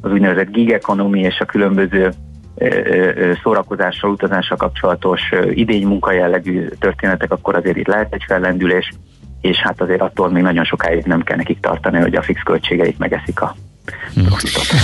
[0.00, 2.10] az úgynevezett gig economy és a különböző
[3.42, 5.20] szórakozással, utazással kapcsolatos
[5.50, 8.92] idény munkajellegű történetek, akkor azért itt lehet egy fellendülés,
[9.40, 12.98] és hát azért attól még nagyon sokáig nem kell nekik tartani, hogy a fix költségeit
[12.98, 13.56] megeszik a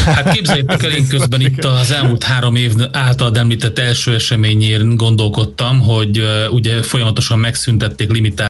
[0.05, 5.81] Hát képzeljétek el, én közben itt az elmúlt három év által említett első eseményért gondolkodtam,
[5.81, 8.45] hogy ugye folyamatosan megszüntették limitál